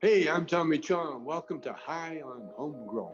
Hey, 0.00 0.28
I'm 0.28 0.46
Tommy 0.46 0.78
Chong. 0.78 1.24
Welcome 1.24 1.60
to 1.62 1.72
High 1.72 2.22
on 2.24 2.50
Homegrown. 2.56 3.10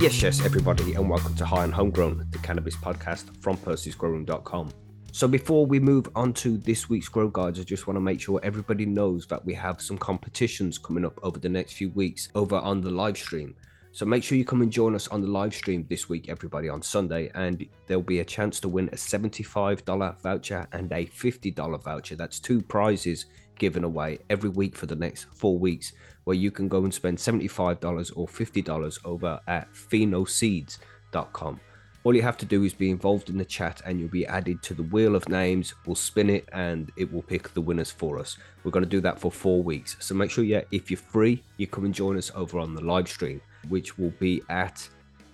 Yes, 0.00 0.20
yes, 0.20 0.44
everybody, 0.44 0.94
and 0.94 1.08
welcome 1.08 1.36
to 1.36 1.46
High 1.46 1.62
on 1.62 1.70
Homegrown, 1.70 2.26
the 2.30 2.38
cannabis 2.38 2.74
podcast 2.74 3.40
from 3.40 3.56
Percy'sGrowroom.com. 3.58 4.72
So, 5.12 5.28
before 5.28 5.66
we 5.66 5.78
move 5.78 6.08
on 6.16 6.32
to 6.34 6.58
this 6.58 6.88
week's 6.88 7.08
Grow 7.08 7.28
Guides, 7.28 7.60
I 7.60 7.62
just 7.62 7.86
want 7.86 7.96
to 7.96 8.00
make 8.00 8.20
sure 8.20 8.40
everybody 8.42 8.86
knows 8.86 9.24
that 9.28 9.44
we 9.44 9.54
have 9.54 9.80
some 9.80 9.98
competitions 9.98 10.78
coming 10.78 11.04
up 11.04 11.20
over 11.22 11.38
the 11.38 11.48
next 11.48 11.74
few 11.74 11.90
weeks 11.90 12.28
over 12.34 12.56
on 12.56 12.80
the 12.80 12.90
live 12.90 13.16
stream. 13.16 13.54
So, 13.96 14.04
make 14.04 14.22
sure 14.22 14.36
you 14.36 14.44
come 14.44 14.60
and 14.60 14.70
join 14.70 14.94
us 14.94 15.08
on 15.08 15.22
the 15.22 15.26
live 15.26 15.54
stream 15.54 15.86
this 15.88 16.06
week, 16.06 16.28
everybody, 16.28 16.68
on 16.68 16.82
Sunday, 16.82 17.30
and 17.34 17.66
there'll 17.86 18.02
be 18.02 18.20
a 18.20 18.26
chance 18.26 18.60
to 18.60 18.68
win 18.68 18.90
a 18.92 18.94
$75 18.94 20.20
voucher 20.20 20.68
and 20.72 20.92
a 20.92 21.06
$50 21.06 21.82
voucher. 21.82 22.14
That's 22.14 22.38
two 22.38 22.60
prizes 22.60 23.24
given 23.58 23.84
away 23.84 24.18
every 24.28 24.50
week 24.50 24.76
for 24.76 24.84
the 24.84 24.94
next 24.94 25.24
four 25.34 25.58
weeks, 25.58 25.94
where 26.24 26.36
you 26.36 26.50
can 26.50 26.68
go 26.68 26.84
and 26.84 26.92
spend 26.92 27.16
$75 27.16 28.12
or 28.14 28.26
$50 28.28 28.98
over 29.06 29.40
at 29.46 29.72
phenoseeds.com. 29.72 31.60
All 32.04 32.14
you 32.14 32.22
have 32.22 32.36
to 32.36 32.46
do 32.46 32.64
is 32.64 32.74
be 32.74 32.90
involved 32.90 33.30
in 33.30 33.38
the 33.38 33.46
chat 33.46 33.80
and 33.86 33.98
you'll 33.98 34.10
be 34.10 34.26
added 34.26 34.62
to 34.64 34.74
the 34.74 34.82
wheel 34.82 35.16
of 35.16 35.26
names. 35.30 35.74
We'll 35.86 35.96
spin 35.96 36.28
it 36.28 36.46
and 36.52 36.92
it 36.96 37.10
will 37.10 37.22
pick 37.22 37.54
the 37.54 37.62
winners 37.62 37.90
for 37.90 38.18
us. 38.18 38.36
We're 38.62 38.72
going 38.72 38.84
to 38.84 38.90
do 38.90 39.00
that 39.00 39.18
for 39.18 39.32
four 39.32 39.62
weeks. 39.62 39.96
So 40.00 40.14
make 40.14 40.30
sure, 40.30 40.44
yeah, 40.44 40.64
if 40.70 40.90
you're 40.90 40.98
free, 40.98 41.42
you 41.56 41.66
come 41.66 41.86
and 41.86 41.94
join 41.94 42.18
us 42.18 42.30
over 42.34 42.58
on 42.58 42.74
the 42.74 42.80
live 42.82 43.08
stream, 43.08 43.40
which 43.68 43.98
will 43.98 44.12
be 44.18 44.42
at 44.48 44.88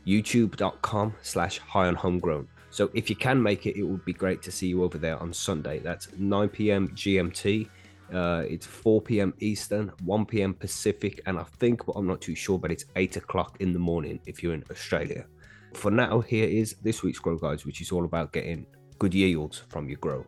youtube.com 0.07 1.15
slash 1.23 1.59
high 1.59 1.87
on 1.87 1.95
homegrown. 1.95 2.49
So 2.71 2.91
if 2.95 3.11
you 3.11 3.17
can 3.17 3.43
make 3.43 3.67
it, 3.67 3.79
it 3.79 3.83
would 3.83 4.05
be 4.05 4.13
great 4.13 4.43
to 4.43 4.51
see 4.51 4.67
you 4.67 4.83
over 4.83 4.99
there 4.99 5.19
on 5.19 5.33
Sunday. 5.33 5.79
That's 5.79 6.09
9 6.17 6.49
p.m. 6.49 6.89
GMT. 6.89 7.69
Uh, 8.13 8.45
it's 8.49 8.67
4 8.67 9.01
p.m. 9.03 9.35
Eastern, 9.41 9.93
1 10.05 10.27
p.m. 10.27 10.55
Pacific, 10.55 11.21
and 11.27 11.39
I 11.39 11.45
think, 11.59 11.87
but 11.87 11.93
I'm 11.93 12.07
not 12.07 12.21
too 12.21 12.35
sure, 12.35 12.59
but 12.59 12.71
it's 12.71 12.85
8 12.97 13.17
o'clock 13.17 13.57
in 13.61 13.73
the 13.73 13.79
morning 13.79 14.21
if 14.27 14.43
you're 14.43 14.55
in 14.55 14.65
Australia. 14.71 15.27
For 15.75 15.91
now, 15.91 16.21
here 16.21 16.47
is 16.47 16.77
this 16.83 17.03
week's 17.03 17.19
Grow 17.19 17.37
Guides, 17.37 17.65
which 17.65 17.81
is 17.81 17.93
all 17.93 18.05
about 18.05 18.33
getting 18.33 18.67
good 18.99 19.15
yields 19.15 19.63
from 19.69 19.89
your 19.89 19.99
grow. 19.99 20.25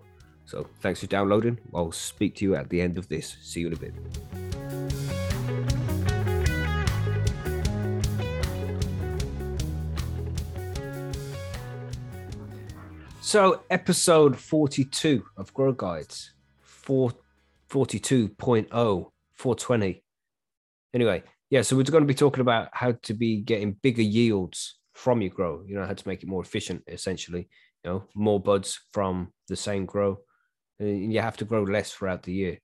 So 0.47 0.67
thanks 0.81 1.01
for 1.01 1.07
downloading. 1.07 1.59
I'll 1.75 1.93
speak 1.93 2.35
to 2.37 2.45
you 2.45 2.55
at 2.57 2.69
the 2.69 2.81
end 2.81 2.99
of 2.99 3.09
this. 3.09 3.37
See 3.43 3.61
you 3.61 3.69
in 3.69 3.73
a 3.73 3.77
bit. 3.77 5.24
So, 13.27 13.63
episode 13.71 14.39
42 14.39 15.25
of 15.39 15.53
Grow 15.55 15.73
Guides, 15.73 16.35
4, 16.61 17.11
42.0, 17.71 18.69
420. 18.69 20.05
Anyway, 20.93 21.23
yeah, 21.49 21.63
so 21.63 21.75
we're 21.75 21.85
going 21.85 22.05
to 22.05 22.07
be 22.07 22.15
talking 22.15 22.43
about 22.43 22.69
how 22.73 22.93
to 23.05 23.15
be 23.15 23.41
getting 23.41 23.79
bigger 23.83 24.03
yields 24.03 24.79
from 24.93 25.23
your 25.23 25.31
grow, 25.31 25.65
you 25.67 25.75
know, 25.75 25.87
how 25.87 25.95
to 25.95 26.07
make 26.07 26.23
it 26.23 26.29
more 26.29 26.43
efficient, 26.43 26.83
essentially, 26.87 27.49
you 27.83 27.91
know, 27.91 28.05
more 28.15 28.39
buds 28.39 28.79
from 28.93 29.33
the 29.49 29.57
same 29.57 29.87
grow. 29.87 30.19
And 30.79 31.11
you 31.11 31.23
have 31.23 31.39
to 31.39 31.47
grow 31.47 31.63
less 31.63 31.93
throughout 31.93 32.25
the 32.25 32.33
year 32.35 32.59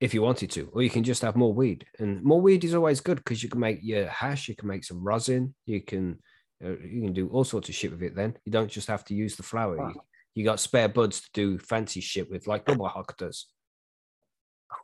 if 0.00 0.14
you 0.14 0.22
wanted 0.22 0.50
to, 0.52 0.70
or 0.72 0.82
you 0.82 0.88
can 0.88 1.04
just 1.04 1.20
have 1.20 1.36
more 1.36 1.52
weed. 1.52 1.84
And 1.98 2.24
more 2.24 2.40
weed 2.40 2.64
is 2.64 2.74
always 2.74 3.02
good 3.02 3.18
because 3.18 3.42
you 3.42 3.50
can 3.50 3.60
make 3.60 3.80
your 3.82 4.06
hash, 4.06 4.48
you 4.48 4.56
can 4.56 4.68
make 4.68 4.84
some 4.84 5.04
rosin, 5.04 5.54
you 5.66 5.82
can 5.82 6.20
you 6.62 7.02
can 7.02 7.12
do 7.12 7.28
all 7.28 7.44
sorts 7.44 7.68
of 7.68 7.74
shit 7.74 7.90
with 7.90 8.02
it. 8.02 8.14
Then 8.14 8.36
you 8.44 8.52
don't 8.52 8.70
just 8.70 8.88
have 8.88 9.04
to 9.06 9.14
use 9.14 9.36
the 9.36 9.42
flower. 9.42 9.76
Wow. 9.76 9.88
You, 9.88 10.00
you 10.34 10.44
got 10.44 10.60
spare 10.60 10.88
buds 10.88 11.20
to 11.22 11.28
do 11.34 11.58
fancy 11.58 12.00
shit 12.00 12.30
with, 12.30 12.46
like 12.46 12.64
Double 12.64 12.88
Hawk 12.88 13.16
does. 13.16 13.46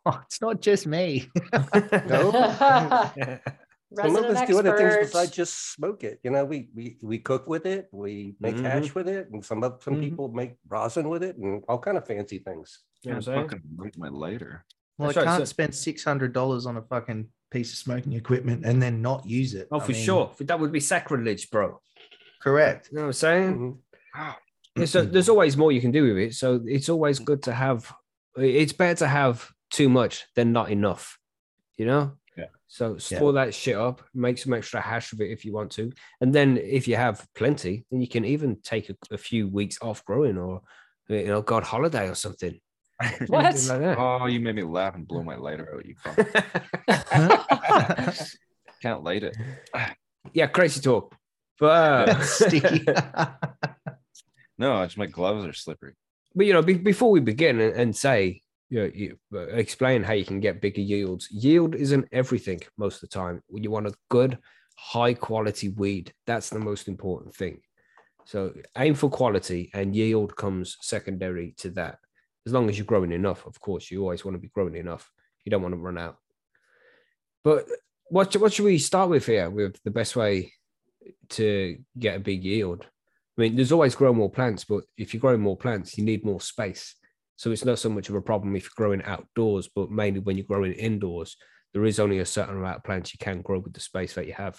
Oh, 0.04 0.20
it's 0.26 0.40
not 0.42 0.60
just 0.60 0.86
me. 0.86 1.30
No, 2.06 2.30
some 3.96 4.16
of 4.16 4.22
Resident 4.22 4.36
us 4.36 4.46
do 4.48 4.58
other 4.58 4.76
things 4.76 4.96
besides 5.06 5.30
just 5.30 5.72
smoke 5.72 6.04
it. 6.04 6.20
You 6.22 6.30
know, 6.30 6.44
we 6.44 6.68
we 6.74 6.98
we 7.02 7.18
cook 7.18 7.48
with 7.48 7.64
it, 7.64 7.88
we 7.90 8.36
make 8.38 8.56
Mhm. 8.56 8.64
hash 8.70 8.94
with 8.94 9.08
it, 9.08 9.30
and 9.32 9.42
some 9.42 9.64
of 9.64 9.82
some 9.82 9.96
Mhm. 9.96 10.00
people 10.00 10.28
make 10.28 10.56
rosin 10.68 11.08
with 11.08 11.22
it, 11.22 11.36
and 11.38 11.64
all 11.68 11.78
kind 11.78 11.96
of 11.96 12.06
fancy 12.06 12.38
things. 12.38 12.80
You 13.02 13.12
know 13.12 13.14
Yeah, 13.14 13.14
what 13.14 13.16
I'm 13.16 13.22
saying? 13.22 13.48
fucking 13.48 13.62
light 13.78 13.96
my 13.98 14.08
lighter. 14.08 14.64
Well, 14.98 15.08
That's 15.08 15.16
I 15.16 15.20
right, 15.20 15.26
can't 15.26 15.40
so- 15.40 15.44
spend 15.56 15.74
six 15.74 16.04
hundred 16.04 16.34
dollars 16.34 16.66
on 16.66 16.76
a 16.76 16.82
fucking 16.82 17.28
piece 17.50 17.72
of 17.72 17.78
smoking 17.78 18.12
equipment 18.12 18.64
and 18.64 18.82
then 18.82 19.02
not 19.02 19.26
use 19.26 19.54
it. 19.54 19.68
Oh, 19.70 19.80
I 19.80 19.84
for 19.84 19.92
mean, 19.92 20.02
sure. 20.02 20.32
That 20.40 20.60
would 20.60 20.72
be 20.72 20.80
sacrilege, 20.80 21.50
bro. 21.50 21.80
Correct. 22.42 22.88
You 22.90 22.96
know 22.96 23.02
what 23.02 23.06
I'm 23.08 23.12
saying? 23.14 23.58
Mhm. 23.58 23.78
Wow. 24.14 24.36
Yeah, 24.76 24.84
so 24.84 25.04
there's 25.04 25.28
always 25.28 25.56
more 25.56 25.72
you 25.72 25.80
can 25.80 25.90
do 25.90 26.04
with 26.04 26.18
it. 26.18 26.34
So 26.34 26.60
it's 26.64 26.88
always 26.88 27.18
good 27.18 27.42
to 27.44 27.52
have. 27.52 27.92
It's 28.36 28.72
better 28.72 28.98
to 29.00 29.08
have 29.08 29.50
too 29.70 29.88
much 29.88 30.26
than 30.36 30.52
not 30.52 30.70
enough. 30.70 31.18
You 31.76 31.86
know. 31.86 32.12
Yeah. 32.36 32.46
So 32.68 32.98
store 32.98 33.32
that 33.32 33.54
shit 33.54 33.76
up. 33.76 34.02
Make 34.14 34.38
some 34.38 34.54
extra 34.54 34.80
hash 34.80 35.12
of 35.12 35.20
it 35.20 35.30
if 35.30 35.44
you 35.44 35.52
want 35.52 35.72
to, 35.72 35.90
and 36.20 36.32
then 36.32 36.58
if 36.58 36.86
you 36.86 36.96
have 36.96 37.26
plenty, 37.34 37.84
then 37.90 38.00
you 38.00 38.06
can 38.08 38.24
even 38.24 38.60
take 38.62 38.90
a, 38.90 38.96
a 39.10 39.18
few 39.18 39.48
weeks 39.48 39.78
off 39.82 40.04
growing, 40.04 40.38
or 40.38 40.62
you 41.08 41.26
know, 41.26 41.42
God 41.42 41.64
holiday 41.64 42.08
or 42.08 42.14
something. 42.14 42.60
What? 43.28 43.54
Like. 43.68 43.98
Oh, 43.98 44.26
you 44.26 44.40
made 44.40 44.56
me 44.56 44.62
laugh 44.62 44.94
and 44.94 45.06
blow 45.06 45.22
my 45.22 45.36
lighter 45.36 45.68
out. 45.72 45.86
You 45.86 45.94
can't 48.82 49.04
light 49.04 49.22
it. 49.22 49.36
yeah, 50.32 50.48
crazy 50.48 50.80
talk. 50.80 51.14
But 51.60 52.08
uh, 52.08 52.20
Sticky. 52.22 52.84
No, 54.58 54.82
it's 54.82 54.96
my 54.96 55.06
gloves 55.06 55.46
are 55.46 55.52
slippery. 55.52 55.94
but 56.34 56.46
you 56.46 56.52
know, 56.52 56.62
be, 56.62 56.74
before 56.74 57.12
we 57.12 57.20
begin 57.20 57.60
and, 57.60 57.76
and 57.76 57.96
say, 57.96 58.42
you, 58.70 58.80
know, 58.80 58.90
you 58.92 59.18
uh, 59.32 59.46
explain 59.48 60.02
how 60.02 60.14
you 60.14 60.24
can 60.24 60.40
get 60.40 60.60
bigger 60.60 60.80
yields. 60.80 61.28
Yield 61.30 61.76
isn't 61.76 62.08
everything 62.10 62.60
most 62.76 62.96
of 62.96 63.02
the 63.02 63.14
time. 63.14 63.40
When 63.46 63.62
you 63.62 63.70
want 63.70 63.86
a 63.86 63.94
good, 64.10 64.38
high 64.76 65.14
quality 65.14 65.68
weed, 65.68 66.12
that's 66.26 66.50
the 66.50 66.58
most 66.58 66.88
important 66.88 67.34
thing. 67.34 67.60
So 68.24 68.52
aim 68.76 68.94
for 68.94 69.08
quality, 69.08 69.70
and 69.72 69.94
yield 69.94 70.36
comes 70.36 70.76
secondary 70.80 71.54
to 71.58 71.70
that. 71.70 71.98
As 72.48 72.54
long 72.54 72.70
as 72.70 72.78
you're 72.78 72.86
growing 72.86 73.12
enough, 73.12 73.44
of 73.44 73.60
course, 73.60 73.90
you 73.90 74.00
always 74.00 74.24
want 74.24 74.34
to 74.34 74.40
be 74.40 74.48
growing 74.48 74.74
enough. 74.74 75.10
You 75.44 75.50
don't 75.50 75.60
want 75.60 75.74
to 75.74 75.78
run 75.78 75.98
out. 75.98 76.16
But 77.44 77.66
what 78.06 78.34
what 78.36 78.54
should 78.54 78.64
we 78.64 78.78
start 78.78 79.10
with 79.10 79.26
here? 79.26 79.50
With 79.50 79.78
the 79.84 79.90
best 79.90 80.16
way 80.16 80.54
to 81.36 81.76
get 81.98 82.16
a 82.16 82.20
big 82.20 82.42
yield? 82.42 82.86
I 83.36 83.42
mean, 83.42 83.54
there's 83.54 83.70
always 83.70 83.94
grow 83.94 84.14
more 84.14 84.30
plants, 84.30 84.64
but 84.64 84.84
if 84.96 85.12
you're 85.12 85.20
growing 85.20 85.42
more 85.42 85.58
plants, 85.58 85.98
you 85.98 86.04
need 86.04 86.24
more 86.24 86.40
space. 86.40 86.94
So 87.36 87.50
it's 87.50 87.66
not 87.66 87.78
so 87.78 87.90
much 87.90 88.08
of 88.08 88.14
a 88.14 88.22
problem 88.22 88.56
if 88.56 88.62
you're 88.62 88.70
growing 88.82 89.02
outdoors, 89.02 89.68
but 89.68 89.90
mainly 89.90 90.20
when 90.20 90.38
you're 90.38 90.46
growing 90.46 90.72
indoors, 90.72 91.36
there 91.74 91.84
is 91.84 92.00
only 92.00 92.20
a 92.20 92.24
certain 92.24 92.56
amount 92.56 92.78
of 92.78 92.84
plants 92.84 93.12
you 93.12 93.18
can 93.18 93.42
grow 93.42 93.58
with 93.58 93.74
the 93.74 93.80
space 93.80 94.14
that 94.14 94.26
you 94.26 94.32
have. 94.32 94.58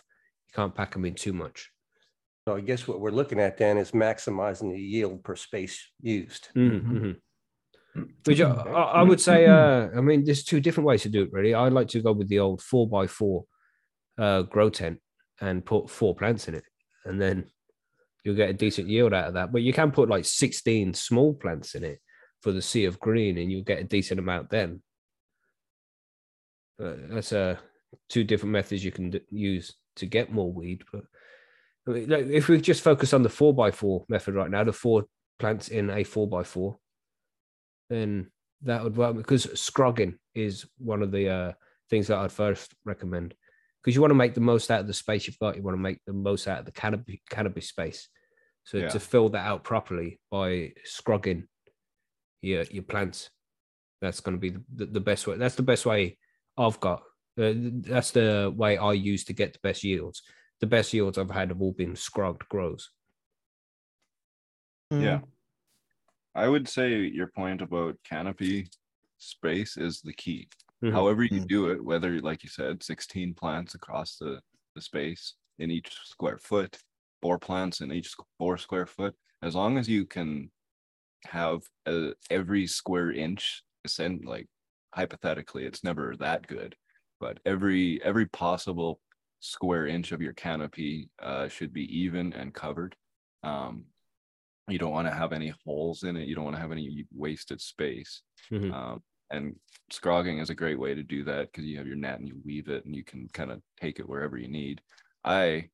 You 0.50 0.53
can't 0.53 0.75
pack 0.75 0.94
them 0.94 1.06
in 1.06 1.16
too 1.16 1.33
much. 1.33 1.71
So 2.47 2.56
I 2.56 2.61
guess 2.61 2.88
what 2.88 3.00
we're 3.00 3.09
looking 3.09 3.39
at 3.39 3.57
then 3.57 3.79
is 3.79 3.94
maximizing 3.94 4.71
the 4.71 4.79
yield 4.79 5.23
per 5.23 5.35
space 5.35 5.89
used. 6.01 6.50
Mhm. 6.56 7.19
Which 8.25 8.41
I, 8.41 8.51
I 8.51 8.81
I 8.81 9.01
would 9.01 9.19
say, 9.19 9.47
uh, 9.47 9.89
I 9.95 10.01
mean, 10.01 10.23
there's 10.23 10.44
two 10.44 10.59
different 10.59 10.88
ways 10.88 11.01
to 11.03 11.09
do 11.09 11.23
it, 11.23 11.31
really. 11.31 11.53
I'd 11.53 11.73
like 11.73 11.88
to 11.89 12.01
go 12.01 12.11
with 12.11 12.29
the 12.29 12.39
old 12.39 12.61
four 12.61 12.88
by 12.88 13.07
four 13.07 13.45
uh, 14.17 14.44
grow 14.44 14.69
tent 14.69 15.00
and 15.41 15.66
put 15.66 15.89
four 15.89 16.16
plants 16.16 16.47
in 16.47 16.55
it, 16.55 16.63
and 17.05 17.22
then 17.22 17.50
you'll 18.23 18.35
get 18.35 18.50
a 18.50 18.53
decent 18.53 18.88
yield 18.88 19.13
out 19.13 19.27
of 19.27 19.33
that. 19.33 19.51
But 19.51 19.61
you 19.61 19.73
can 19.73 19.91
put 19.91 20.09
like 20.09 20.25
16 20.25 20.94
small 20.94 21.33
plants 21.33 21.75
in 21.75 21.83
it 21.83 22.00
for 22.41 22.51
the 22.51 22.61
sea 22.61 22.85
of 22.85 23.00
green, 23.00 23.38
and 23.38 23.51
you'll 23.51 23.63
get 23.63 23.79
a 23.79 23.83
decent 23.83 24.19
amount 24.19 24.50
then. 24.50 24.81
Uh, 26.81 26.94
that's 27.09 27.33
uh, 27.33 27.57
two 28.07 28.23
different 28.23 28.53
methods 28.53 28.83
you 28.83 28.91
can 28.91 29.09
d- 29.09 29.21
use 29.29 29.75
to 29.95 30.06
get 30.06 30.31
more 30.31 30.51
weed. 30.51 30.83
But 30.91 31.03
I 31.88 31.91
mean, 31.91 32.09
like, 32.09 32.27
if 32.27 32.47
we 32.47 32.61
just 32.61 32.83
focus 32.83 33.13
on 33.13 33.23
the 33.23 33.29
four 33.29 33.53
by 33.53 33.71
four 33.71 34.06
method 34.09 34.35
right 34.35 34.50
now, 34.50 34.63
the 34.63 34.74
four 34.74 35.06
plants 35.39 35.69
in 35.69 35.89
a 35.89 36.03
four 36.03 36.27
by 36.27 36.44
four, 36.44 36.77
then 37.89 38.31
that 38.63 38.83
would 38.83 38.97
work 38.97 39.15
because 39.15 39.59
scrogging 39.59 40.18
is 40.36 40.65
one 40.77 41.01
of 41.01 41.12
the 41.12 41.30
uh, 41.30 41.51
things 41.89 42.07
that 42.07 42.18
I'd 42.18 42.31
first 42.31 42.74
recommend 42.86 43.33
because 43.81 43.95
you 43.95 44.01
want 44.01 44.12
to 44.12 44.15
make 44.15 44.33
the 44.33 44.41
most 44.41 44.69
out 44.69 44.81
of 44.81 44.88
the 44.88 44.94
space 44.94 45.25
you've 45.27 45.39
got. 45.39 45.56
You 45.56 45.63
want 45.63 45.75
to 45.75 45.81
make 45.81 46.00
the 46.06 46.13
most 46.13 46.47
out 46.47 46.59
of 46.59 46.65
the 46.65 46.71
canopy 46.71 47.21
canopy 47.30 47.62
space. 47.62 48.07
So 48.65 48.77
Yeah. 48.77 48.89
to 48.89 49.00
fill 49.00 49.30
that 49.30 49.45
out 49.45 49.63
properly 49.63 50.19
by 50.30 50.74
scrogging 50.83 51.47
your 52.41 52.63
your 52.63 52.83
plants, 52.83 53.30
that's 54.01 54.19
going 54.19 54.38
to 54.38 54.42
be 54.42 54.51
the, 54.51 54.63
the, 54.75 54.85
the 54.85 55.00
best 55.00 55.27
way. 55.27 55.38
That's 55.38 55.56
the 55.56 55.63
best 55.63 55.85
way 55.85 56.18
I've 56.57 56.80
got. 56.80 57.03
Uh, 57.39 57.53
that's 57.56 58.12
the 58.12 58.53
way 58.56 58.77
I 58.77 58.94
use 58.94 59.24
to 59.25 59.33
get 59.33 59.53
the 59.53 59.59
best 59.63 59.83
yields. 59.83 60.21
The 60.59 60.68
best 60.68 60.94
yields 60.94 61.18
I've 61.18 61.31
had 61.31 61.50
have 61.50 61.62
all 61.62 61.71
been 61.71 61.95
scrogged 61.95 62.47
grows. 62.50 62.89
Yeah. 64.92 65.21
I 66.36 66.48
would 66.48 66.68
say 66.68 67.02
your 67.02 67.28
point 67.28 67.62
about 67.62 67.98
canopy 68.04 68.70
space 69.18 69.78
is 69.78 70.02
the 70.02 70.14
key. 70.14 70.50
Mhm. 70.81 70.94
However 70.94 71.24
you 71.24 71.42
Mhm. 71.42 71.48
do 71.48 71.70
it, 71.72 71.84
whether 71.84 72.20
like 72.22 72.44
you 72.44 72.50
said, 72.50 72.84
16 72.84 73.34
plants 73.34 73.76
across 73.76 74.18
the, 74.18 74.42
the 74.76 74.81
space 74.81 75.36
in 75.60 75.72
each 75.72 75.94
square 76.06 76.38
foot, 76.38 76.78
four 77.22 77.38
plants 77.40 77.81
in 77.81 77.92
each 77.92 78.14
four 78.38 78.58
square 78.58 78.86
foot, 78.86 79.16
as 79.42 79.56
long 79.56 79.78
as 79.78 79.88
you 79.90 80.06
can 80.06 80.52
have 81.26 81.62
uh, 81.86 82.12
every 82.30 82.68
square 82.68 83.12
inch 83.12 83.64
ascend 83.86 84.26
like 84.26 84.48
hypothetically, 84.96 85.66
it's 85.66 85.84
never 85.84 86.16
that 86.18 86.48
good, 86.48 86.76
but 87.20 87.40
every 87.46 88.02
every 88.04 88.28
possible 88.28 89.02
square 89.42 89.88
inch 89.88 90.12
of 90.12 90.22
your 90.22 90.34
canopy 90.34 91.10
uh, 91.20 91.48
should 91.48 91.74
be 91.74 91.86
even 92.00 92.34
and 92.34 92.54
covered. 92.54 92.96
Um, 93.44 93.86
you 94.69 94.80
don't 94.80 94.92
want 94.92 95.07
to 95.07 95.13
have 95.13 95.33
any 95.33 95.54
holes 95.66 96.04
in 96.04 96.16
it. 96.18 96.27
You 96.27 96.36
don't 96.36 96.44
want 96.45 96.56
to 96.56 96.62
have 96.62 96.71
any 96.71 97.06
wasted 97.13 97.62
space. 97.62 98.21
Mhm. 98.51 98.74
Um, 98.74 99.04
and 99.31 99.56
scrogging 99.92 100.39
is 100.39 100.50
a 100.50 100.56
great 100.56 100.80
way 100.80 100.95
to 100.95 101.04
do 101.04 101.24
that 101.25 101.51
because 101.51 101.66
you 101.66 101.77
have 101.77 101.88
your 101.88 101.95
net 101.95 102.19
and 102.19 102.27
you 102.27 102.42
weave 102.44 102.68
it 102.69 102.86
and 102.86 102.95
you 102.95 103.04
can 103.04 103.27
kind 103.30 103.51
of 103.51 103.62
take 103.80 104.00
it 104.00 104.07
wherever 104.10 104.38
you 104.38 104.48
need. 104.48 104.81
I 105.24 105.69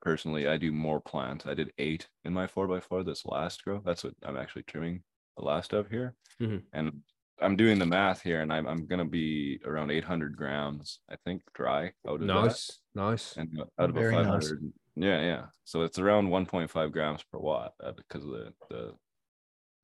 personally, 0.00 0.46
I 0.46 0.58
do 0.58 0.70
more 0.72 1.00
plants. 1.00 1.46
I 1.46 1.54
did 1.54 1.72
eight 1.78 2.08
in 2.24 2.32
my 2.32 2.46
four 2.46 2.68
by 2.68 2.80
four 2.80 3.02
this 3.04 3.24
last 3.24 3.64
grow. 3.64 3.80
That's 3.84 4.04
what 4.04 4.14
I'm 4.22 4.36
actually 4.36 4.64
trimming 4.64 5.02
the 5.36 5.44
last 5.44 5.72
of 5.72 5.88
here. 5.88 6.14
Mhm. 6.40 6.64
And 6.72 7.02
I'm 7.40 7.56
doing 7.56 7.78
the 7.78 7.86
math 7.86 8.20
here 8.22 8.40
and 8.42 8.52
I'm, 8.52 8.66
I'm 8.66 8.86
going 8.86 8.98
to 8.98 9.04
be 9.04 9.60
around 9.64 9.90
800 9.90 10.36
grams, 10.36 11.00
I 11.08 11.16
think, 11.24 11.42
dry 11.54 11.92
out 12.06 12.20
of 12.20 12.26
that 12.26 12.26
Nice, 12.26 12.80
nice. 12.94 13.36
and 13.36 13.60
out 13.78 13.88
of 13.90 13.94
Very 13.94 14.14
a 14.16 14.22
nice. 14.24 14.52
500 15.00 15.06
yeah 15.06 15.20
yeah 15.22 15.46
so 15.64 15.82
it's 15.82 15.98
around 15.98 16.28
1.5 16.30 16.92
grams 16.92 17.22
per 17.24 17.38
watt 17.38 17.74
uh, 17.82 17.92
because 17.92 18.24
of 18.24 18.30
the 18.30 18.54
the 18.70 18.94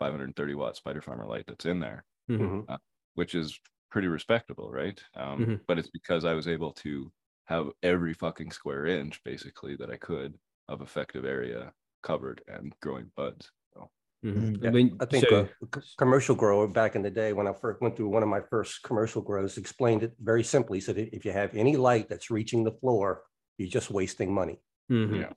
530 0.01 0.55
watt 0.55 0.77
spider 0.77 1.03
farmer 1.03 1.27
light 1.27 1.47
that's 1.47 1.67
in 1.67 1.81
there 1.81 2.05
Mhm. 2.29 2.65
Mhm. 2.69 2.79
which 3.15 3.35
is 3.35 3.59
pretty 3.91 4.09
respectable 4.09 4.71
right 4.71 5.03
um 5.15 5.47
Mhm. 5.47 5.65
but 5.67 5.79
it's 5.79 5.91
because 5.91 6.25
i 6.25 6.35
was 6.35 6.49
able 6.49 6.73
to 6.73 7.13
have 7.47 7.71
every 7.83 8.15
fucking 8.15 8.51
square 8.51 8.87
inch 8.87 9.23
basically 9.25 9.77
that 9.77 9.91
i 9.91 9.97
could 9.97 10.39
of 10.69 10.81
effective 10.83 11.25
area 11.25 11.73
covered 12.03 12.43
and 12.49 12.75
growing 12.81 13.11
buds 13.17 13.53
so 13.75 13.91
Mhm. 14.25 14.63
Yeah, 14.63 14.71
I 14.71 14.73
mean, 14.73 15.01
I 15.01 15.05
think 15.05 15.31
so- 15.31 15.33
a 15.33 15.51
c- 15.75 15.83
commercial 15.99 16.35
grower 16.35 16.67
back 16.67 16.97
in 16.97 17.03
the 17.03 17.11
day, 17.11 17.33
when 17.35 17.47
I 17.47 17.53
first 17.53 17.81
went 17.83 17.95
through 17.97 18.09
one 18.09 18.23
of 18.23 18.29
my 18.29 18.41
first 18.41 18.83
commercial 18.83 19.21
grows, 19.21 19.59
explained 19.59 20.03
it 20.03 20.15
very 20.19 20.43
simply. 20.43 20.79
He 20.79 20.81
Said 20.81 20.97
if 20.99 21.25
you 21.27 21.33
have 21.33 21.55
any 21.55 21.77
light 21.77 22.09
that's 22.09 22.31
reaching 22.31 22.65
the 22.65 22.73
floor, 22.73 23.25
you're 23.59 23.69
just 23.69 23.91
wasting 23.91 24.33
money. 24.33 24.63
Mhm. 24.91 25.21
yeah 25.21 25.33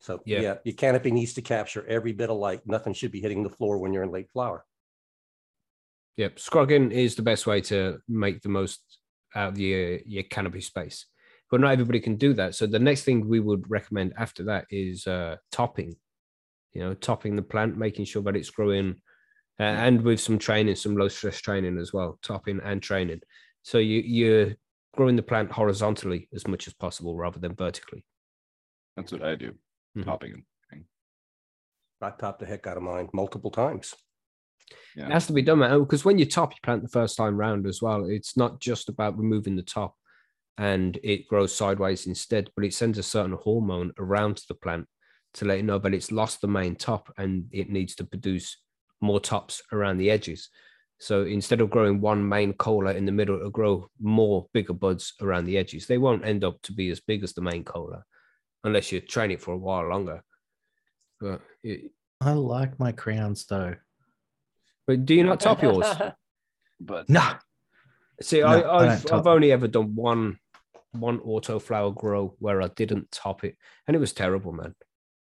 So 0.00 0.22
Yeah. 0.26 0.40
yeah, 0.40 0.58
your 0.64 0.74
canopy 0.74 1.10
needs 1.10 1.34
to 1.34 1.42
capture 1.42 1.86
every 1.86 2.12
bit 2.12 2.30
of 2.30 2.38
light. 2.38 2.66
Nothing 2.66 2.94
should 2.94 3.12
be 3.12 3.20
hitting 3.20 3.42
the 3.42 3.50
floor 3.50 3.78
when 3.78 3.92
you're 3.92 4.04
in 4.04 4.12
late 4.12 4.30
flower. 4.30 4.64
Yep, 6.16 6.38
scrogging 6.40 6.90
is 6.90 7.14
the 7.14 7.22
best 7.22 7.46
way 7.46 7.60
to 7.62 8.00
make 8.08 8.42
the 8.42 8.48
most 8.48 8.80
out 9.34 9.50
of 9.50 9.58
your 9.58 9.98
your 10.04 10.24
canopy 10.24 10.60
space, 10.60 11.06
but 11.50 11.60
not 11.60 11.72
everybody 11.72 12.00
can 12.00 12.16
do 12.16 12.32
that. 12.34 12.54
So 12.54 12.66
the 12.66 12.78
next 12.78 13.04
thing 13.04 13.28
we 13.28 13.40
would 13.40 13.70
recommend 13.70 14.14
after 14.16 14.44
that 14.44 14.66
is 14.70 15.06
uh, 15.06 15.36
topping. 15.52 15.96
You 16.72 16.82
know, 16.82 16.94
topping 16.94 17.36
the 17.36 17.42
plant, 17.42 17.76
making 17.76 18.04
sure 18.06 18.22
that 18.22 18.36
it's 18.36 18.50
growing, 18.50 19.00
uh, 19.60 19.62
and 19.62 20.02
with 20.02 20.20
some 20.20 20.38
training, 20.38 20.76
some 20.76 20.96
low 20.96 21.08
stress 21.08 21.40
training 21.40 21.78
as 21.78 21.92
well, 21.92 22.18
topping 22.22 22.60
and 22.64 22.82
training. 22.82 23.20
So 23.62 23.78
you 23.78 24.00
you're 24.00 24.54
growing 24.96 25.16
the 25.16 25.22
plant 25.22 25.52
horizontally 25.52 26.28
as 26.34 26.46
much 26.46 26.66
as 26.66 26.74
possible 26.74 27.16
rather 27.16 27.38
than 27.38 27.54
vertically. 27.54 28.04
That's 28.98 29.12
what 29.12 29.22
i 29.22 29.34
do 29.34 29.52
Mhm. 29.96 30.04
topping 30.04 30.32
and 30.34 30.44
I 32.00 32.10
topped 32.10 32.38
the 32.38 32.46
heck 32.46 32.66
out 32.66 32.76
of 32.76 32.82
mine 32.84 33.08
multiple 33.12 33.50
times. 33.50 33.94
It 35.08 35.12
has 35.12 35.26
to 35.26 35.32
be 35.32 35.42
done, 35.42 35.58
man. 35.60 35.80
Because 35.80 36.04
when 36.04 36.18
you 36.18 36.26
top 36.26 36.52
you 36.52 36.58
plant 36.62 36.82
the 36.82 36.88
first 36.88 37.16
time 37.16 37.36
round 37.36 37.66
as 37.66 37.82
well, 37.82 38.04
it's 38.04 38.36
not 38.36 38.60
just 38.60 38.88
about 38.88 39.18
removing 39.18 39.56
the 39.56 39.62
top 39.62 39.96
and 40.58 40.98
it 41.02 41.26
grows 41.26 41.54
sideways 41.54 42.06
instead, 42.06 42.50
but 42.54 42.64
it 42.64 42.74
sends 42.74 42.98
a 42.98 43.02
certain 43.02 43.32
hormone 43.32 43.92
around 43.98 44.36
to 44.36 44.44
the 44.48 44.54
plant 44.54 44.86
to 45.34 45.44
let 45.44 45.58
it 45.58 45.64
know 45.64 45.78
that 45.78 45.94
it's 45.94 46.12
lost 46.12 46.40
the 46.40 46.46
main 46.48 46.76
top 46.76 47.12
and 47.16 47.48
it 47.52 47.68
needs 47.68 47.94
to 47.96 48.04
produce 48.04 48.56
more 49.00 49.20
tops 49.20 49.60
around 49.72 49.98
the 49.98 50.10
edges. 50.10 50.50
So 51.00 51.24
instead 51.24 51.60
of 51.60 51.70
growing 51.70 52.00
one 52.00 52.28
main 52.28 52.52
cola 52.52 52.94
in 52.94 53.06
the 53.06 53.12
middle, 53.12 53.36
it'll 53.36 53.50
grow 53.50 53.88
more 54.00 54.46
bigger 54.52 54.72
buds 54.72 55.14
around 55.20 55.46
the 55.46 55.58
edges. 55.58 55.86
They 55.86 55.98
won't 55.98 56.24
end 56.24 56.44
up 56.44 56.60
to 56.62 56.72
be 56.72 56.90
as 56.90 57.00
big 57.00 57.24
as 57.24 57.32
the 57.32 57.42
main 57.42 57.64
cola 57.64 58.04
unless 58.64 58.92
you 58.92 59.00
train 59.00 59.30
it 59.30 59.40
for 59.40 59.52
a 59.54 59.58
while 59.58 59.88
longer. 59.88 60.22
But, 61.20 61.40
it, 61.62 61.90
I 62.20 62.32
like 62.32 62.78
my 62.78 62.92
crowns 62.92 63.46
though. 63.46 63.74
but 64.86 65.04
do 65.04 65.14
you 65.14 65.24
not 65.24 65.40
top 65.40 65.62
yours? 65.62 65.86
but 66.80 67.08
No, 67.08 67.34
See, 68.20 68.40
No, 68.40 68.46
I, 68.46 68.60
I 68.60 68.92
I've 68.94 69.04
don't 69.04 69.20
I've 69.20 69.26
only 69.26 69.52
ever 69.52 69.68
done 69.68 69.94
one 69.94 70.38
one 70.92 71.20
auto 71.20 71.58
flower 71.58 71.92
grow 71.92 72.34
where 72.38 72.62
I 72.62 72.68
didn't 72.68 73.10
top 73.12 73.44
it, 73.44 73.56
and 73.86 73.94
it 73.94 74.00
was 74.00 74.12
terrible, 74.12 74.52
man. 74.52 74.74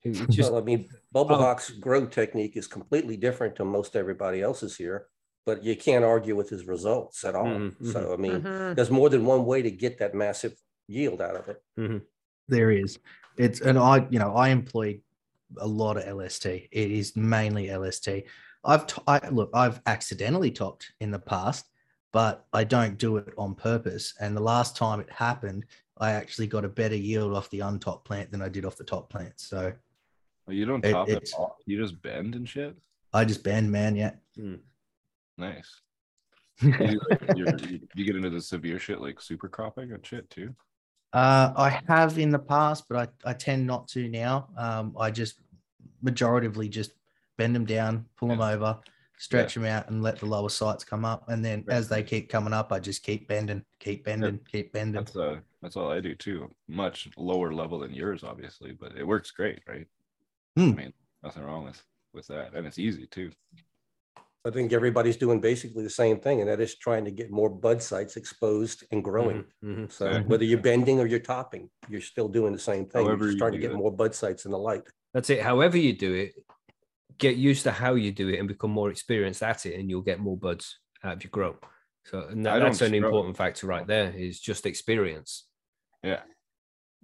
It, 0.03 0.21
it 0.21 0.31
just 0.31 0.53
Well, 0.53 0.61
I 0.61 0.65
mean, 0.65 0.89
Bubble 1.13 1.37
Oh. 1.37 1.57
Grow 1.81 2.07
technique 2.07 2.57
is 2.57 2.67
completely 2.67 3.17
different 3.17 3.57
to 3.57 3.65
most 3.65 3.97
everybody 3.97 4.43
else's 4.43 4.77
here, 4.77 5.07
but 5.47 5.63
you 5.63 5.77
can't 5.77 6.05
argue 6.05 6.37
with 6.37 6.51
his 6.51 6.67
results 6.67 7.25
at 7.25 7.35
all. 7.35 7.47
Mhm, 7.47 7.93
So, 7.93 8.13
I 8.13 8.17
mean, 8.17 8.43
Mhm. 8.43 8.75
there's 8.77 8.91
more 8.91 9.09
than 9.09 9.25
one 9.25 9.45
way 9.47 9.63
to 9.63 9.71
get 9.71 9.99
that 9.99 10.15
massive 10.15 10.55
yield 10.89 11.23
out 11.23 11.37
of 11.37 11.49
it. 11.49 11.63
there 12.49 12.71
is. 12.73 12.99
It's 13.37 13.61
and 13.61 13.79
I, 13.79 14.07
you 14.11 14.19
know, 14.19 14.35
I 14.35 14.49
employ 14.49 15.01
a 15.59 15.67
lot 15.67 15.97
of 15.97 16.17
LST. 16.17 16.47
It 16.47 16.69
is 16.73 17.17
mainly 17.17 17.71
LST. 17.75 18.09
I've 18.65 18.87
t- 18.87 19.03
I, 19.07 19.29
look, 19.31 19.51
I've 19.55 19.81
accidentally 19.87 20.51
topped 20.51 20.93
in 21.01 21.11
the 21.11 21.19
past, 21.19 21.67
but 22.13 22.47
I 22.53 22.65
don't 22.65 22.97
do 22.99 23.17
it 23.17 23.33
on 23.37 23.55
purpose. 23.55 24.15
And 24.21 24.37
the 24.37 24.41
last 24.43 24.77
time 24.77 25.01
it 25.01 25.11
happened, 25.11 25.65
I 25.99 26.13
actually 26.13 26.47
got 26.47 26.65
a 26.65 26.69
better 26.69 26.95
yield 26.97 27.35
off 27.35 27.51
the 27.51 27.61
untopped 27.61 28.05
plant 28.07 28.31
than 28.31 28.41
I 28.43 28.49
did 28.49 28.65
off 28.65 28.77
the 28.77 28.85
top 28.85 29.11
plant. 29.11 29.35
So 29.37 29.73
Well, 30.47 30.57
you 30.57 30.65
don't 30.65 30.85
It- 30.85 30.93
top 30.93 31.09
it 31.09 31.17
it's- 31.19 31.35
off. 31.35 31.57
You 31.67 31.81
just 31.81 32.01
bend 32.03 32.35
and 32.35 32.49
shit. 32.49 32.77
I 33.13 33.25
just 33.25 33.43
bend, 33.45 33.71
man, 33.71 33.95
yeah. 33.97 34.13
Hmm. 34.37 34.55
Nice. 35.39 35.81
You, 36.63 37.01
you're, 37.35 37.57
you, 37.59 37.81
you 37.97 38.05
get 38.05 38.15
into 38.15 38.31
the 38.31 38.41
severe 38.41 38.79
shit 38.79 39.01
like 39.01 39.21
super 39.21 39.49
cropping 39.49 39.91
and 39.93 40.07
shit 40.07 40.31
too. 40.31 40.55
Uh, 41.13 41.53
I 41.57 41.81
have 41.89 42.19
in 42.19 42.31
the 42.31 42.39
past, 42.39 42.85
but 42.89 43.11
I, 43.25 43.31
I 43.31 43.33
tend 43.35 43.67
not 43.67 43.89
to 43.89 44.09
now. 44.09 44.49
Um, 44.57 44.97
I 44.99 45.11
just 45.11 45.41
majoritively 46.03 46.71
just 46.71 46.93
bend 47.37 47.55
them 47.55 47.67
down, 47.67 48.07
pull 48.17 48.29
them 48.29 48.41
over, 48.41 48.79
stretch 49.19 49.55
them 49.55 49.67
out, 49.67 49.89
and 49.89 50.03
let 50.03 50.19
the 50.19 50.27
lower 50.27 50.49
sites 50.49 50.85
come 50.85 51.05
up. 51.05 51.29
And 51.29 51.45
then 51.45 51.65
as 51.69 51.89
they 51.89 52.03
keep 52.03 52.31
coming 52.31 52.53
up, 52.53 52.73
I 52.73 52.79
just 52.79 53.03
keep 53.03 53.29
bending, 53.29 53.65
keep 53.79 54.05
bending, 54.05 54.41
keep 54.51 54.73
bending. 54.73 55.05
That's 55.05 55.17
uh 55.17 55.41
that's 55.61 55.77
all 55.77 55.93
I 55.93 56.01
do 56.01 56.15
too. 56.15 56.51
Much 56.67 57.09
lower 57.17 57.53
level 57.53 57.79
than 57.79 57.93
yours, 57.95 58.25
obviously, 58.25 58.73
but 58.73 58.97
it 58.97 59.07
works 59.07 59.31
great, 59.31 59.61
right? 59.69 59.87
Hmm. 60.57 60.71
I 60.71 60.75
mean, 60.75 60.93
nothing 61.23 61.45
wrong 61.45 61.65
with 61.65 61.83
with 62.15 62.27
that, 62.29 62.55
and 62.55 62.67
it's 62.67 62.79
easy 62.79 63.07
too. 63.07 63.31
I 64.45 64.51
think 64.51 64.73
everybody's 64.73 65.17
doing 65.17 65.41
basically 65.41 65.85
the 65.85 65.91
same 65.91 66.19
thing, 66.19 66.41
and 66.41 66.49
that 66.51 66.61
is 66.61 66.77
trying 66.77 67.05
to 67.05 67.13
get 67.13 67.31
more 67.31 67.49
bud 67.49 67.81
sites 67.81 68.17
exposed 68.17 68.85
and 68.91 69.03
growing. 69.05 69.45
Mhm, 69.63 69.77
mhm. 69.85 69.93
So 69.93 70.11
Yeah. 70.11 70.23
whether 70.23 70.45
you're 70.45 70.61
bending 70.61 70.99
or 70.99 71.07
you're 71.07 71.21
topping, 71.21 71.71
you're 71.89 72.01
still 72.01 72.29
doing 72.29 72.53
the 72.53 72.59
same 72.59 72.87
thing. 72.87 73.05
However 73.07 73.25
You're 73.25 73.33
you 73.35 73.39
trying 73.39 73.53
to 73.53 73.59
get 73.59 73.71
it. 73.71 73.77
more 73.77 73.93
bud 73.95 74.15
sites 74.15 74.45
in 74.45 74.51
the 74.51 74.59
light. 74.59 74.83
That's 75.15 75.31
it. 75.31 75.43
However 75.43 75.77
you 75.79 75.93
do 75.93 76.13
it, 76.15 76.35
get 77.19 77.37
used 77.37 77.63
to 77.65 77.71
how 77.71 77.95
you 77.95 78.11
do 78.11 78.31
it 78.31 78.39
and 78.41 78.49
become 78.49 78.73
more 78.73 78.91
experienced 78.91 79.43
at 79.45 79.65
it, 79.65 79.79
and 79.79 79.89
you'll 79.89 80.03
get 80.03 80.19
more 80.19 80.37
buds 80.37 80.81
out 81.05 81.19
of 81.19 81.25
your 81.25 81.31
grow. 81.31 81.57
So 82.05 82.27
and 82.27 82.45
that- 82.45 82.59
that's 82.59 82.81
an 82.81 82.89
scrub. 82.89 83.05
important 83.05 83.37
factor 83.37 83.69
right 83.69 83.87
there. 83.87 84.11
Is 84.13 84.41
just 84.41 84.67
experience. 84.67 85.47
Yeah. 86.03 86.25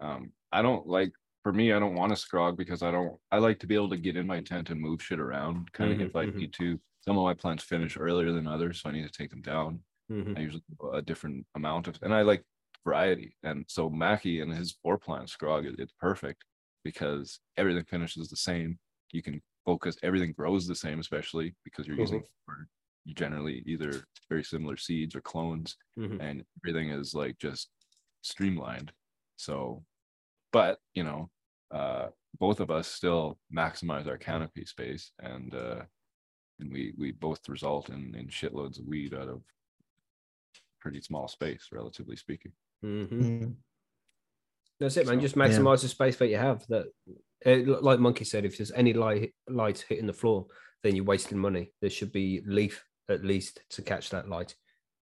Um, 0.01 0.33
I 0.51 0.63
don't 0.63 0.89
like 0.89 1.13
for 1.45 1.53
me, 1.53 1.73
I 1.73 1.79
don't 1.79 1.95
want 1.95 2.15
to 2.15 2.21
scrog 2.21 2.57
because 2.57 2.83
I 2.83 2.91
don't 2.91 3.17
I 3.31 3.39
like 3.39 3.61
to 3.61 3.69
be 3.69 3.77
able 3.77 3.91
to 3.91 3.97
get 3.97 4.17
in 4.17 4.27
my 4.27 4.41
tent 4.41 4.71
and 4.71 4.81
move 4.81 5.01
shit 5.01 5.21
around 5.21 5.73
kind 5.73 5.93
of 5.93 5.99
Mhm, 5.99 6.07
if 6.09 6.17
I 6.17 6.27
mhm. 6.27 6.35
need 6.35 6.53
to. 6.55 6.81
Some 7.01 7.17
of 7.19 7.25
my 7.25 7.35
plants 7.35 7.65
finish 7.65 7.97
earlier 7.97 8.33
than 8.33 8.47
others, 8.47 8.81
so 8.83 8.89
I 8.89 8.93
need 8.93 9.05
to 9.07 9.11
take 9.11 9.31
them 9.31 9.43
down. 9.43 9.85
Mhm. 10.11 10.37
I 10.37 10.41
usually 10.41 10.63
do 10.81 10.91
a 10.91 11.03
different 11.03 11.47
amount 11.55 11.89
of, 11.89 11.99
and 12.03 12.13
I 12.15 12.23
like 12.23 12.45
variety. 12.85 13.37
And 13.43 13.65
so 13.69 13.89
Mackie 13.91 14.41
and 14.41 14.53
his 14.53 14.73
four 14.83 14.99
plant 14.99 15.29
scrog, 15.29 15.67
it- 15.67 15.79
it's 15.81 15.93
perfect 15.93 16.45
because 16.85 17.41
everything 17.57 17.85
finishes 17.85 18.29
the 18.29 18.37
same. 18.37 18.79
You 19.13 19.23
can 19.23 19.43
focus, 19.65 19.97
everything 20.03 20.33
grows 20.33 20.67
the 20.67 20.75
same, 20.75 20.99
especially 21.01 21.57
because 21.65 21.87
you're 21.87 21.99
using 21.99 22.25
you 23.05 23.15
generally 23.15 23.63
either 23.67 24.05
very 24.29 24.45
similar 24.45 24.77
seeds 24.77 25.15
or 25.15 25.21
clones, 25.23 25.77
Mhm. 25.99 26.21
and 26.21 26.47
everything 26.63 26.91
is 26.91 27.15
like 27.15 27.39
just 27.39 27.71
streamlined. 28.23 28.93
So, 29.37 29.85
but 30.53 30.81
you 30.95 31.05
know, 31.05 31.31
uh, 31.71 32.11
both 32.39 32.61
of 32.61 32.71
us 32.71 32.89
still 32.89 33.41
maximize 33.55 34.07
our 34.07 34.19
canopy 34.19 34.65
space, 34.67 35.13
and 35.19 35.55
uh, 35.55 35.87
and 36.61 36.73
we 36.73 36.95
we 36.99 37.13
both 37.13 37.49
result 37.49 37.89
in 37.91 38.15
in 38.15 38.27
shitloads 38.29 38.79
of 38.79 38.87
weed 38.87 39.15
out 39.15 39.29
of 39.29 39.43
pretty 40.81 41.01
small 41.01 41.29
space, 41.29 41.69
relatively 41.73 42.17
speaking. 42.17 42.53
Mhm. 42.85 43.09
Mm. 43.11 43.55
That's 44.81 44.97
it, 44.97 45.07
man. 45.07 45.17
So- 45.17 45.23
Just 45.23 45.37
Yeah. 45.37 45.43
maximize 45.45 45.83
the 45.83 45.89
space 45.89 46.17
that 46.19 46.29
you 46.29 46.37
have. 46.37 46.65
That, 46.69 46.87
uh, 47.45 47.81
like 47.83 47.99
Monkey 47.99 48.25
said, 48.25 48.45
if 48.45 48.57
there's 48.57 48.71
any 48.73 48.93
light 48.93 49.35
light 49.49 49.81
hitting 49.89 50.07
the 50.07 50.13
floor, 50.13 50.47
then 50.83 50.95
you're 50.95 51.05
wasting 51.05 51.39
money. 51.39 51.73
There 51.81 51.91
should 51.91 52.13
be 52.13 52.43
leaf 52.47 52.85
at 53.09 53.25
least 53.25 53.61
to 53.71 53.83
catch 53.83 54.11
that 54.11 54.29
light. 54.29 54.55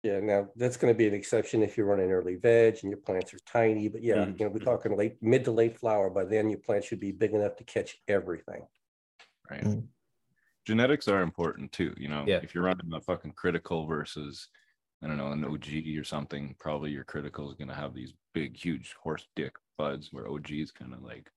Yeah, 0.02 0.18
now 0.20 0.50
that's 0.56 0.76
going 0.76 0.92
to 0.92 0.98
be 0.98 1.06
an 1.06 1.14
exception 1.14 1.62
if 1.62 1.76
you're 1.76 1.86
running 1.86 2.10
early 2.10 2.34
veg 2.34 2.80
and 2.82 2.90
your 2.90 3.00
plants 3.00 3.32
are 3.32 3.38
tiny, 3.46 3.88
but 3.88 4.02
yeah, 4.02 4.16
Mm. 4.26 4.38
you 4.38 4.44
know, 4.44 4.50
we're 4.50 4.58
talking 4.58 4.96
late, 4.96 5.22
mid 5.22 5.44
to 5.44 5.52
late 5.52 5.78
flower. 5.78 6.10
By 6.10 6.24
then 6.24 6.50
your 6.50 6.58
plant 6.58 6.84
should 6.84 6.98
be 7.00 7.12
big 7.12 7.32
enough 7.32 7.56
to 7.56 7.64
catch 7.64 8.02
everything. 8.08 8.66
right? 9.50 9.64
Mm. 9.64 9.86
Genetics 10.66 11.08
are 11.08 11.22
important 11.22 11.72
too, 11.72 11.92
you 11.96 12.06
know, 12.08 12.28
Yeah. 12.28 12.40
if 12.40 12.54
you're 12.54 12.62
running 12.64 12.92
a 12.92 13.00
fucking 13.00 13.32
critical 13.32 13.86
versus, 13.86 14.48
I 15.02 15.08
don't 15.08 15.16
know, 15.16 15.32
an 15.32 15.44
OG 15.44 15.98
or 15.98 16.04
something, 16.04 16.54
probably 16.60 16.92
your 16.92 17.02
critical 17.04 17.50
is 17.50 17.56
gonna 17.56 17.74
have 17.74 17.94
these 17.94 18.14
big, 18.32 18.56
huge 18.56 18.94
horse 19.02 19.26
dick 19.34 19.54
buds 19.76 20.12
where 20.12 20.28
OG 20.28 20.60
is 20.60 20.70
kind 20.70 20.94
of 20.94 21.02
like 21.02 21.30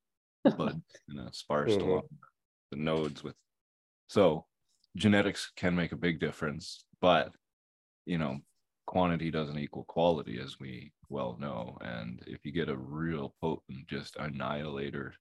bud, 0.58 0.82
you 1.08 1.16
know, 1.16 1.30
sparse 1.32 1.78
Mhm. 1.78 1.80
along 1.80 2.10
the 2.72 2.78
nodes 2.78 3.24
with. 3.24 3.36
So 4.10 4.48
genetics 4.98 5.52
can 5.56 5.76
make 5.76 5.92
a 5.94 5.98
big 5.98 6.20
difference, 6.20 6.86
but 7.02 7.36
you 8.06 8.18
know, 8.20 8.40
quantity 8.88 9.32
doesn't 9.32 9.60
equal 9.60 9.86
quality, 9.86 10.40
as 10.40 10.60
we 10.60 10.94
well 11.10 11.38
know. 11.40 11.78
And 11.82 12.24
if 12.28 12.46
you 12.46 12.52
get 12.54 12.70
a 12.70 12.78
real 12.78 13.36
potent, 13.42 13.88
just 13.88 14.18
annihilator 14.18 15.16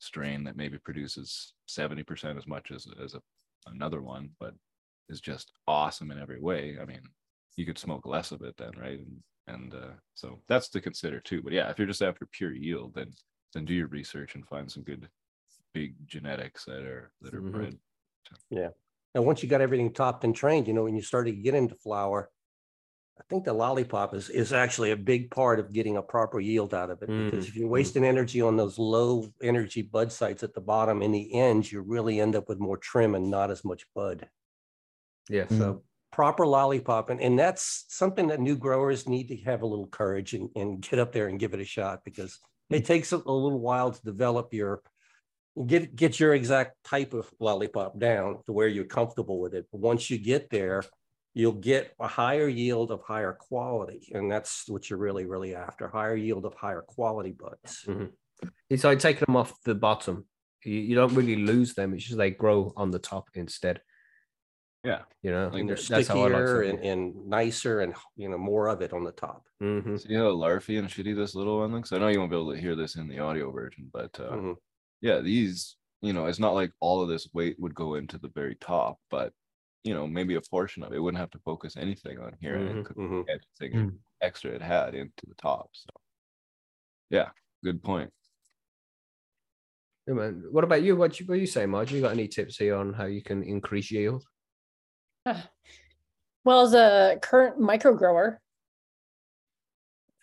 strain 0.00 0.44
that 0.44 0.56
maybe 0.56 0.78
produces 0.78 1.54
70% 1.66 2.38
as 2.38 2.46
much 2.46 2.70
as, 2.72 2.86
as 3.02 3.14
a, 3.14 3.22
another 3.66 4.02
one, 4.02 4.30
but 4.38 4.54
is 5.08 5.20
just 5.20 5.52
awesome 5.66 6.10
in 6.10 6.18
every 6.18 6.40
way. 6.40 6.78
I 6.80 6.84
mean, 6.84 7.02
you 7.56 7.66
could 7.66 7.78
smoke 7.78 8.06
less 8.06 8.32
of 8.32 8.42
it 8.42 8.56
then, 8.56 8.72
right? 8.78 9.00
And, 9.00 9.22
and 9.46 9.74
uh, 9.74 9.92
so 10.14 10.42
that's 10.48 10.68
to 10.70 10.80
consider 10.80 11.20
too. 11.20 11.42
But 11.42 11.52
yeah, 11.52 11.70
if 11.70 11.78
you're 11.78 11.86
just 11.88 12.02
after 12.02 12.26
pure 12.26 12.52
yield, 12.52 12.94
then 12.94 13.12
then 13.52 13.64
do 13.64 13.74
your 13.74 13.88
research 13.88 14.34
and 14.34 14.46
find 14.48 14.70
some 14.70 14.82
good 14.82 15.08
big 15.74 15.96
genetics 16.08 16.64
that 16.66 16.84
are 16.84 17.12
that 17.22 17.34
are 17.34 17.42
Mhm. 17.42 17.50
bred. 17.52 17.78
Now, 19.14 19.22
once 19.22 19.42
you 19.42 19.48
got 19.48 19.60
everything 19.60 19.92
topped 19.92 20.24
and 20.24 20.34
trained, 20.34 20.66
you 20.66 20.74
know, 20.74 20.84
when 20.84 20.96
you 20.96 21.02
started 21.02 21.32
to 21.36 21.42
get 21.42 21.54
into 21.54 21.74
flower, 21.76 22.30
I 23.18 23.22
think 23.28 23.44
the 23.44 23.52
lollipop 23.52 24.14
is, 24.14 24.28
is 24.28 24.52
actually 24.52 24.90
a 24.90 24.96
big 24.96 25.30
part 25.30 25.60
of 25.60 25.72
getting 25.72 25.96
a 25.96 26.02
proper 26.02 26.40
yield 26.40 26.74
out 26.74 26.90
of 26.90 27.00
it. 27.02 27.08
Because 27.08 27.44
Mm, 27.44 27.48
if 27.48 27.56
you're 27.56 27.68
mm. 27.68 27.72
wasting 27.72 28.04
energy 28.04 28.42
on 28.42 28.56
those 28.56 28.78
low 28.78 29.28
energy 29.40 29.82
bud 29.82 30.10
sites 30.10 30.42
at 30.42 30.52
the 30.52 30.60
bottom, 30.60 31.00
in 31.00 31.12
the 31.12 31.32
end, 31.34 31.70
you 31.70 31.80
really 31.80 32.20
end 32.20 32.34
up 32.34 32.48
with 32.48 32.58
more 32.58 32.76
trim 32.76 33.14
and 33.14 33.30
not 33.30 33.50
as 33.50 33.64
much 33.64 33.86
bud. 33.94 34.28
Yeah. 35.28 35.44
Mm. 35.44 35.58
So 35.58 35.82
proper 36.10 36.46
lollipop, 36.46 37.10
and, 37.10 37.20
and 37.20 37.38
that's 37.38 37.86
something 37.88 38.28
that 38.28 38.40
new 38.40 38.56
growers 38.56 39.08
need 39.08 39.28
to 39.28 39.36
have 39.38 39.62
a 39.62 39.66
little 39.66 39.86
courage 39.86 40.34
and, 40.34 40.50
and 40.56 40.80
get 40.80 40.98
up 40.98 41.12
there 41.12 41.28
and 41.28 41.40
give 41.40 41.54
it 41.54 41.60
a 41.60 41.64
shot 41.64 42.00
because 42.04 42.38
it 42.70 42.84
takes 42.84 43.12
a, 43.12 43.16
a 43.16 43.32
little 43.32 43.60
while 43.60 43.92
to 43.92 44.02
develop 44.04 44.52
your 44.52 44.82
get 45.66 45.94
get 45.94 46.18
your 46.18 46.34
exact 46.34 46.82
type 46.84 47.14
of 47.14 47.30
lollipop 47.38 47.98
down 47.98 48.38
to 48.46 48.52
where 48.52 48.66
you're 48.66 48.84
comfortable 48.84 49.40
with 49.40 49.54
it. 49.54 49.66
But 49.70 49.80
once 49.80 50.10
you 50.10 50.18
get 50.18 50.50
there, 50.50 50.82
you'll 51.34 51.52
get 51.72 51.94
a 52.00 52.08
higher 52.08 52.48
yield 52.48 52.90
of 52.90 53.02
higher 53.02 53.32
quality, 53.34 54.10
and 54.14 54.30
that's 54.30 54.68
what 54.68 54.88
you're 54.88 54.98
really 54.98 55.26
really 55.26 55.54
after: 55.54 55.88
higher 55.88 56.16
yield 56.16 56.44
of 56.46 56.54
higher 56.54 56.82
quality 56.82 57.32
buds. 57.32 57.86
It's 58.70 58.84
like 58.84 58.98
taking 58.98 59.24
them 59.26 59.36
off 59.36 59.60
the 59.64 59.74
bottom. 59.74 60.26
You, 60.64 60.74
you 60.80 60.94
don't 60.94 61.14
really 61.14 61.36
lose 61.36 61.74
them. 61.74 61.94
It's 61.94 62.04
just 62.04 62.18
they 62.18 62.30
grow 62.30 62.72
on 62.76 62.90
the 62.90 62.98
top 62.98 63.28
instead. 63.34 63.82
Yeah. 64.82 65.02
You 65.22 65.30
know, 65.30 65.48
Like 65.48 65.60
And 65.60 65.68
they're 65.70 65.76
that's 65.76 66.08
how 66.08 66.18
I 66.24 66.28
like 66.28 66.46
stickier 66.46 66.62
and, 66.62 66.78
and 66.84 67.26
nicer, 67.26 67.80
and 67.80 67.94
you 68.16 68.28
know 68.28 68.36
more 68.38 68.68
of 68.68 68.82
it 68.82 68.92
on 68.92 69.02
the 69.04 69.12
top. 69.12 69.48
Mhm. 69.62 69.98
See 70.00 70.14
how 70.14 70.30
larfy 70.32 70.78
and 70.78 70.88
shitty 70.88 71.16
this 71.16 71.34
little 71.34 71.58
one 71.60 71.72
looks? 71.72 71.92
I 71.92 71.98
know 71.98 72.08
you 72.08 72.18
won't 72.18 72.30
be 72.30 72.36
able 72.36 72.52
to 72.52 72.60
hear 72.60 72.76
this 72.76 72.96
in 72.96 73.08
the 73.08 73.18
audio 73.20 73.50
version, 73.50 73.88
but 73.92 74.18
uh, 74.20 74.32
Mhm. 74.32 74.56
yeah, 75.00 75.20
these, 75.20 75.76
you 76.02 76.12
know, 76.12 76.26
it's 76.26 76.38
not 76.38 76.54
like 76.54 76.70
all 76.80 77.00
of 77.02 77.08
this 77.08 77.28
weight 77.32 77.58
would 77.58 77.74
go 77.74 77.94
into 77.94 78.18
the 78.18 78.28
very 78.28 78.56
top, 78.56 78.98
but 79.10 79.32
you 79.84 79.92
know, 79.94 80.06
maybe 80.06 80.34
a 80.34 80.40
portion 80.40 80.82
of 80.82 80.92
it 80.92 80.98
wouldn't 80.98 81.20
have 81.20 81.30
to 81.30 81.38
focus 81.40 81.76
anything 81.76 82.18
on 82.18 82.34
here 82.40 82.56
and 82.56 82.68
Mhm, 82.68 82.80
it 82.80 82.84
could 82.86 82.96
mhm. 82.96 83.26
get 83.26 83.40
anything 83.60 84.00
extra 84.22 84.50
it 84.50 84.62
had 84.62 84.94
into 84.94 85.26
the 85.26 85.34
top. 85.34 85.68
So 85.72 85.90
yeah, 87.10 87.30
good 87.62 87.82
point. 87.82 88.10
Yeah, 90.06 90.14
man. 90.14 90.44
What 90.50 90.64
about 90.64 90.82
you? 90.82 90.96
What 90.96 91.20
you 91.20 91.26
what 91.26 91.38
you 91.38 91.46
say, 91.46 91.66
Marge? 91.66 91.92
You 91.92 92.00
got 92.00 92.12
any 92.12 92.28
tips 92.28 92.56
here 92.56 92.76
on 92.76 92.92
how 92.94 93.04
you 93.06 93.22
can 93.22 93.42
increase 93.42 93.90
yield? 93.90 94.24
Well, 96.46 96.60
as 96.60 96.74
a 96.74 97.18
current 97.22 97.58
micro 97.58 97.94
grower, 97.94 98.38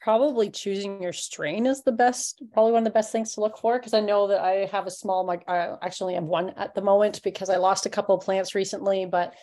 probably 0.01 0.49
choosing 0.49 1.01
your 1.01 1.13
strain 1.13 1.65
is 1.65 1.83
the 1.83 1.91
best, 1.91 2.41
probably 2.53 2.71
one 2.71 2.81
of 2.81 2.85
the 2.85 2.97
best 2.97 3.11
things 3.11 3.33
to 3.33 3.41
look 3.41 3.57
for. 3.57 3.77
Because 3.77 3.93
I 3.93 3.99
know 3.99 4.27
that 4.27 4.41
I 4.41 4.65
have 4.71 4.87
a 4.87 4.91
small, 4.91 5.25
mic- 5.25 5.47
I 5.47 5.75
actually 5.81 6.15
have 6.15 6.23
one 6.23 6.49
at 6.57 6.75
the 6.75 6.81
moment 6.81 7.21
because 7.23 7.49
I 7.49 7.57
lost 7.57 7.85
a 7.85 7.89
couple 7.89 8.15
of 8.15 8.23
plants 8.23 8.55
recently, 8.55 9.05
but 9.05 9.33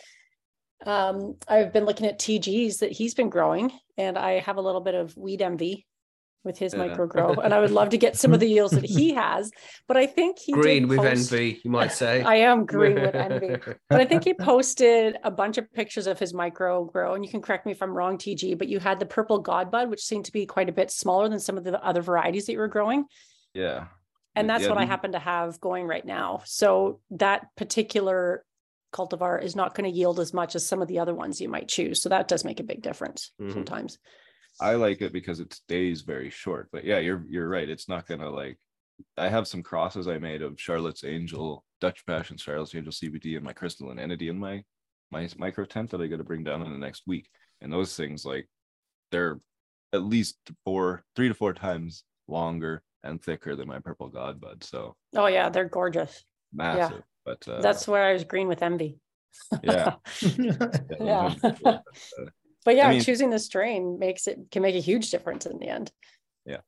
um, 0.84 1.36
I've 1.48 1.72
been 1.72 1.84
looking 1.84 2.06
at 2.06 2.18
TGs 2.18 2.78
that 2.78 2.92
he's 2.92 3.14
been 3.14 3.30
growing, 3.30 3.72
and 3.96 4.16
I 4.16 4.40
have 4.40 4.56
a 4.56 4.62
little 4.62 4.80
bit 4.80 4.94
of 4.94 5.16
weed 5.16 5.42
envy 5.42 5.87
with 6.44 6.58
his 6.58 6.72
Yeah. 6.72 6.86
micro 6.86 7.06
grow, 7.06 7.34
and 7.34 7.52
I 7.52 7.60
would 7.60 7.70
love 7.70 7.90
to 7.90 7.98
get 7.98 8.16
some 8.16 8.32
of 8.32 8.40
the 8.40 8.48
yields 8.48 8.72
that 8.72 8.84
he 8.84 9.14
has. 9.14 9.50
But 9.86 9.96
I 9.96 10.06
think 10.06 10.38
he 10.38 10.52
Green 10.52 10.88
with 10.88 10.98
post- 10.98 11.32
envy, 11.32 11.60
you 11.64 11.70
might 11.70 11.92
say. 11.92 12.22
I 12.34 12.36
am 12.36 12.64
green 12.64 12.94
with 12.94 13.14
envy. 13.14 13.56
But 13.90 14.00
I 14.00 14.04
think 14.04 14.24
he 14.24 14.34
posted 14.34 15.16
a 15.24 15.30
bunch 15.30 15.58
of 15.58 15.72
pictures 15.72 16.06
of 16.06 16.18
his 16.18 16.32
micro 16.32 16.84
grow, 16.84 17.14
and 17.14 17.24
you 17.24 17.30
can 17.30 17.42
correct 17.42 17.66
me 17.66 17.72
if 17.72 17.82
I'm 17.82 17.92
wrong, 17.96 18.18
TG. 18.18 18.56
But 18.56 18.68
you 18.68 18.78
had 18.78 19.00
the 19.00 19.06
purple 19.06 19.42
godbud, 19.42 19.88
which 19.90 20.02
seemed 20.04 20.26
to 20.26 20.32
be 20.32 20.46
quite 20.46 20.68
a 20.68 20.72
bit 20.72 20.90
smaller 20.90 21.28
than 21.28 21.40
some 21.40 21.58
of 21.58 21.64
the 21.64 21.82
other 21.84 22.02
varieties 22.02 22.46
that 22.46 22.52
you 22.52 22.58
were 22.58 22.68
growing, 22.68 23.04
Yeah. 23.54 23.86
and 24.36 24.48
that's 24.48 24.64
Yeah, 24.64 24.70
what 24.70 24.78
I 24.78 24.84
happen 24.84 25.12
to 25.12 25.18
have 25.18 25.60
going 25.60 25.86
right 25.86 26.04
now. 26.04 26.42
So 26.44 27.00
that 27.10 27.48
particular 27.56 28.44
cultivar 28.92 29.42
is 29.42 29.54
not 29.56 29.74
going 29.74 29.90
to 29.90 29.94
yield 29.96 30.18
as 30.20 30.32
much 30.32 30.54
as 30.54 30.64
some 30.66 30.80
of 30.80 30.88
the 30.88 31.00
other 31.00 31.14
ones 31.14 31.40
you 31.40 31.48
might 31.48 31.68
choose. 31.68 32.00
So 32.00 32.08
that 32.08 32.26
does 32.28 32.44
make 32.44 32.58
a 32.60 32.62
big 32.62 32.80
difference 32.80 33.32
Mhm. 33.40 33.52
sometimes. 33.52 33.98
I 34.60 34.74
like 34.74 35.00
it 35.02 35.12
because 35.12 35.40
it 35.40 35.52
stays 35.54 36.02
very 36.02 36.30
short. 36.30 36.68
But 36.72 36.84
yeah, 36.84 36.98
you're 36.98 37.24
you're 37.28 37.48
right. 37.48 37.68
It's 37.68 37.88
not 37.88 38.06
gonna 38.06 38.30
like 38.30 38.58
I 39.16 39.28
have 39.28 39.46
some 39.48 39.62
crosses 39.62 40.08
I 40.08 40.18
made 40.18 40.42
of 40.42 40.60
Charlotte's 40.60 41.04
Angel, 41.04 41.64
Dutch 41.80 42.04
Passion, 42.06 42.36
Charlotte's 42.36 42.74
Angel 42.74 42.92
CBD, 42.92 43.36
and 43.36 43.44
my 43.44 43.52
crystalline 43.52 43.98
entity 43.98 44.28
in 44.28 44.38
my 44.38 44.62
my 45.10 45.28
micro 45.38 45.64
tent 45.64 45.90
that 45.90 46.00
I 46.00 46.06
gotta 46.06 46.24
bring 46.24 46.44
down 46.44 46.62
in 46.62 46.72
the 46.72 46.78
next 46.78 47.02
week. 47.06 47.28
And 47.60 47.72
those 47.72 47.96
things 47.96 48.24
like 48.24 48.48
they're 49.10 49.40
at 49.92 50.02
least 50.02 50.36
four, 50.64 51.02
three 51.16 51.28
to 51.28 51.34
four 51.34 51.54
times 51.54 52.04
longer 52.26 52.82
and 53.04 53.22
thicker 53.22 53.56
than 53.56 53.68
my 53.68 53.78
purple 53.78 54.08
god 54.08 54.40
bud. 54.40 54.62
So 54.64 54.96
Oh 55.16 55.26
yeah, 55.26 55.48
they're 55.48 55.68
gorgeous. 55.68 56.24
massive. 56.52 57.02
But 57.24 57.46
uh, 57.48 57.60
That's 57.60 57.86
where 57.86 58.04
I 58.04 58.12
was 58.14 58.24
green 58.24 58.48
with 58.48 58.62
envy. 58.62 58.98
yeah. 59.62 59.94
Yeah. 61.00 61.34
are- 61.64 61.82
But 62.68 62.76
yeah, 62.76 62.90
mean- 62.90 63.00
choosing 63.02 63.30
the 63.30 63.38
strain 63.38 63.98
makes 63.98 64.26
it 64.26 64.38
can 64.52 64.60
make 64.62 64.74
a 64.74 64.80
huge 64.90 65.10
difference 65.10 65.46
in 65.46 65.58
the 65.58 65.68
end. 65.68 65.90
Yeah 66.44 66.60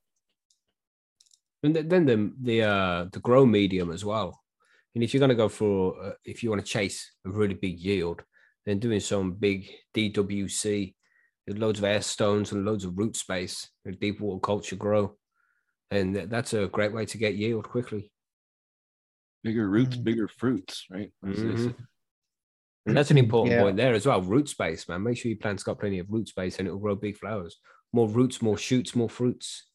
and 1.63 1.75
then 1.75 2.05
the 2.05 2.17
the 2.41 2.63
uh 2.63 3.05
the 3.13 3.19
grow 3.19 3.45
medium 3.45 3.91
as 3.91 4.03
well. 4.03 4.41
And 4.95 5.03
if 5.03 5.13
you're 5.13 5.19
going 5.19 5.29
to 5.37 5.43
go 5.43 5.47
for 5.47 5.75
uh, 6.05 6.13
if 6.25 6.41
you 6.41 6.49
want 6.49 6.65
to 6.65 6.71
chase 6.77 7.11
a 7.25 7.29
really 7.29 7.53
big 7.53 7.79
yield, 7.79 8.23
then 8.65 8.79
doing 8.79 8.99
some 8.99 9.33
big 9.33 9.69
DWC 9.95 10.95
with 11.47 11.57
loads 11.59 11.79
of 11.79 11.85
air 11.85 12.01
stones 12.01 12.51
and 12.51 12.65
loads 12.65 12.83
of 12.83 12.97
root 12.97 13.15
space, 13.15 13.69
a 13.87 13.91
deep 13.91 14.19
water 14.21 14.39
culture 14.39 14.75
grow, 14.75 15.15
and 15.91 16.15
th- 16.15 16.29
that's 16.29 16.53
a 16.53 16.67
great 16.67 16.93
way 16.93 17.05
to 17.05 17.17
get 17.17 17.35
yield 17.35 17.69
quickly. 17.69 18.11
bigger 19.43 19.67
roots, 19.69 19.97
Mm. 19.97 20.03
bigger 20.03 20.27
fruits, 20.27 20.85
right? 20.91 21.11
As 21.27 21.37
they 21.37 21.55
say. 21.55 21.69
Mhm. 21.69 21.75
And 22.85 22.97
that's 22.97 23.11
an 23.11 23.17
important 23.17 23.53
Yeah. 23.53 23.63
point 23.63 23.77
there 23.77 23.93
as 23.93 24.05
well. 24.05 24.21
Root 24.21 24.49
space, 24.49 24.87
man. 24.89 25.03
Make 25.03 25.17
sure 25.17 25.29
your 25.29 25.37
plant's 25.37 25.63
got 25.63 25.79
plenty 25.79 25.99
of 25.99 26.09
root 26.09 26.27
space, 26.27 26.57
and 26.59 26.67
it'll 26.67 26.79
grow 26.79 26.95
big 26.95 27.17
flowers. 27.17 27.57
More 27.93 28.09
roots, 28.09 28.41
more 28.41 28.57
shoots, 28.57 28.95
more 28.95 29.09
fruits. 29.09 29.67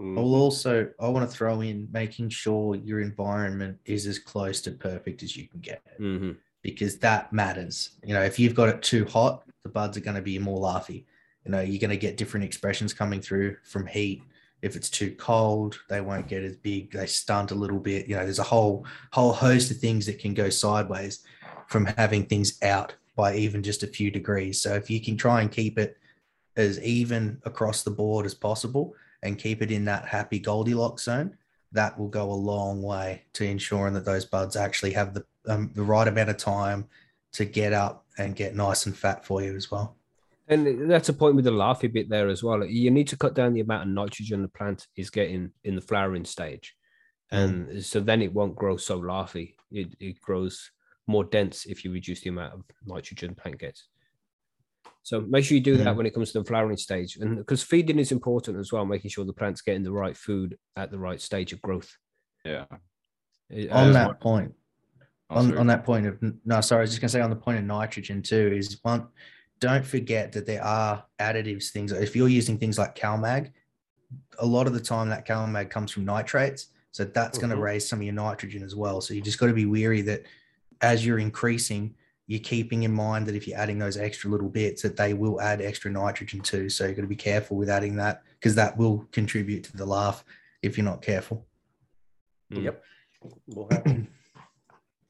Mhm. 0.00 0.18
I'll 0.18 0.34
also 0.34 0.90
I 0.98 1.08
want 1.08 1.28
to 1.30 1.36
throw 1.36 1.60
in 1.60 1.88
making 1.92 2.30
sure 2.30 2.74
your 2.74 3.00
environment 3.00 3.78
is 3.84 4.06
as 4.06 4.18
close 4.18 4.60
to 4.62 4.72
perfect 4.72 5.22
as 5.22 5.36
you 5.36 5.46
can 5.48 5.60
get 5.60 5.82
hmm 5.98 6.32
because 6.62 6.98
that 6.98 7.32
matters. 7.32 7.98
You 8.04 8.12
know, 8.12 8.22
if 8.22 8.38
you've 8.38 8.54
got 8.54 8.68
it 8.68 8.82
too 8.82 9.06
hot, 9.06 9.48
the 9.64 9.70
buds 9.70 9.96
are 9.96 10.00
going 10.00 10.16
to 10.16 10.20
be 10.22 10.38
more 10.38 10.60
larfy. 10.60 11.06
You 11.46 11.52
know, 11.52 11.62
you're 11.62 11.80
going 11.80 11.88
to 11.88 11.96
get 11.96 12.18
different 12.18 12.44
expressions 12.44 12.92
coming 12.92 13.22
through 13.22 13.56
from 13.64 13.86
heat. 13.86 14.22
If 14.60 14.76
it's 14.76 14.90
too 14.90 15.14
cold, 15.14 15.80
they 15.88 16.02
won't 16.02 16.28
get 16.28 16.44
as 16.44 16.56
big. 16.56 16.92
They 16.92 17.06
stunt 17.06 17.50
a 17.50 17.54
little 17.54 17.78
bit. 17.80 18.08
You 18.08 18.16
know, 18.16 18.24
there's 18.24 18.38
a 18.38 18.42
whole 18.42 18.84
whole 19.10 19.32
host 19.32 19.70
of 19.70 19.78
things 19.78 20.04
that 20.04 20.18
can 20.18 20.34
go 20.34 20.50
sideways 20.50 21.24
from 21.70 21.86
having 21.86 22.26
things 22.26 22.60
out 22.62 22.94
by 23.14 23.36
even 23.36 23.62
just 23.62 23.84
a 23.84 23.86
few 23.86 24.10
degrees. 24.10 24.60
So 24.60 24.74
if 24.74 24.90
you 24.90 25.00
can 25.00 25.16
try 25.16 25.40
and 25.40 25.50
keep 25.50 25.78
it 25.78 25.96
as 26.56 26.80
even 26.80 27.40
across 27.44 27.82
the 27.82 27.92
board 27.92 28.26
as 28.26 28.34
possible 28.34 28.94
and 29.22 29.38
keep 29.38 29.62
it 29.62 29.70
in 29.70 29.84
that 29.84 30.04
happy 30.04 30.40
Goldilocks 30.40 31.04
zone, 31.04 31.36
that 31.72 31.96
will 31.96 32.08
go 32.08 32.30
a 32.30 32.34
long 32.34 32.82
way 32.82 33.22
to 33.34 33.44
ensuring 33.44 33.94
that 33.94 34.04
those 34.04 34.24
buds 34.24 34.56
actually 34.56 34.92
have 34.92 35.14
the 35.14 35.24
um, 35.46 35.70
the 35.74 35.82
right 35.82 36.08
amount 36.08 36.28
of 36.28 36.36
time 36.36 36.86
to 37.32 37.44
get 37.44 37.72
up 37.72 38.04
and 38.18 38.36
get 38.36 38.54
nice 38.54 38.86
and 38.86 38.96
fat 38.96 39.24
for 39.24 39.40
you 39.40 39.54
as 39.54 39.70
well. 39.70 39.96
And 40.48 40.90
that's 40.90 41.08
a 41.08 41.14
point 41.14 41.36
with 41.36 41.44
the 41.44 41.52
larfy 41.52 41.90
bit 41.90 42.08
there 42.08 42.28
as 42.28 42.42
well. 42.42 42.64
You 42.64 42.90
need 42.90 43.06
to 43.08 43.16
cut 43.16 43.34
down 43.34 43.54
the 43.54 43.60
amount 43.60 43.84
of 43.84 43.94
nitrogen 43.94 44.42
the 44.42 44.48
plant 44.48 44.88
is 44.96 45.08
getting 45.08 45.52
in 45.62 45.76
the 45.76 45.80
flowering 45.80 46.24
stage. 46.24 46.74
And 47.30 47.82
so 47.84 48.00
then 48.00 48.20
it 48.20 48.34
won't 48.34 48.56
grow 48.56 48.76
so 48.76 49.00
larfy. 49.00 49.54
It, 49.70 49.94
it 50.00 50.20
grows 50.20 50.72
more 51.10 51.24
dense 51.24 51.66
if 51.66 51.84
you 51.84 51.92
reduce 51.92 52.20
the 52.22 52.30
amount 52.30 52.54
of 52.54 52.64
nitrogen 52.86 53.30
the 53.30 53.40
plant 53.40 53.58
gets. 53.58 53.88
So 55.02 55.20
make 55.20 55.44
sure 55.44 55.56
you 55.56 55.62
do 55.62 55.76
that 55.78 55.88
Mhm. 55.88 55.96
when 55.96 56.06
it 56.06 56.14
comes 56.14 56.32
to 56.32 56.38
the 56.40 56.44
flowering 56.44 56.76
stage, 56.76 57.16
and 57.16 57.36
because 57.36 57.62
feeding 57.62 57.98
is 57.98 58.12
important 58.12 58.58
as 58.58 58.72
well, 58.72 58.84
making 58.86 59.10
sure 59.10 59.24
the 59.24 59.32
plant's 59.32 59.60
getting 59.62 59.82
the 59.82 59.92
right 59.92 60.16
food 60.16 60.58
at 60.76 60.90
the 60.90 60.98
right 60.98 61.20
stage 61.20 61.52
of 61.52 61.60
growth. 61.62 61.96
Yeah. 62.44 62.66
On 63.72 63.92
that 63.92 64.20
point, 64.20 64.54
Oh, 65.28 65.36
on, 65.36 65.46
sorry. 65.46 65.58
on 65.58 65.66
that 65.68 65.84
point 65.84 66.06
of 66.06 66.18
no, 66.44 66.60
sorry, 66.60 66.80
I 66.80 66.82
was 66.82 66.90
just 66.90 67.00
gonna 67.00 67.08
say 67.08 67.20
on 67.20 67.30
the 67.30 67.36
point 67.36 67.58
of 67.58 67.64
nitrogen 67.64 68.22
too 68.22 68.52
is 68.54 68.78
one. 68.82 69.08
Don't 69.58 69.84
forget 69.84 70.32
that 70.32 70.46
there 70.46 70.62
are 70.64 71.04
additives. 71.18 71.70
Things 71.70 71.92
if 71.92 72.14
you're 72.16 72.28
using 72.28 72.58
things 72.58 72.78
like 72.78 72.94
CalMag, 72.94 73.52
a 74.38 74.46
lot 74.46 74.66
of 74.66 74.72
the 74.72 74.80
time 74.80 75.08
that 75.10 75.26
CalMag 75.26 75.70
comes 75.70 75.90
from 75.92 76.04
nitrates, 76.04 76.68
so 76.92 77.04
that's 77.04 77.38
going 77.38 77.50
to 77.50 77.56
raise 77.56 77.88
some 77.88 78.00
of 78.00 78.04
your 78.04 78.14
nitrogen 78.14 78.62
as 78.62 78.74
well. 78.74 79.00
So 79.00 79.14
you 79.14 79.20
just 79.20 79.38
got 79.38 79.46
to 79.46 79.52
be 79.52 79.66
weary 79.66 80.00
that 80.02 80.24
as 80.82 81.04
you're 81.04 81.18
increasing, 81.18 81.94
you're 82.26 82.40
keeping 82.40 82.84
in 82.84 82.92
mind 82.92 83.26
that 83.26 83.34
if 83.34 83.46
you're 83.48 83.58
adding 83.58 83.78
those 83.78 83.96
extra 83.96 84.30
little 84.30 84.48
bits, 84.48 84.82
that 84.82 84.96
they 84.96 85.14
will 85.14 85.40
add 85.40 85.60
extra 85.60 85.90
nitrogen 85.90 86.40
too. 86.40 86.68
So 86.68 86.86
you've 86.86 86.96
got 86.96 87.02
to 87.02 87.08
be 87.08 87.16
careful 87.16 87.56
with 87.56 87.68
adding 87.68 87.96
that 87.96 88.22
because 88.38 88.54
that 88.54 88.76
will 88.76 89.06
contribute 89.12 89.64
to 89.64 89.76
the 89.76 89.84
larf 89.84 90.24
if 90.62 90.76
you're 90.78 90.84
not 90.84 91.02
careful. 91.02 91.46
Mm. 92.52 92.64
Yep. 92.64 92.84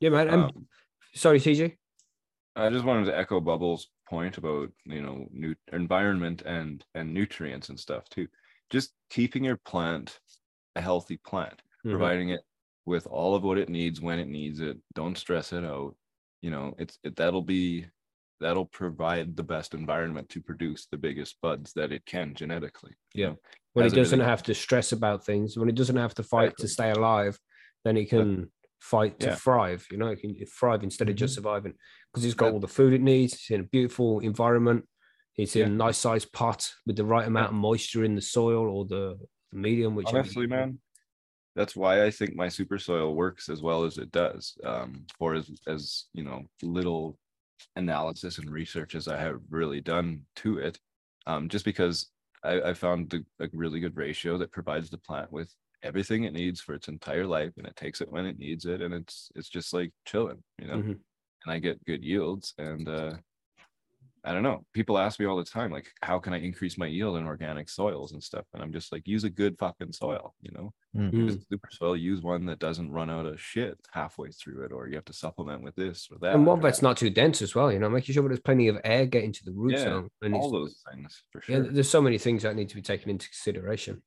Yeah, 0.00 0.08
man. 0.10 0.28
And 0.28 0.42
Um, 0.44 0.66
sorry, 1.14 1.38
CJ. 1.40 1.76
I 2.56 2.70
just 2.70 2.84
wanted 2.84 3.04
to 3.06 3.16
echo 3.16 3.40
Bubbles' 3.40 3.90
point 4.08 4.38
about 4.38 4.70
you 4.84 5.02
know 5.02 5.28
new 5.32 5.54
environment 5.72 6.42
and 6.42 6.84
and 6.94 7.12
nutrients 7.14 7.68
and 7.68 7.78
stuff 7.78 8.08
too. 8.08 8.26
Just 8.70 8.92
keeping 9.10 9.44
your 9.44 9.56
plant 9.58 10.20
a 10.76 10.80
healthy 10.80 11.16
plant, 11.18 11.62
Mhm. 11.84 11.90
providing 11.90 12.30
it 12.30 12.40
with 12.90 13.06
all 13.06 13.36
of 13.36 13.44
what 13.44 13.56
it 13.56 13.68
needs 13.68 14.00
when 14.00 14.18
it 14.18 14.26
needs 14.26 14.58
it. 14.60 14.76
Don't 14.94 15.16
stress 15.16 15.52
it 15.52 15.64
out. 15.64 15.94
You 16.42 16.50
know, 16.50 16.74
it's 16.76 16.98
it, 17.04 17.14
that'll 17.14 17.48
be 17.58 17.86
that'll 18.40 18.66
provide 18.66 19.36
the 19.36 19.44
best 19.54 19.74
environment 19.74 20.28
to 20.30 20.40
produce 20.40 20.88
the 20.90 20.96
biggest 20.96 21.36
buds 21.40 21.72
that 21.74 21.92
it 21.92 22.04
can 22.04 22.34
genetically. 22.34 22.92
Yeah. 23.14 23.28
know? 23.28 23.36
when 23.74 23.86
it 23.86 23.94
doesn't 23.94 24.18
have 24.32 24.42
to 24.42 24.54
stress 24.54 24.90
about 24.90 25.24
things, 25.24 25.56
when 25.56 25.68
it 25.68 25.76
doesn't 25.76 25.96
have 26.04 26.14
to 26.14 26.24
fight 26.24 26.46
Exactly. 26.54 26.62
to 26.64 26.72
stay 26.72 26.90
alive, 26.90 27.38
then 27.84 27.96
it 27.96 28.08
can 28.10 28.50
fight 28.80 29.20
to 29.20 29.28
Yeah. 29.28 29.34
thrive. 29.36 29.86
You 29.92 29.98
know, 29.98 30.10
he 30.10 30.16
can 30.16 30.34
thrive 30.58 30.82
instead 30.82 31.08
of 31.08 31.14
just 31.14 31.34
Mhm. 31.34 31.36
surviving 31.36 31.74
because 32.08 32.24
it's 32.24 32.34
got 32.34 32.46
Yeah. 32.46 32.52
all 32.54 32.60
the 32.60 32.74
food 32.78 32.92
it 32.94 33.00
needs. 33.12 33.32
He's 33.34 33.54
in 33.54 33.60
a 33.60 33.68
beautiful 33.76 34.18
environment. 34.20 34.88
It's 35.36 35.54
in 35.54 35.60
Yeah. 35.60 35.66
a 35.66 35.82
nice 35.86 35.98
sized 35.98 36.32
pot 36.32 36.60
with 36.86 36.96
the 36.96 37.04
right 37.04 37.28
amount 37.28 37.50
of 37.52 37.54
moisture 37.54 38.02
in 38.04 38.16
the 38.16 38.22
soil 38.22 38.64
or 38.74 38.86
the, 38.86 39.04
the 39.52 39.58
medium. 39.66 39.94
Which 39.94 40.06
honestly 40.08 40.48
man 40.48 40.80
that's 41.56 41.76
why 41.76 42.04
i 42.04 42.10
think 42.10 42.34
my 42.34 42.48
super 42.48 42.78
soil 42.78 43.14
works 43.14 43.48
as 43.48 43.62
well 43.62 43.84
as 43.84 43.98
it 43.98 44.10
does 44.12 44.56
um, 44.64 45.04
for 45.18 45.34
as 45.34 45.50
as 45.66 46.06
you 46.14 46.24
know 46.24 46.42
little 46.62 47.18
analysis 47.76 48.38
and 48.38 48.50
research 48.50 48.94
as 48.94 49.08
i 49.08 49.16
have 49.16 49.40
really 49.50 49.80
done 49.80 50.24
to 50.36 50.58
it 50.58 50.78
um, 51.26 51.48
just 51.48 51.64
because 51.64 52.10
i, 52.44 52.60
I 52.60 52.74
found 52.74 53.10
the, 53.10 53.24
a 53.40 53.48
really 53.52 53.80
good 53.80 53.96
ratio 53.96 54.38
that 54.38 54.52
provides 54.52 54.90
the 54.90 54.98
plant 54.98 55.30
with 55.32 55.54
everything 55.82 56.24
it 56.24 56.32
needs 56.32 56.60
for 56.60 56.74
its 56.74 56.88
entire 56.88 57.26
life 57.26 57.52
and 57.56 57.66
it 57.66 57.76
takes 57.76 58.00
it 58.00 58.10
when 58.10 58.26
it 58.26 58.38
needs 58.38 58.66
it 58.66 58.82
and 58.82 58.92
it's 58.94 59.30
it's 59.34 59.48
just 59.48 59.72
like 59.72 59.92
chilling 60.06 60.42
you 60.60 60.66
know 60.66 60.76
Mhm. 60.78 61.00
and 61.44 61.52
i 61.52 61.58
get 61.58 61.84
good 61.84 62.04
yields 62.04 62.54
and 62.58 62.88
uh 62.88 63.14
I 64.24 64.32
don't 64.32 64.42
know. 64.42 64.64
People 64.74 64.98
ask 64.98 65.18
me 65.18 65.26
all 65.26 65.36
the 65.36 65.44
time, 65.44 65.70
like, 65.70 65.88
how 66.02 66.18
can 66.18 66.32
I 66.34 66.38
increase 66.40 66.76
my 66.76 66.86
yield 66.86 67.16
in 67.16 67.24
organic 67.26 67.68
soils 67.68 68.12
and 68.12 68.22
stuff? 68.22 68.44
And 68.52 68.62
I'm 68.62 68.72
just 68.72 68.92
like, 68.92 69.06
use 69.06 69.24
a 69.24 69.30
good 69.30 69.56
fucking 69.58 69.92
soil, 69.92 70.34
you 70.42 70.50
know? 70.52 70.72
Mm. 70.96 71.10
Mm. 71.12 71.28
If 71.28 71.34
it's 71.36 71.48
super 71.48 71.68
soil, 71.72 71.96
use 71.96 72.20
one 72.20 72.44
that 72.46 72.58
doesn't 72.58 72.90
run 72.90 73.08
out 73.10 73.26
of 73.26 73.40
shit 73.40 73.78
halfway 73.92 74.30
through 74.30 74.64
it, 74.64 74.72
or 74.72 74.88
you 74.88 74.94
have 74.96 75.04
to 75.06 75.12
supplement 75.12 75.62
with 75.62 75.74
this 75.76 76.08
or 76.10 76.18
that. 76.18 76.34
and 76.34 76.44
one 76.46 76.60
that's 76.60 76.82
not 76.82 76.96
too 76.96 77.08
dense 77.10 77.40
as 77.42 77.54
well. 77.54 77.72
You 77.72 77.78
know, 77.78 77.88
making 77.88 78.14
sure 78.14 78.26
there's 78.28 78.40
plenty 78.40 78.68
of 78.68 78.78
air 78.84 79.06
getting 79.06 79.32
to 79.32 79.44
the 79.44 79.52
root 79.52 79.72
Yeah, 79.72 79.84
zone. 79.84 80.10
And 80.22 80.34
all 80.34 80.50
those 80.50 80.82
things 80.92 81.22
for 81.30 81.40
sure. 81.40 81.56
yeah, 81.56 81.68
there's 81.70 81.88
so 81.88 82.02
many 82.02 82.18
things 82.18 82.42
that 82.42 82.56
need 82.56 82.68
to 82.68 82.74
be 82.76 82.82
taken 82.82 83.08
into 83.10 83.26
consideration. 83.28 84.02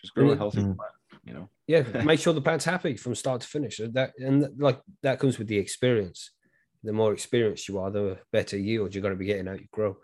Just 0.00 0.14
grow 0.14 0.24
and 0.24 0.32
a 0.34 0.36
healthy 0.36 0.58
Mm. 0.60 0.76
plant, 0.76 0.92
you 1.24 1.32
know? 1.34 1.48
yeah 1.68 1.82
make 2.04 2.18
sure 2.18 2.32
the 2.34 2.40
plant's 2.42 2.64
happy 2.64 2.96
from 2.96 3.14
start 3.14 3.40
to 3.40 3.46
finish 3.46 3.78
and 3.78 3.94
that 3.94 4.12
and 4.18 4.48
like 4.60 4.80
that 5.04 5.20
comes 5.20 5.38
with 5.38 5.46
the 5.46 5.56
experience 5.56 6.32
the 6.84 6.92
more 6.92 7.12
experienced 7.12 7.68
you 7.68 7.78
are 7.78 7.90
the 7.90 8.18
better 8.32 8.56
yield 8.58 8.94
you're 8.94 9.02
going 9.02 9.14
to 9.14 9.18
be 9.18 9.26
getting 9.26 9.48
out 9.48 9.60
you 9.60 9.68
grow 9.72 9.96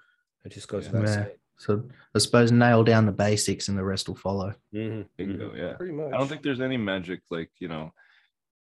it 0.44 0.52
just 0.52 0.68
goes 0.68 0.86
Yeah. 0.86 0.92
without 0.92 1.08
Yeah. 1.08 1.14
saying. 1.24 1.36
So 1.60 1.88
I 2.14 2.18
suppose 2.20 2.52
nail 2.52 2.84
down 2.84 3.04
the 3.06 3.12
basics 3.12 3.66
and 3.68 3.76
the 3.76 3.82
rest 3.82 4.06
will 4.08 4.14
follow. 4.14 4.54
Mhm, 4.72 5.08
Bingo, 5.16 5.50
mhm. 5.50 5.58
yeah. 5.58 5.72
Pretty 5.72 5.92
much. 5.92 6.12
I 6.14 6.16
don't 6.16 6.28
think 6.28 6.42
there's 6.42 6.60
any 6.60 6.76
magic 6.76 7.20
like, 7.30 7.50
you 7.58 7.66
know, 7.66 7.92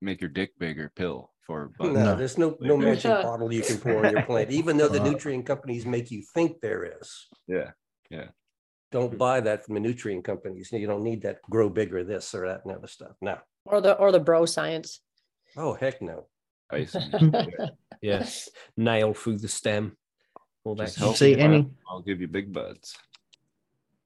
make 0.01 0.21
your 0.21 0.29
dick 0.29 0.57
bigger 0.57 0.89
pill 0.95 1.33
for 1.41 1.71
No. 1.81 1.91
No. 1.91 2.15
there's 2.15 2.37
no 2.37 2.55
no 2.61 2.77
magic 2.77 3.03
bottle 3.27 3.51
you 3.53 3.61
can 3.63 3.79
pour 3.79 4.05
in 4.05 4.13
your 4.13 4.23
plant, 4.23 4.49
even 4.49 4.77
though 4.77 4.87
the 4.87 5.01
nutrient 5.03 5.45
companies 5.45 5.85
make 5.85 6.09
you 6.09 6.23
think 6.33 6.61
there 6.61 6.85
is. 6.99 7.27
Yeah. 7.47 7.71
Yeah. 8.09 8.29
Don't 8.93 9.17
buy 9.17 9.41
that 9.41 9.65
from 9.65 9.73
the 9.73 9.81
nutrient 9.81 10.23
companies. 10.23 10.71
You 10.71 10.87
don't 10.87 11.03
need 11.03 11.21
that 11.23 11.41
grow 11.49 11.69
bigger 11.69 12.05
this 12.05 12.33
or 12.33 12.47
that 12.47 12.63
and 12.63 12.73
other 12.73 12.87
stuff. 12.87 13.17
No. 13.21 13.39
Or 13.65 13.81
the 13.81 13.95
or 13.97 14.13
the 14.13 14.21
bro 14.21 14.45
science. 14.45 15.01
Oh 15.57 15.73
heck 15.73 16.01
no. 16.01 16.27
Ice 16.71 16.95
yes 18.01 18.49
nail 18.75 19.13
through 19.13 19.37
the 19.37 19.47
stem 19.47 19.95
all 20.65 20.75
that 20.75 20.93
help 20.95 21.15
See, 21.15 21.37
any- 21.37 21.61
plant, 21.61 21.73
I'll 21.89 22.01
give 22.01 22.19
you 22.19 22.27
big 22.27 22.51
buds. 22.51 22.97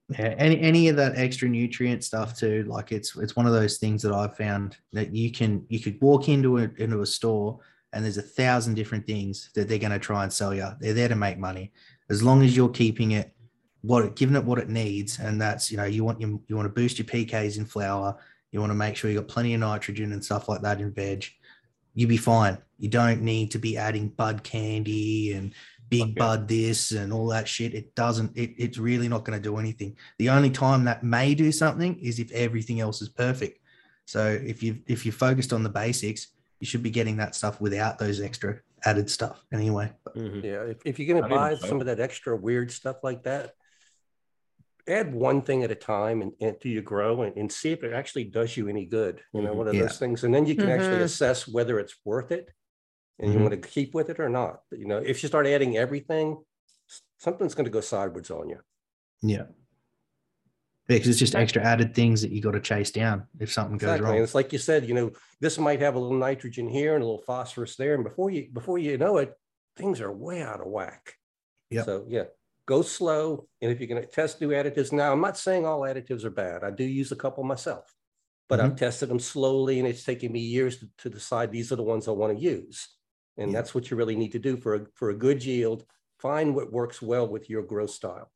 Yeah, 0.09 0.35
any 0.37 0.59
any 0.59 0.89
of 0.89 0.95
that 0.97 1.17
extra 1.17 1.47
nutrient 1.47 2.03
stuff 2.03 2.37
too. 2.37 2.63
Like 2.63 2.91
it's 2.91 3.15
it's 3.15 3.35
one 3.35 3.45
of 3.45 3.53
those 3.53 3.77
things 3.77 4.01
that 4.01 4.11
I've 4.11 4.35
found 4.35 4.75
that 4.91 5.15
you 5.15 5.31
can 5.31 5.65
you 5.69 5.79
could 5.79 6.01
walk 6.01 6.29
into 6.29 6.57
a 6.57 6.69
into 6.77 7.01
a 7.01 7.05
store 7.05 7.59
and 7.93 8.03
there's 8.03 8.17
a 8.17 8.23
thousand 8.23 8.73
different 8.73 9.05
things 9.05 9.51
that 9.55 9.67
they're 9.67 9.77
going 9.77 9.91
to 9.91 9.99
try 9.99 10.23
and 10.23 10.31
sell 10.33 10.53
you. 10.53 10.67
They're 10.79 10.93
there 10.93 11.07
to 11.07 11.15
make 11.15 11.37
money. 11.37 11.71
As 12.09 12.21
long 12.23 12.43
as 12.43 12.55
you're 12.55 12.69
keeping 12.69 13.11
it 13.11 13.33
what 13.81 14.03
it 14.03 14.15
giving 14.15 14.35
it 14.35 14.43
what 14.43 14.59
it 14.59 14.67
needs, 14.67 15.19
and 15.19 15.39
that's 15.39 15.71
you 15.71 15.77
know 15.77 15.85
you 15.85 16.03
want 16.03 16.19
you, 16.19 16.41
you 16.47 16.55
want 16.55 16.65
to 16.65 16.73
boost 16.73 16.97
your 16.97 17.05
PKs 17.05 17.57
in 17.57 17.65
flower. 17.65 18.17
You 18.51 18.59
want 18.59 18.71
to 18.71 18.75
make 18.75 18.95
sure 18.95 19.11
you 19.11 19.19
got 19.19 19.27
plenty 19.27 19.53
of 19.53 19.59
nitrogen 19.59 20.11
and 20.11 20.25
stuff 20.25 20.49
like 20.49 20.61
that 20.63 20.81
in 20.81 20.91
veg. 20.91 21.25
You'll 21.99 22.07
be 22.07 22.15
fine. 22.15 22.57
You 22.77 22.87
don't 22.87 23.23
need 23.23 23.51
to 23.51 23.59
be 23.59 23.75
adding 23.75 24.07
bud 24.07 24.41
candy 24.41 25.33
and 25.33 25.53
big 25.89 26.03
Okay. 26.03 26.11
bud 26.13 26.47
this 26.47 26.91
and 26.91 27.11
all 27.11 27.27
that 27.27 27.45
shit. 27.45 27.73
It 27.73 27.93
doesn't. 27.93 28.37
It, 28.37 28.51
it's 28.57 28.77
really 28.77 29.09
not 29.09 29.25
going 29.25 29.37
to 29.37 29.43
do 29.43 29.57
anything. 29.57 29.97
The 30.17 30.29
only 30.29 30.49
time 30.49 30.85
that 30.85 31.03
may 31.03 31.35
do 31.35 31.51
something 31.51 31.99
is 31.99 32.17
if 32.19 32.31
everything 32.31 32.79
else 32.79 33.01
is 33.01 33.09
perfect. 33.09 33.59
So 34.05 34.29
if 34.29 34.63
you 34.63 34.79
if 34.87 35.05
you're 35.05 35.11
focused 35.11 35.51
on 35.51 35.61
the 35.61 35.69
basics, 35.69 36.27
you 36.61 36.67
should 36.67 36.83
be 36.83 36.89
getting 36.89 37.17
that 37.17 37.35
stuff 37.35 37.59
without 37.59 37.99
those 37.99 38.21
extra 38.21 38.61
added 38.85 39.09
stuff 39.09 39.43
anyway. 39.51 39.91
Mhm. 40.15 40.41
Yeah, 40.41 40.61
if, 40.63 40.77
if 40.85 40.99
you're 40.99 41.13
gonna 41.19 41.27
Not 41.27 41.35
buy 41.35 41.55
some 41.55 41.81
of 41.81 41.87
that 41.87 41.99
extra 41.99 42.33
weird 42.33 42.71
stuff 42.71 43.03
like 43.03 43.23
that, 43.23 43.55
add 44.87 45.13
one 45.13 45.41
thing 45.41 45.63
at 45.63 45.71
a 45.71 45.75
time 45.75 46.21
and, 46.21 46.31
and 46.41 46.57
do 46.59 46.69
you 46.69 46.81
grow 46.81 47.21
and, 47.23 47.35
and 47.37 47.51
see 47.51 47.71
if 47.71 47.83
it 47.83 47.93
actually 47.93 48.23
does 48.25 48.55
you 48.57 48.67
any 48.67 48.85
good. 48.85 49.21
You 49.33 49.41
know, 49.41 49.53
Mhm. 49.53 49.57
one 49.57 49.67
of 49.67 49.73
Yeah. 49.75 49.81
those 49.83 49.99
things, 49.99 50.23
and 50.23 50.33
then 50.33 50.45
you 50.45 50.55
can 50.55 50.69
actually 50.69 50.99
Mhm. 50.99 51.03
assess 51.03 51.47
whether 51.47 51.79
it's 51.79 51.95
worth 52.05 52.31
it, 52.31 52.51
and 53.19 53.31
you 53.33 53.39
Mhm. 53.39 53.43
want 53.49 53.61
to 53.61 53.69
keep 53.69 53.93
with 53.93 54.09
it 54.09 54.19
or 54.19 54.29
not. 54.29 54.63
You 54.71 54.85
know, 54.87 54.97
if 54.97 55.21
you 55.21 55.27
start 55.27 55.45
adding 55.47 55.77
everything, 55.77 56.43
something's 57.17 57.53
going 57.55 57.65
to 57.65 57.71
go 57.71 57.81
sideways 57.81 58.31
on 58.31 58.49
you. 58.49 58.61
Yeah. 59.21 59.47
Because 60.87 61.07
it's 61.07 61.19
just 61.19 61.35
extra 61.35 61.61
added 61.61 61.93
things 61.93 62.23
that 62.23 62.31
you 62.31 62.41
got 62.41 62.51
to 62.51 62.59
chase 62.59 62.89
down 62.89 63.27
if 63.39 63.51
something 63.51 63.77
goes 63.77 63.89
Exactly, 63.89 64.05
and 64.07 64.15
wrong. 64.15 64.23
it's 64.23 64.33
like 64.33 64.51
you 64.51 64.57
said, 64.57 64.85
you 64.87 64.95
know, 64.95 65.11
this 65.39 65.59
might 65.59 65.81
have 65.81 65.93
a 65.93 65.99
little 65.99 66.17
nitrogen 66.17 66.67
here 66.67 66.95
and 66.95 67.03
a 67.03 67.05
little 67.05 67.21
phosphorus 67.21 67.75
there, 67.75 67.93
and 67.93 68.03
before 68.03 68.31
you 68.31 68.49
before 68.51 68.79
you 68.79 68.97
know 68.97 69.17
it, 69.17 69.35
things 69.75 70.01
are 70.01 70.11
way 70.11 70.41
out 70.41 70.61
of 70.61 70.67
whack. 70.67 71.13
Yeah. 71.69 71.83
So 71.83 72.05
yeah, 72.09 72.23
go 72.69 72.83
slow, 72.83 73.47
and 73.61 73.71
if 73.71 73.79
you're 73.79 73.87
going 73.87 73.99
to 74.01 74.07
test 74.07 74.39
new 74.39 74.49
additives, 74.49 74.91
now 74.91 75.11
I'm 75.11 75.21
not 75.21 75.37
saying 75.39 75.65
all 75.65 75.81
additives 75.81 76.23
are 76.23 76.29
bad. 76.29 76.63
I 76.63 76.69
do 76.69 76.83
use 76.83 77.11
a 77.11 77.15
couple 77.15 77.43
myself, 77.43 77.91
but 78.47 78.59
I've 78.59 78.75
tested 78.75 79.09
them 79.09 79.19
slowly, 79.19 79.79
and 79.79 79.87
it's 79.87 80.03
taken 80.03 80.31
me 80.31 80.39
years 80.39 80.77
to, 80.77 80.87
to 80.99 81.09
decide 81.09 81.51
these 81.51 81.71
are 81.71 81.77
the 81.77 81.89
ones 81.93 82.07
I 82.07 82.11
want 82.11 82.37
to 82.37 82.43
use, 82.43 82.87
and 83.37 83.51
Yeah. 83.51 83.57
that's 83.57 83.73
what 83.73 83.89
you 83.89 83.97
really 83.97 84.15
need 84.15 84.33
to 84.33 84.39
do 84.39 84.55
for 84.55 84.75
a 84.75 84.81
for 84.93 85.09
a 85.09 85.15
good 85.15 85.43
yield. 85.43 85.83
Find 86.19 86.53
what 86.53 86.71
works 86.71 87.01
well 87.01 87.27
with 87.27 87.49
your 87.49 87.63
growth 87.63 87.89
style. 87.89 88.29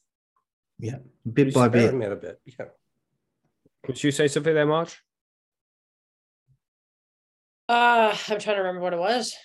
Yeah, 0.79 0.97
bit 1.31 1.53
by 1.53 1.67
bit. 1.67 1.93
A 1.93 2.15
bit. 2.15 2.39
Yeah. 2.45 2.69
Could 3.85 4.03
you 4.03 4.11
say 4.11 4.27
something 4.27 4.55
there, 4.55 4.65
Marge? 4.65 4.99
Uh, 7.69 8.17
I'm 8.29 8.39
trying 8.39 8.57
to 8.57 8.63
remember 8.63 8.81
what 8.81 8.93
it 8.93 8.99
was. 8.99 9.35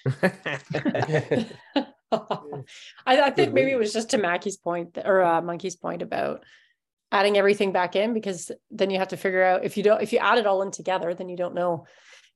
I, 2.13 2.63
I 3.07 3.31
think 3.31 3.53
maybe 3.53 3.71
it 3.71 3.79
was 3.79 3.93
just 3.93 4.11
to 4.11 4.19
Mackey's 4.19 4.57
point 4.57 4.99
or 5.05 5.23
uh, 5.23 5.43
Monkey's 5.43 5.77
point 5.77 6.03
about 6.03 6.45
adding 7.13 7.37
everything 7.39 7.73
back 7.73 7.97
in 7.97 8.13
because 8.15 8.51
then 8.71 8.91
you 8.91 8.99
have 8.99 9.09
to 9.09 9.17
figure 9.17 9.43
out 9.43 9.65
if 9.65 9.77
you 9.77 9.83
don't 9.83 10.03
if 10.03 10.13
you 10.13 10.19
add 10.19 10.39
it 10.39 10.47
all 10.47 10.61
in 10.63 10.71
together 10.71 11.15
then 11.15 11.29
you 11.29 11.37
don't 11.39 11.55
know 11.55 11.87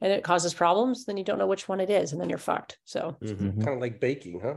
and 0.00 0.10
it 0.12 0.24
causes 0.24 0.54
problems 0.54 1.04
then 1.04 1.16
you 1.18 1.24
don't 1.24 1.38
know 1.38 1.46
which 1.46 1.68
one 1.68 1.78
it 1.80 1.90
is 1.90 2.12
and 2.12 2.20
then 2.20 2.28
you're 2.30 2.38
fucked 2.38 2.78
so 2.84 3.16
Mhm. 3.22 3.36
Mhm. 3.36 3.64
kind 3.64 3.76
of 3.76 3.80
like 3.80 4.00
baking, 4.00 4.40
huh? 4.40 4.56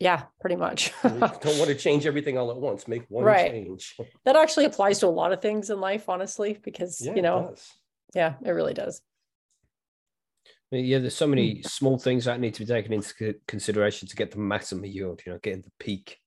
yeah 0.00 0.22
pretty 0.40 0.56
much 0.56 0.92
don't 1.02 1.58
want 1.58 1.66
to 1.68 1.74
change 1.74 2.06
everything 2.06 2.38
all 2.38 2.50
at 2.50 2.56
once. 2.56 2.88
Make 2.88 3.04
one 3.08 3.24
Right. 3.24 3.50
change. 3.52 3.94
that 4.24 4.34
actually 4.36 4.64
applies 4.64 4.98
to 5.00 5.06
a 5.06 5.08
lot 5.08 5.32
of 5.32 5.40
things 5.42 5.70
in 5.70 5.80
life 5.80 6.08
honestly 6.08 6.58
because 6.62 7.00
Yeah, 7.00 7.12
you 7.12 7.18
it 7.18 7.22
know 7.22 7.48
does. 7.50 7.68
yeah 8.14 8.34
it 8.44 8.50
really 8.50 8.74
does 8.74 9.02
Yeah, 10.72 10.98
there's 11.00 11.16
so 11.16 11.26
many 11.26 11.62
small 11.62 11.98
things 11.98 12.24
that 12.26 12.38
need 12.40 12.54
to 12.54 12.60
be 12.60 12.66
taken 12.66 12.92
into 12.92 13.34
consideration 13.48 14.06
to 14.08 14.16
get 14.16 14.30
the 14.30 14.38
maximum 14.38 14.84
yield. 14.84 15.20
You 15.26 15.32
know, 15.32 15.38
getting 15.38 15.62
the 15.62 15.72
peak 15.80 16.20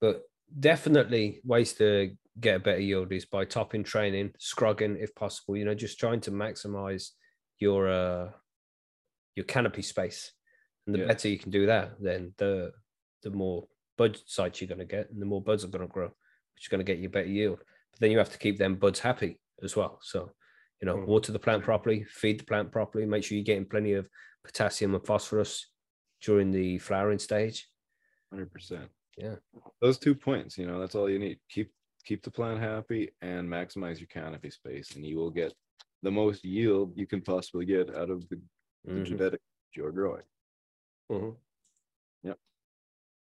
But 0.00 0.22
definitely 0.58 1.40
ways 1.44 1.74
to 1.74 2.16
get 2.38 2.56
a 2.56 2.60
better 2.60 2.80
yield 2.80 3.12
is 3.12 3.26
by 3.26 3.44
topping 3.44 3.84
training, 3.84 4.32
scrogging 4.38 4.96
if 4.96 5.14
possible. 5.14 5.56
You 5.56 5.64
know, 5.64 5.74
just 5.74 5.98
trying 5.98 6.20
to 6.22 6.30
maximize 6.30 7.10
your 7.58 7.88
uh 7.88 8.30
your 9.36 9.44
canopy 9.44 9.82
space. 9.82 10.32
And 10.86 10.94
the 10.94 10.98
Yeah. 10.98 11.06
better 11.06 11.28
you 11.28 11.38
can 11.38 11.50
do 11.50 11.66
that, 11.66 12.00
then 12.00 12.34
the 12.38 12.72
the 13.22 13.30
more 13.30 13.68
bud 13.96 14.18
sites 14.26 14.60
you're 14.60 14.68
going 14.68 14.78
to 14.78 14.84
get, 14.84 15.10
and 15.10 15.20
the 15.20 15.26
more 15.26 15.42
buds 15.42 15.64
are 15.64 15.68
going 15.68 15.86
to 15.86 15.92
grow, 15.92 16.06
which 16.06 16.64
is 16.64 16.68
going 16.68 16.78
to 16.84 16.84
get 16.84 16.98
you 16.98 17.08
better 17.08 17.28
yield. 17.28 17.58
But 17.92 18.00
then 18.00 18.10
you 18.10 18.18
have 18.18 18.30
to 18.32 18.38
keep 18.38 18.58
them 18.58 18.76
buds 18.76 19.00
happy 19.00 19.40
as 19.62 19.76
well. 19.76 19.98
So, 20.02 20.32
you 20.80 20.86
know, 20.86 20.96
Mhm. 20.96 21.06
water 21.06 21.32
the 21.32 21.38
plant 21.38 21.62
properly, 21.62 22.04
feed 22.04 22.40
the 22.40 22.44
plant 22.44 22.72
properly, 22.72 23.04
make 23.06 23.22
sure 23.24 23.36
you're 23.36 23.44
getting 23.44 23.66
plenty 23.68 23.92
of 23.92 24.08
potassium 24.44 24.94
and 24.94 25.04
phosphorus 25.06 25.70
during 26.22 26.50
the 26.50 26.78
flowering 26.78 27.18
stage. 27.18 27.68
Hundred 28.30 28.50
percent. 28.52 28.90
Yeah. 29.16 29.36
Those 29.80 29.98
two 29.98 30.14
points, 30.14 30.56
you 30.56 30.66
know, 30.66 30.80
that's 30.80 30.94
all 30.94 31.10
you 31.10 31.18
need. 31.18 31.40
Keep 31.48 31.72
keep 32.04 32.22
the 32.22 32.30
plant 32.30 32.58
happy 32.60 33.10
and 33.20 33.46
maximize 33.46 33.98
your 34.00 34.06
canopy 34.06 34.48
space, 34.50 34.96
and 34.96 35.04
you 35.04 35.18
will 35.18 35.30
get 35.30 35.52
the 36.02 36.10
most 36.10 36.42
yield 36.42 36.96
you 36.96 37.06
can 37.06 37.20
possibly 37.20 37.66
get 37.66 37.94
out 37.94 38.08
of 38.08 38.26
the, 38.30 38.40
the 38.84 38.92
Mhm. 38.92 39.04
genetic 39.04 39.40
you're 39.74 39.92
growing. 39.92 40.24
Mhm. 41.10 41.36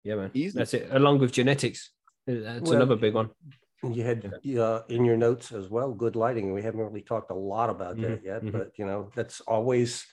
Yeah, 0.03 0.15
man. 0.15 0.31
Easy. 0.33 0.57
That's 0.59 0.73
it. 0.73 0.89
Along 0.93 1.19
with 1.19 1.31
genetics, 1.33 1.93
Uh, 2.27 2.35
that's 2.41 2.63
Well, 2.71 2.77
another 2.81 2.97
big 2.97 3.13
one. 3.13 3.35
You 3.83 4.05
had 4.05 4.35
uh, 4.59 4.83
in 4.89 5.05
your 5.05 5.17
notes 5.17 5.53
as 5.53 5.69
well, 5.69 5.95
good 5.95 6.15
lighting. 6.15 6.53
We 6.53 6.63
haven't 6.63 6.81
really 6.81 7.03
talked 7.03 7.31
a 7.31 7.35
lot 7.35 7.71
about 7.71 7.97
Mhm, 7.97 8.07
that 8.09 8.25
yet, 8.25 8.43
mhm. 8.45 8.53
but 8.53 8.79
you 8.79 8.85
know, 8.85 9.11
that's 9.15 9.41
always, 9.43 10.07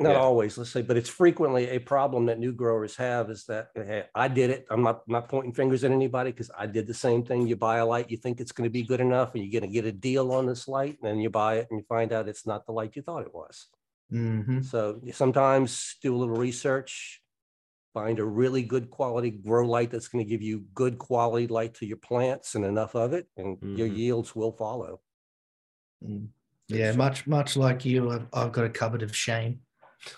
not 0.00 0.12
Yeah. 0.12 0.20
always, 0.20 0.58
let's 0.58 0.70
say, 0.70 0.82
but 0.82 0.96
it's 0.96 1.08
frequently 1.08 1.68
a 1.68 1.78
problem 1.78 2.26
that 2.26 2.40
new 2.40 2.52
growers 2.52 2.96
have 2.96 3.30
is 3.30 3.44
that, 3.46 3.68
hey, 3.76 4.06
I 4.14 4.26
did 4.26 4.50
it. 4.50 4.66
I'm 4.70 4.82
not, 4.82 5.06
not 5.08 5.28
pointing 5.28 5.52
fingers 5.54 5.84
at 5.84 5.92
anybody 5.92 6.32
because 6.32 6.50
I 6.56 6.66
did 6.66 6.88
the 6.88 6.94
same 6.94 7.24
thing. 7.24 7.46
You 7.46 7.54
buy 7.56 7.76
a 7.78 7.86
light, 7.86 8.10
you 8.10 8.16
think 8.16 8.40
it's 8.40 8.52
going 8.52 8.68
to 8.68 8.72
be 8.72 8.82
good 8.82 9.00
enough 9.00 9.34
and 9.34 9.44
you're 9.44 9.60
going 9.60 9.70
to 9.70 9.72
get 9.72 9.84
a 9.86 9.92
deal 9.92 10.32
on 10.32 10.46
this 10.46 10.66
light 10.66 10.98
and 11.00 11.08
then 11.08 11.20
you 11.20 11.30
buy 11.30 11.58
it 11.58 11.68
and 11.70 11.78
you 11.78 11.86
find 11.88 12.12
out 12.12 12.28
it's 12.28 12.46
not 12.46 12.66
the 12.66 12.72
light 12.72 12.96
you 12.96 13.02
thought 13.02 13.22
it 13.22 13.32
was. 13.34 13.68
hmm 14.10 14.60
So 14.60 15.00
sometimes 15.12 15.96
do 16.02 16.14
a 16.14 16.18
little 16.18 16.36
research, 16.36 17.22
find 17.94 18.18
a 18.18 18.24
really 18.24 18.62
good 18.62 18.90
quality 18.90 19.30
grow 19.30 19.64
light 19.66 19.90
that's 19.90 20.08
going 20.08 20.22
to 20.22 20.28
give 20.28 20.42
you 20.42 20.64
good 20.74 20.98
quality 20.98 21.46
light 21.46 21.74
to 21.74 21.86
your 21.86 21.96
plants 21.96 22.56
and 22.56 22.64
enough 22.64 22.94
of 22.96 23.12
it, 23.12 23.28
and 23.36 23.56
your 23.62 23.88
Mhm. 23.88 23.96
yields 23.96 24.34
will 24.36 24.52
follow. 24.52 25.00
Mm. 26.04 26.28
Yeah, 26.68 26.92
much 26.92 27.26
much 27.26 27.56
like 27.56 27.84
you, 27.84 28.10
I've, 28.10 28.26
I've 28.32 28.52
got 28.52 28.64
a 28.64 28.68
cupboard 28.70 29.02
of 29.02 29.14
shame. 29.14 29.60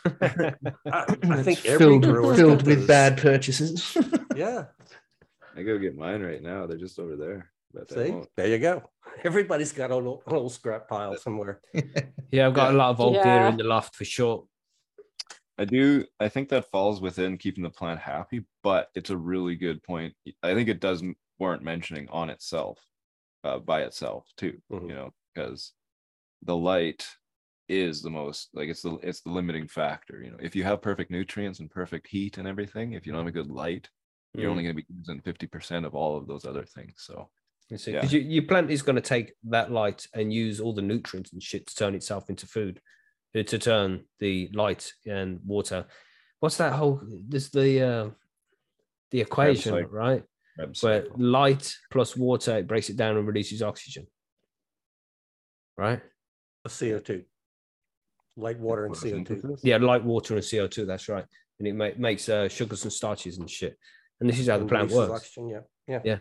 I, 0.05 0.55
I 0.87 1.43
think 1.43 1.65
every 1.67 2.01
filled, 2.01 2.37
filled 2.37 2.67
with 2.67 2.79
those. 2.81 2.87
bad 2.89 3.19
purchases. 3.19 3.97
Yeah, 4.37 4.67
I 5.57 5.63
go 5.63 5.79
get 5.79 5.97
mine 5.97 6.21
right 6.21 6.43
now. 6.43 6.67
They're 6.67 6.77
just 6.77 6.99
over 6.99 7.17
there. 7.17 7.51
But 7.73 7.91
see, 7.91 8.21
there 8.37 8.49
you 8.49 8.59
go. 8.59 8.83
Everybody's 9.25 9.73
got 9.73 9.91
a 9.91 9.95
little, 9.97 10.23
a 10.27 10.31
little 10.31 10.51
scrap 10.51 10.89
pile 10.89 11.17
somewhere. 11.17 11.61
Yeah, 12.31 12.49
I've 12.49 12.55
got 12.55 12.75
a 12.75 12.77
lot 12.77 12.91
of 12.91 13.01
old 13.01 13.23
gear 13.23 13.47
in 13.47 13.57
the 13.57 13.65
loft 13.65 13.95
for 13.95 14.05
sure. 14.05 14.45
I 15.59 15.65
do. 15.65 16.05
I 16.21 16.29
think 16.29 16.49
that 16.51 16.71
falls 16.71 17.01
within 17.01 17.39
keeping 17.39 17.63
the 17.65 17.71
plant 17.71 18.01
happy, 18.01 18.45
but 18.63 18.91
it's 18.95 19.11
a 19.11 19.17
really 19.17 19.57
good 19.57 19.83
point. 19.83 20.15
I 20.43 20.55
think 20.55 20.69
it 20.69 20.81
does 20.81 21.03
warrant 21.39 21.63
mentioning 21.63 22.09
on 22.11 22.29
itself, 22.31 22.79
uh, 23.45 23.59
by 23.59 23.83
itself 23.83 24.29
too. 24.37 24.61
Mhm. 24.71 24.89
You 24.89 24.95
know, 24.95 25.15
because 25.35 25.75
the 26.43 26.57
light 26.57 27.09
is 27.69 28.03
the 28.03 28.11
most 28.11 28.51
like 28.55 28.69
it's 28.69 28.83
the 28.83 28.95
it's 29.03 29.23
the 29.23 29.31
limiting 29.31 29.69
factor. 29.69 30.23
You 30.23 30.33
know, 30.33 30.39
if 30.41 30.57
you 30.57 30.65
have 30.65 30.83
perfect 30.83 31.11
nutrients 31.11 31.61
and 31.61 31.71
perfect 31.71 32.09
heat 32.09 32.39
and 32.39 32.49
everything, 32.49 32.93
if 32.93 33.07
you 33.07 33.13
don't 33.13 33.21
have 33.21 33.29
a 33.29 33.33
good 33.33 33.51
light, 33.51 33.91
you're 34.37 34.49
Mm. 34.49 34.53
only 34.53 34.63
going 34.65 34.77
to 34.77 34.83
be 34.83 34.95
using 34.99 35.23
fifty 35.23 35.47
percent 35.47 35.87
of 35.87 35.95
all 35.95 36.17
of 36.19 36.27
those 36.29 36.45
other 36.47 36.65
things. 36.65 36.95
So 36.99 37.31
Because 37.71 37.87
Yeah. 37.87 38.05
you, 38.13 38.21
your 38.21 38.45
plant 38.45 38.71
is 38.71 38.83
going 38.83 38.97
to 38.97 39.03
take 39.03 39.33
that 39.45 39.73
light 39.73 40.07
and 40.15 40.33
use 40.33 40.61
all 40.61 40.75
the 40.75 40.83
nutrients 40.83 41.33
and 41.33 41.43
shit 41.43 41.67
to 41.69 41.75
turn 41.75 41.95
itself 41.95 42.31
into 42.31 42.47
food, 42.47 42.81
to 43.45 43.59
turn 43.59 44.05
the 44.19 44.51
light 44.53 44.93
and 45.07 45.41
water. 45.45 45.87
What's 46.41 46.57
that 46.59 46.73
whole? 46.73 47.01
There's 47.29 47.51
the 47.51 47.83
uh, 47.83 48.11
the 49.11 49.21
equation, 49.21 49.73
cycle. 49.73 49.91
right? 49.91 50.23
Krebs 50.57 50.83
Where 50.83 51.07
light 51.17 51.75
plus 51.91 52.17
water 52.17 52.57
it 52.59 52.67
breaks 52.67 52.89
it 52.89 52.97
down 52.97 53.17
and 53.17 53.27
releases 53.27 53.63
oxygen, 53.63 54.07
right? 55.77 56.01
A 56.65 56.69
CO2. 56.69 57.25
Light 58.39 58.59
water 58.59 58.87
and 58.87 58.95
CO2. 58.95 59.61
Yeah, 59.63 59.79
light, 59.79 60.05
water, 60.05 60.35
and 60.37 60.47
CO 60.49 60.67
two. 60.67 60.85
That's 60.85 61.09
right, 61.09 61.25
and 61.59 61.69
it 61.69 61.75
ma- 61.75 61.97
makes 61.99 62.29
uh, 62.29 62.49
sugars 62.49 62.85
and 62.85 62.93
starches 62.93 63.39
and 63.39 63.49
shit. 63.49 63.79
And 64.21 64.29
this 64.29 64.39
is 64.39 64.49
how 64.49 64.59
the 64.59 64.67
plant 64.67 64.91
works. 64.91 65.13
oxygen, 65.13 65.49
Yeah, 65.49 65.61
yeah. 65.87 66.01
Yeah. 66.05 66.19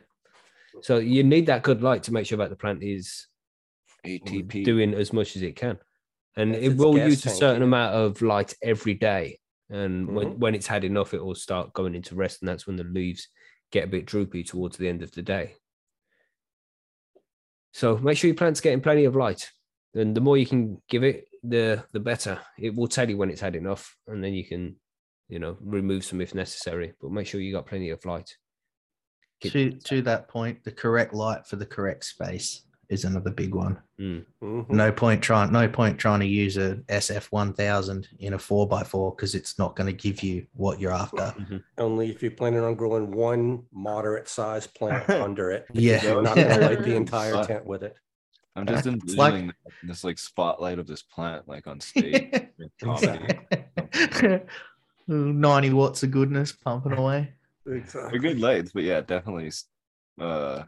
So 0.81 0.97
you 0.97 1.23
need 1.23 1.45
that 1.45 1.63
good 1.63 1.81
light 1.81 2.03
to 2.03 2.13
make 2.13 2.25
sure 2.25 2.37
that 2.39 2.49
the 2.49 2.55
plant 2.55 2.83
is 2.83 3.27
ATP. 4.05 4.65
doing 4.65 4.93
as 4.93 5.13
much 5.13 5.35
as 5.35 5.41
it 5.41 5.55
can. 5.55 5.77
And 6.37 6.53
it 6.55 6.75
will 6.75 6.97
use 6.97 7.25
a 7.25 7.29
certain 7.29 7.61
yeah. 7.61 7.67
amount 7.67 7.95
of 7.95 8.21
light 8.21 8.53
every 8.61 8.93
day. 8.93 9.39
And 9.69 10.13
when, 10.15 10.33
Mhm. 10.33 10.37
when 10.37 10.55
it's 10.55 10.67
had 10.67 10.83
enough, 10.83 11.13
it 11.13 11.23
will 11.23 11.35
start 11.35 11.73
going 11.73 11.95
into 11.95 12.15
rest. 12.15 12.41
And 12.41 12.49
that's 12.49 12.67
when 12.67 12.75
the 12.75 12.83
leaves 12.83 13.29
get 13.71 13.85
a 13.85 13.87
bit 13.87 14.05
droopy 14.05 14.43
towards 14.43 14.77
the 14.77 14.87
end 14.87 15.01
of 15.01 15.11
the 15.11 15.21
day. 15.21 15.55
So 17.73 17.97
make 17.97 18.17
sure 18.17 18.27
your 18.27 18.35
plant's 18.35 18.59
are 18.59 18.63
getting 18.63 18.81
plenty 18.81 19.05
of 19.05 19.15
light. 19.15 19.51
And 19.93 20.15
the 20.15 20.21
more 20.21 20.37
you 20.37 20.45
can 20.45 20.81
give 20.89 21.03
it, 21.03 21.27
the 21.43 21.85
the 21.93 21.99
better. 21.99 22.39
It 22.59 22.75
will 22.75 22.87
tell 22.87 23.09
you 23.09 23.17
when 23.17 23.29
it's 23.29 23.41
had 23.41 23.55
enough. 23.55 23.95
And 24.07 24.23
then 24.23 24.33
you 24.33 24.45
can, 24.45 24.75
you 25.29 25.39
know, 25.39 25.57
remove 25.61 26.03
some 26.03 26.21
if 26.21 26.35
necessary. 26.35 26.93
But 27.01 27.11
make 27.11 27.27
sure 27.27 27.39
you 27.41 27.53
got 27.53 27.65
plenty 27.65 27.89
of 27.91 28.03
light. 28.05 28.35
Keep- 29.39 29.53
to 29.53 29.71
to 29.71 30.01
that 30.03 30.27
point, 30.27 30.63
the 30.63 30.71
correct 30.71 31.13
light 31.13 31.47
for 31.47 31.55
the 31.55 31.65
correct 31.65 32.05
space 32.05 32.64
is 32.89 33.03
another 33.05 33.31
big 33.31 33.53
one. 33.55 33.77
Mm. 33.99 34.25
Mhm. 34.41 34.69
No 34.69 34.91
point 34.91 35.21
trying 35.21 35.51
no 35.51 35.67
point 35.67 35.97
trying 35.99 36.19
to 36.19 36.25
use 36.25 36.57
a 36.57 36.75
SF 36.87 37.31
one 37.31 37.53
thousand 37.53 38.07
in 38.19 38.33
a 38.33 38.39
four 38.39 38.67
x 38.79 38.89
four 38.89 39.11
because 39.15 39.35
it's 39.35 39.57
not 39.57 39.75
going 39.75 39.87
to 39.87 39.93
give 39.93 40.21
you 40.23 40.45
what 40.53 40.79
you're 40.79 40.91
after. 40.91 41.33
Only 41.77 42.09
if 42.11 42.21
you're 42.21 42.31
planning 42.31 42.61
on 42.61 42.75
growing 42.75 43.11
one 43.11 43.63
moderate 43.71 44.27
sized 44.27 44.73
plant 44.73 45.09
under 45.27 45.51
it. 45.51 45.65
Yeah. 45.73 46.01
You're 46.03 46.21
not 46.21 46.35
gonna 46.35 46.57
light 46.67 46.83
the 46.83 46.95
entire 46.95 47.43
tent 47.45 47.65
with 47.65 47.83
it. 47.83 47.95
I'm 48.57 48.65
just 48.65 48.85
It's 48.85 49.15
like- 49.15 49.53
this 49.83 50.03
like 50.03 50.17
spotlight 50.17 50.79
of 50.79 50.87
this 50.87 51.01
plant 51.03 51.47
like 51.47 51.67
on 51.67 51.79
stage. 51.81 52.31
in 52.59 52.71
comedy. 52.81 54.41
Ninety 55.07 55.71
watts 55.71 56.01
of 56.03 56.11
goodness 56.11 56.51
pumping 56.51 56.93
away. 56.93 57.33
They're 57.65 58.19
good 58.19 58.39
lights, 58.39 58.71
but 58.73 58.83
yeah, 58.83 59.01
definitely 59.01 59.51
uh 60.19 60.63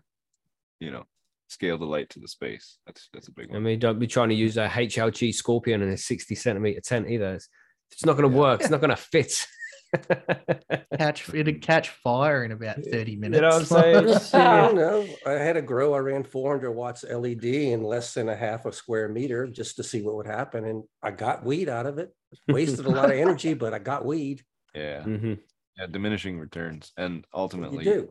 you 0.80 0.92
know, 0.92 1.06
scale 1.48 1.78
the 1.78 1.86
light 1.86 2.10
to 2.12 2.20
the 2.20 2.28
space. 2.28 2.78
That's 2.86 3.10
that's 3.14 3.28
a 3.28 3.32
big 3.32 3.50
one. 3.50 3.58
I 3.58 3.60
mean, 3.60 3.80
don't 3.80 4.00
be 4.00 4.08
trying 4.08 4.30
to 4.30 4.36
use 4.36 4.58
a 4.58 4.68
HLG 4.68 5.34
Scorpion 5.34 5.82
in 5.82 5.90
a 5.90 5.98
60 5.98 6.36
centimeter 6.36 6.82
tent 6.82 7.10
either. 7.10 7.36
It's, 7.36 7.50
it's 7.92 8.06
not 8.06 8.18
going 8.18 8.30
to 8.32 8.38
work. 8.38 8.62
It's 8.62 8.70
not 8.72 8.82
going 8.82 8.90
to 8.92 8.96
fit. 8.96 9.48
Catch 10.98 11.34
it'd 11.34 11.62
catch 11.62 11.90
fire 11.90 12.44
in 12.44 12.52
about 12.52 12.78
thirty 12.92 13.16
minutes. 13.16 13.38
You 13.38 13.42
know 13.42 13.88
what 13.88 14.04
I'm 14.04 14.12
saying? 14.12 14.18
I 14.46 14.58
don't 14.58 14.76
know. 14.76 15.08
I 15.26 15.32
had 15.32 15.56
a 15.56 15.62
grow. 15.62 15.94
I 15.94 16.00
ran 16.00 16.24
400 16.24 16.72
watts 16.72 17.04
LED 17.04 17.46
in 17.46 17.84
less 17.84 18.14
than 18.14 18.28
a 18.28 18.36
half 18.36 18.66
a 18.66 18.72
square 18.74 19.08
meter 19.08 19.48
just 19.48 19.78
to 19.78 19.84
see 19.84 20.02
what 20.02 20.16
would 20.16 20.28
happen, 20.28 20.66
and 20.66 20.84
I 21.02 21.12
got 21.12 21.46
weed 21.46 21.70
out 21.70 21.86
of 21.86 22.00
it. 22.00 22.14
Wasted 22.50 22.86
a 22.86 22.90
lot 22.90 23.10
of 23.10 23.16
energy, 23.18 23.54
but 23.54 23.74
I 23.74 23.80
got 23.80 24.06
weed. 24.06 24.44
Yeah. 24.76 25.04
hmm 25.04 25.36
Yeah, 25.78 25.86
diminishing 25.90 26.38
returns. 26.38 26.92
And 26.98 27.16
You 27.18 27.24
ultimately 27.34 27.86
do. 27.86 28.10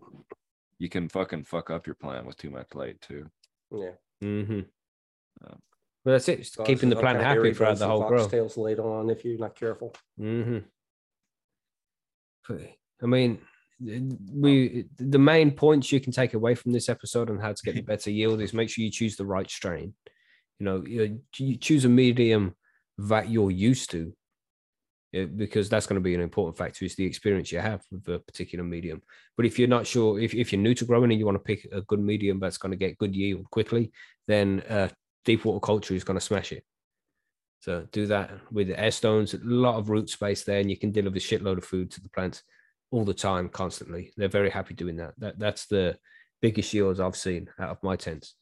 You 0.79 0.89
can 0.89 1.09
fucking 1.09 1.45
fuck 1.45 1.71
up 1.71 1.87
your 1.87 1.95
plant 1.95 2.27
with 2.27 2.37
too 2.37 2.51
much 2.51 2.75
light 2.75 3.01
too. 3.01 3.29
Yeah. 3.71 3.91
Mm-hmm. 4.23 4.61
Um, 5.45 5.59
But 6.05 6.13
that's 6.13 6.29
it. 6.29 6.39
Just 6.39 6.65
keeping 6.65 6.91
the 6.91 6.97
plant 6.97 7.21
happy 7.21 7.53
throughout 7.53 7.79
the 7.79 7.87
whole 7.87 8.07
growth. 8.09 8.31
Foxtails 8.31 8.57
later 8.57 8.83
on 8.83 9.11
if 9.11 9.25
you're 9.25 9.39
not 9.39 9.55
careful. 9.55 9.95
hmm 10.19 10.59
I 13.03 13.07
mean, 13.07 13.41
we 13.81 14.87
the 14.99 15.19
main 15.19 15.51
points 15.51 15.91
you 15.91 16.01
can 16.01 16.13
take 16.13 16.35
away 16.35 16.55
from 16.55 16.73
this 16.73 16.89
episode 16.89 17.29
on 17.29 17.39
how 17.39 17.53
to 17.53 17.63
get 17.65 17.75
the 17.75 17.81
better 17.93 18.11
yield 18.11 18.41
is 18.41 18.55
make 18.55 18.71
sure 18.71 18.85
you 18.85 18.91
choose 18.91 19.17
the 19.17 19.27
right 19.27 19.51
strain. 19.51 19.95
You 20.59 20.65
know, 20.65 20.85
you, 20.87 21.21
you 21.37 21.57
choose 21.57 21.85
a 21.85 21.89
medium 21.89 22.55
that 22.99 23.29
you're 23.29 23.51
used 23.51 23.91
to, 23.91 23.99
yeah, 23.99 24.13
because 25.25 25.69
that's 25.69 25.87
going 25.87 26.01
to 26.01 26.05
be 26.05 26.15
an 26.15 26.21
important 26.21 26.57
factor. 26.57 26.85
Is 26.85 26.95
the 26.95 27.05
experience 27.07 27.51
you 27.51 27.59
have 27.59 27.83
with 27.91 28.07
a 28.09 28.19
particular 28.19 28.65
medium. 28.65 29.03
But 29.37 29.47
if 29.47 29.59
you're 29.59 29.69
not 29.69 29.87
sure, 29.87 30.21
if, 30.21 30.35
if 30.35 30.53
you're 30.53 30.61
new 30.61 30.75
to 30.75 30.85
growing 30.85 31.11
and 31.11 31.19
you 31.19 31.27
want 31.27 31.37
to 31.37 31.45
pick 31.45 31.67
a 31.73 31.81
good 31.83 32.01
medium 32.01 32.39
that's 32.39 32.59
going 32.59 32.73
to 32.73 32.77
get 32.77 32.99
good 32.99 33.15
yield 33.15 33.49
quickly, 33.51 33.93
then 34.27 34.63
uh, 34.69 34.89
deep 35.25 35.45
water 35.45 35.61
culture 35.61 35.95
is 35.95 36.05
going 36.05 36.19
to 36.19 36.25
smash 36.25 36.53
it. 36.53 36.65
So 37.61 37.87
do 37.91 38.07
that 38.07 38.31
with 38.53 38.69
the 38.69 38.79
air 38.79 38.91
stones, 38.91 39.35
a 39.35 39.39
lot 39.43 39.77
of 39.77 39.89
root 39.91 40.11
space 40.11 40.45
there, 40.45 40.61
and 40.61 40.71
you 40.71 40.77
can 40.77 40.93
deliver 40.93 41.17
a 41.17 41.21
shitload 41.21 41.59
of 41.59 41.65
food 41.65 41.91
to 41.93 42.01
the 42.01 42.11
plants 42.11 42.43
all 42.91 43.05
the 43.05 43.15
time, 43.15 43.49
constantly. 43.49 44.13
They're 44.17 44.29
very 44.29 44.51
happy 44.51 44.75
doing 44.75 44.97
that. 44.97 45.15
That 45.19 45.39
that's 45.39 45.67
the 45.67 45.99
biggest 46.41 46.73
yields 46.73 47.01
I've 47.01 47.17
seen 47.17 47.49
out 47.59 47.71
of 47.71 47.83
my 47.83 47.97
tents. 47.97 48.35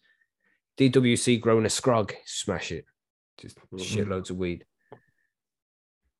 DWC 0.79 1.41
growing 1.41 1.65
a 1.65 1.69
scrog, 1.69 2.13
smash 2.27 2.73
it. 2.73 2.85
Just 3.39 3.59
Mhm. 3.73 3.79
shitloads 3.79 4.31
of 4.31 4.37
weed. 4.37 4.67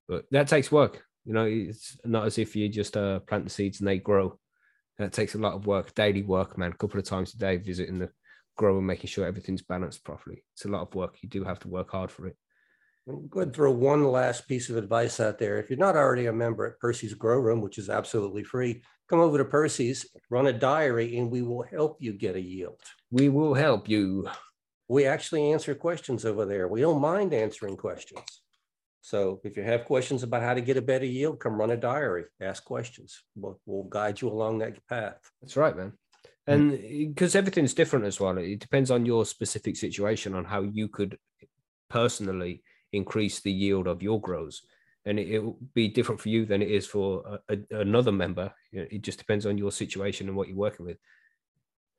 But 0.09 0.25
that 0.31 0.49
takes 0.49 0.71
work. 0.71 1.05
You 1.25 1.33
know, 1.33 1.45
it's 1.45 1.97
not 2.05 2.27
as 2.27 2.39
if 2.39 2.55
you 2.55 2.69
just 2.69 2.97
uh, 2.97 3.21
plant 3.21 3.45
the 3.45 3.51
seeds 3.51 3.81
and 3.81 3.89
they 3.89 3.99
grow. 3.99 4.39
It 4.99 5.13
takes 5.13 5.35
a 5.35 5.39
lot 5.39 5.55
of 5.55 5.67
work, 5.67 5.95
daily 5.95 6.23
work, 6.23 6.57
man. 6.57 6.73
A 6.73 6.77
couple 6.77 7.01
of 7.01 7.07
times 7.07 7.35
a 7.35 7.39
day, 7.39 7.57
visiting 7.57 7.99
the 7.99 8.11
grower, 8.57 8.81
making 8.81 9.09
sure 9.09 9.27
everything's 9.27 9.63
balanced 9.63 10.05
properly. 10.05 10.45
It's 10.53 10.67
a 10.67 10.69
lot 10.69 10.83
of 10.83 10.95
work. 10.95 11.17
You 11.23 11.29
do 11.29 11.45
have 11.45 11.59
to 11.61 11.69
work 11.69 11.91
hard 11.91 12.11
for 12.11 12.27
it. 12.27 12.37
I'm 13.09 13.29
going 13.29 13.49
to 13.49 13.53
throw 13.53 13.71
one 13.71 14.05
last 14.05 14.49
piece 14.49 14.71
of 14.71 14.77
advice 14.77 15.21
out 15.21 15.39
there. 15.39 15.59
If 15.59 15.69
you're 15.69 15.79
not 15.79 15.97
already 15.97 16.27
a 16.27 16.33
member 16.33 16.65
at 16.65 16.79
Percy's 16.79 17.13
Grow 17.13 17.39
Room, 17.39 17.61
which 17.61 17.77
is 17.77 17.91
absolutely 17.91 18.45
free, 18.45 18.83
come 19.11 19.21
over 19.21 19.37
to 19.37 19.45
Percy's, 19.45 20.07
run 20.31 20.47
a 20.47 20.53
diary, 20.53 21.19
and 21.19 21.31
we 21.31 21.43
will 21.43 21.63
help 21.63 21.99
you 22.01 22.13
get 22.15 22.37
a 22.37 22.41
yield. 22.41 22.81
We 23.11 23.29
will 23.29 23.53
help 23.53 23.89
you. 23.89 24.29
We 24.89 25.05
actually 25.07 25.53
answer 25.53 25.75
questions 25.75 26.25
over 26.25 26.47
there. 26.47 26.69
We 26.69 26.81
don't 26.81 27.01
mind 27.01 27.35
answering 27.35 27.77
questions. 27.77 28.43
So 29.05 29.39
if 29.45 29.59
you 29.59 29.63
have 29.63 29.85
questions 29.85 30.23
about 30.23 30.41
how 30.41 30.55
to 30.55 30.63
get 30.63 30.79
a 30.79 30.83
better 30.83 31.05
yield, 31.05 31.39
come 31.39 31.61
run 31.61 31.73
a 31.73 31.77
diary, 31.77 32.25
ask 32.41 32.65
questions. 32.65 33.23
We'll, 33.37 33.61
we'll 33.67 33.85
guide 33.85 34.23
you 34.23 34.31
along 34.31 34.61
that 34.61 34.79
path. 34.89 35.19
That's 35.43 35.59
right, 35.59 35.77
man. 35.77 35.93
Mm-hmm. 36.49 36.53
And 36.53 36.73
eh, 36.73 37.05
because 37.09 37.37
everything's 37.37 37.75
different 37.75 38.07
as 38.07 38.19
well, 38.19 38.39
it 38.39 38.61
depends 38.61 38.91
on 38.91 39.05
your 39.05 39.27
specific 39.27 39.77
situation 39.77 40.35
on 40.35 40.47
how 40.47 40.63
you 40.63 40.89
could 40.89 41.19
personally 41.91 42.63
increase 42.95 43.41
the 43.41 43.53
yield 43.53 43.89
of 43.89 44.03
your 44.03 44.23
grows. 44.23 44.63
And 45.05 45.19
it, 45.19 45.39
will 45.39 45.59
be 45.75 45.89
different 45.89 46.23
for 46.23 46.31
you 46.31 46.47
than 46.47 46.63
it 46.63 46.71
is 46.71 46.87
for 46.87 47.41
a, 47.51 47.59
a- 47.59 47.81
another 47.81 48.11
member. 48.11 48.55
It 48.73 49.03
just 49.03 49.19
depends 49.19 49.45
on 49.45 49.59
your 49.59 49.71
situation 49.71 50.29
and 50.29 50.37
what 50.37 50.49
you're 50.49 50.57
working 50.57 50.87
with. 50.87 50.97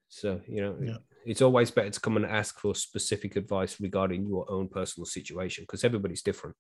So, 0.10 0.42
you 0.48 0.60
know, 0.60 0.76
Yeah. 0.82 0.98
it's 1.24 1.44
always 1.44 1.70
better 1.70 1.92
to 1.92 2.00
come 2.00 2.18
and 2.18 2.26
ask 2.26 2.58
for 2.58 2.74
specific 2.74 3.36
advice 3.36 3.80
regarding 3.80 4.26
your 4.26 4.50
own 4.50 4.70
personal 4.70 5.06
situation 5.06 5.66
because 5.66 5.84
everybody's 5.84 6.24
different. 6.24 6.56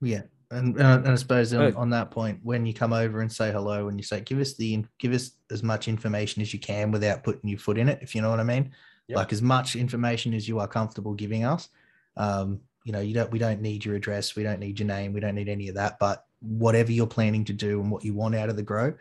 Yeah, 0.00 0.22
and 0.50 0.76
and, 0.78 1.08
I 1.08 1.14
suppose 1.14 1.52
on, 1.54 1.74
on 1.74 1.90
that 1.90 2.10
point, 2.10 2.40
when 2.42 2.66
you 2.66 2.74
come 2.74 2.92
over 2.92 3.20
and 3.20 3.32
say 3.32 3.50
hello, 3.50 3.88
and 3.88 3.98
you 3.98 4.04
say, 4.04 4.20
give 4.20 4.38
us 4.38 4.54
the 4.54 4.84
give 4.98 5.12
us 5.12 5.32
as 5.50 5.62
much 5.62 5.88
information 5.88 6.42
as 6.42 6.52
you 6.52 6.60
can 6.60 6.90
without 6.90 7.24
putting 7.24 7.48
your 7.48 7.58
foot 7.58 7.78
in 7.78 7.88
it, 7.88 7.98
if 8.02 8.14
you 8.14 8.20
know 8.22 8.30
what 8.30 8.40
I 8.40 8.44
mean. 8.44 8.72
Yeah. 9.08 9.16
Like 9.16 9.32
as 9.32 9.40
much 9.40 9.76
information 9.76 10.34
as 10.34 10.48
you 10.48 10.58
are 10.58 10.68
comfortable 10.68 11.14
giving 11.14 11.44
us. 11.44 11.68
Um, 12.16 12.60
you 12.84 12.92
know, 12.92 13.00
you 13.00 13.14
don't 13.14 13.30
we 13.30 13.38
don't 13.38 13.60
need 13.60 13.84
your 13.84 13.94
address, 13.94 14.36
we 14.36 14.42
don't 14.42 14.60
need 14.60 14.78
your 14.78 14.86
name, 14.86 15.12
we 15.12 15.20
don't 15.20 15.34
need 15.34 15.48
any 15.48 15.68
of 15.68 15.74
that. 15.76 15.98
But 15.98 16.24
whatever 16.40 16.92
you're 16.92 17.06
planning 17.06 17.44
to 17.46 17.52
do 17.52 17.80
and 17.80 17.90
what 17.90 18.04
you 18.04 18.14
want 18.14 18.34
out 18.34 18.48
of 18.48 18.56
the 18.56 18.62
grow, 18.62 18.94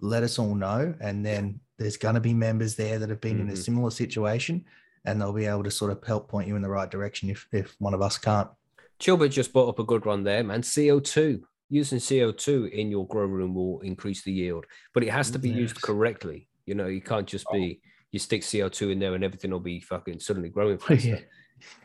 let 0.00 0.22
us 0.22 0.38
all 0.38 0.54
know. 0.54 0.94
And 1.00 1.24
then 1.24 1.60
there's 1.78 1.96
going 1.96 2.16
to 2.16 2.20
be 2.20 2.34
members 2.34 2.74
there 2.74 2.98
that 2.98 3.08
have 3.08 3.20
been 3.20 3.40
in 3.40 3.48
a 3.48 3.52
Mhm. 3.52 3.64
similar 3.64 3.90
situation, 3.90 4.64
and 5.04 5.20
they'll 5.20 5.32
be 5.32 5.46
able 5.46 5.64
to 5.64 5.70
sort 5.70 5.92
of 5.92 6.02
help 6.04 6.28
point 6.28 6.48
you 6.48 6.56
in 6.56 6.62
the 6.62 6.68
right 6.68 6.90
direction 6.90 7.30
if 7.30 7.46
if 7.52 7.76
one 7.78 7.94
of 7.94 8.02
us 8.02 8.18
can't. 8.18 8.50
Chilbert 9.00 9.30
just 9.30 9.52
brought 9.52 9.68
up 9.68 9.78
a 9.78 9.84
good 9.84 10.04
one 10.04 10.22
there, 10.22 10.44
man. 10.44 10.62
CO2. 10.62 11.40
Using 11.70 11.98
CO2 11.98 12.70
in 12.72 12.90
your 12.90 13.06
grow 13.06 13.24
room 13.26 13.54
will 13.54 13.80
increase 13.80 14.22
the 14.22 14.32
yield, 14.32 14.66
but 14.92 15.02
it 15.04 15.10
has 15.10 15.30
to 15.30 15.38
be 15.38 15.50
mm, 15.50 15.56
used 15.56 15.80
correctly. 15.80 16.48
You 16.66 16.74
know, 16.74 16.86
you 16.86 17.00
can't 17.00 17.26
just 17.26 17.46
Oh. 17.48 17.54
be 17.54 17.80
you 18.12 18.18
stick 18.18 18.42
CO2 18.42 18.90
in 18.90 18.98
there 18.98 19.14
and 19.14 19.22
everything 19.22 19.52
will 19.52 19.60
be 19.60 19.80
fucking 19.80 20.18
suddenly 20.18 20.48
growing 20.48 20.78
faster. 20.86 21.08
yeah. 21.08 21.18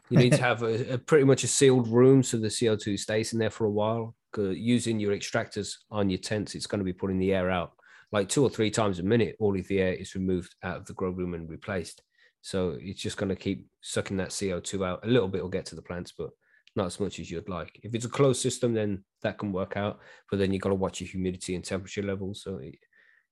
You 0.10 0.18
need 0.18 0.34
to 0.34 0.42
have 0.50 0.64
a, 0.64 0.94
a 0.94 0.98
pretty 0.98 1.24
much 1.24 1.44
a 1.44 1.48
sealed 1.48 1.88
room 1.88 2.24
so 2.24 2.38
the 2.38 2.48
CO2 2.48 2.98
stays 2.98 3.32
in 3.34 3.40
there 3.40 3.50
for 3.52 3.66
a 3.66 3.72
while. 3.72 4.16
Using 4.38 5.00
your 5.00 5.16
extractors 5.16 5.76
on 5.92 6.10
your 6.10 6.20
tents, 6.20 6.56
it's 6.56 6.68
going 6.68 6.80
to 6.80 6.84
be 6.86 6.92
putting 6.92 7.20
the 7.20 7.34
air 7.34 7.50
out 7.50 7.72
like 8.12 8.28
two 8.28 8.44
or 8.44 8.50
three 8.50 8.70
times 8.72 9.00
a 9.00 9.04
minute. 9.04 9.36
All 9.40 9.58
of 9.58 9.68
the 9.68 9.80
air 9.80 9.94
is 9.94 10.14
removed 10.16 10.56
out 10.64 10.78
of 10.78 10.86
the 10.88 10.94
grow 10.94 11.12
room 11.12 11.36
and 11.36 11.50
replaced. 11.50 12.02
So 12.42 12.76
it's 12.82 13.02
just 13.02 13.16
going 13.18 13.30
to 13.30 13.36
keep 13.36 13.66
sucking 13.82 14.18
that 14.18 14.30
CO2 14.30 14.86
out. 14.86 15.06
A 15.06 15.08
little 15.08 15.30
bit 15.30 15.42
will 15.42 15.50
get 15.50 15.66
to 15.68 15.76
the 15.76 15.82
plants, 15.82 16.12
but 16.18 16.32
not 16.76 16.88
as 16.88 17.00
much 17.00 17.20
as 17.20 17.32
you'd 17.32 17.50
like. 17.50 17.80
If 17.84 17.96
it's 17.96 18.06
a 18.06 18.10
closed 18.10 18.42
system, 18.42 18.74
then 18.74 19.04
that 19.22 19.38
can 19.38 19.52
work 19.52 19.78
out. 19.78 20.00
But 20.30 20.40
then 20.40 20.52
you 20.52 20.60
got 20.60 20.70
to 20.70 20.76
watch 20.76 21.00
your 21.02 21.08
humidity 21.10 21.56
and 21.56 21.64
temperature 21.64 22.04
levels. 22.04 22.42
So 22.44 22.58
it, 22.58 22.76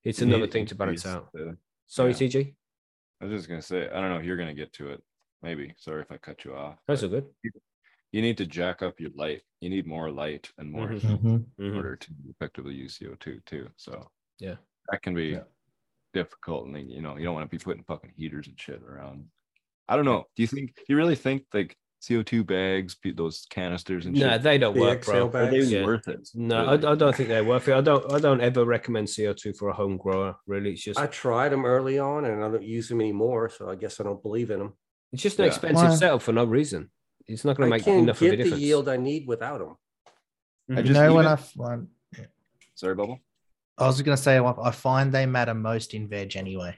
it's 0.03 0.19
You 0.19 0.27
need 0.27 0.35
another 0.35 0.51
thing 0.51 0.65
to 0.67 0.75
balance 0.75 1.05
out. 1.05 1.29
the- 1.33 1.57
Sorry, 1.87 2.11
yeah. 2.11 2.17
TG. 2.17 2.55
I 3.21 3.25
was 3.25 3.39
just 3.39 3.49
gonna 3.49 3.61
say, 3.61 3.89
I 3.89 3.99
don't 4.01 4.09
know 4.09 4.17
if 4.17 4.25
you're 4.25 4.37
gonna 4.37 4.53
get 4.53 4.73
to 4.73 4.89
it. 4.89 5.01
Maybe. 5.41 5.73
Sorry 5.77 6.01
if 6.01 6.11
I 6.11 6.17
cut 6.17 6.43
you 6.45 6.55
off. 6.55 6.77
That's 6.87 7.03
all 7.03 7.09
good. 7.09 7.25
You 8.11 8.21
need 8.21 8.37
to 8.37 8.45
jack 8.45 8.81
up 8.81 8.99
your 8.99 9.11
light. 9.15 9.41
You 9.59 9.69
need 9.69 9.85
more 9.87 10.09
light 10.11 10.49
and 10.57 10.71
more 10.71 10.87
Mhm. 10.89 10.99
heat 10.99 11.21
Mhm. 11.21 11.45
in 11.59 11.71
Mhm. 11.71 11.75
order 11.75 11.95
to 11.95 12.11
effectively 12.29 12.73
use 12.73 12.97
CO2 12.97 13.39
too. 13.45 13.69
So 13.77 14.09
Yeah. 14.39 14.55
that 14.89 15.01
can 15.01 15.13
be 15.13 15.29
Yeah. 15.31 15.43
difficult. 16.13 16.67
And 16.67 16.91
you 16.91 17.01
know, 17.01 17.17
you 17.17 17.23
don't 17.25 17.33
want 17.33 17.49
to 17.49 17.57
be 17.57 17.63
putting 17.63 17.83
fucking 17.83 18.11
heaters 18.15 18.47
and 18.47 18.59
shit 18.59 18.81
around. 18.81 19.29
I 19.87 19.95
don't 19.95 20.05
know. 20.05 20.25
Do 20.35 20.43
you 20.43 20.47
think 20.47 20.75
do 20.75 20.83
you 20.87 20.95
really 20.97 21.15
think 21.15 21.45
like 21.53 21.77
CO2 22.07 22.45
bags, 22.45 22.97
those 23.15 23.47
canisters 23.49 24.05
and 24.05 24.15
No, 24.17 24.29
shit, 24.31 24.43
they 24.43 24.57
don't 24.57 24.73
The 24.75 24.81
work, 24.81 24.97
exhale 24.97 25.29
bro. 25.29 25.45
are 25.47 25.51
they? 25.51 25.59
Yeah. 25.61 25.85
worth 25.85 26.07
it? 26.09 26.27
No, 26.35 26.57
I, 26.57 26.71
really? 26.75 26.87
I 26.87 26.95
don't 26.95 27.15
think 27.15 27.29
they're 27.29 27.45
worth 27.45 27.67
it. 27.69 27.73
I 27.75 27.79
don't. 27.81 28.11
I 28.11 28.19
don't 28.19 28.41
ever 28.41 28.65
recommend 28.65 29.07
CO2 29.07 29.55
for 29.55 29.69
a 29.69 29.73
home 29.73 29.95
grower. 29.95 30.35
Really, 30.45 30.71
it's 30.73 30.83
just 30.83 30.99
I 30.99 31.07
tried 31.07 31.49
them 31.53 31.63
early 31.63 31.99
on 31.99 32.25
and 32.25 32.43
I 32.43 32.49
don't 32.49 32.61
use 32.63 32.89
them 32.89 32.99
anymore. 32.99 33.49
So 33.49 33.69
I 33.69 33.75
guess 33.75 34.01
I 34.01 34.03
don't 34.03 34.21
believe 34.21 34.51
in 34.51 34.59
them. 34.59 34.73
it's 35.13 35.23
just 35.23 35.39
an 35.39 35.45
Yeah. 35.45 35.51
expensive 35.51 35.89
Why? 35.89 35.95
setup 35.95 36.21
for 36.21 36.33
no 36.33 36.43
reason. 36.43 36.89
It's 37.25 37.45
not 37.45 37.55
going 37.55 37.69
to 37.69 37.75
make 37.77 37.85
can't 37.85 37.99
enough 38.03 38.21
of 38.21 38.33
a 38.33 38.35
get 38.35 38.49
the 38.49 38.57
yield 38.59 38.89
I 38.89 38.97
need 38.97 39.25
without 39.27 39.59
them. 39.59 39.77
I 40.69 40.73
Mhm. 40.73 40.77
You 40.77 40.83
just 40.83 40.93
know 40.99 41.13
when 41.13 41.23
even- 41.25 41.33
I 41.33 41.35
find 41.37 41.87
Sorry, 42.75 42.95
bubble. 42.95 43.19
I 43.77 43.87
was 43.87 44.01
going 44.01 44.17
to 44.17 44.21
say 44.21 44.37
I 44.37 44.51
I 44.69 44.71
find 44.71 45.13
they 45.13 45.25
matter 45.25 45.53
most 45.53 45.93
in 45.93 46.09
veg 46.09 46.35
anyway. 46.35 46.77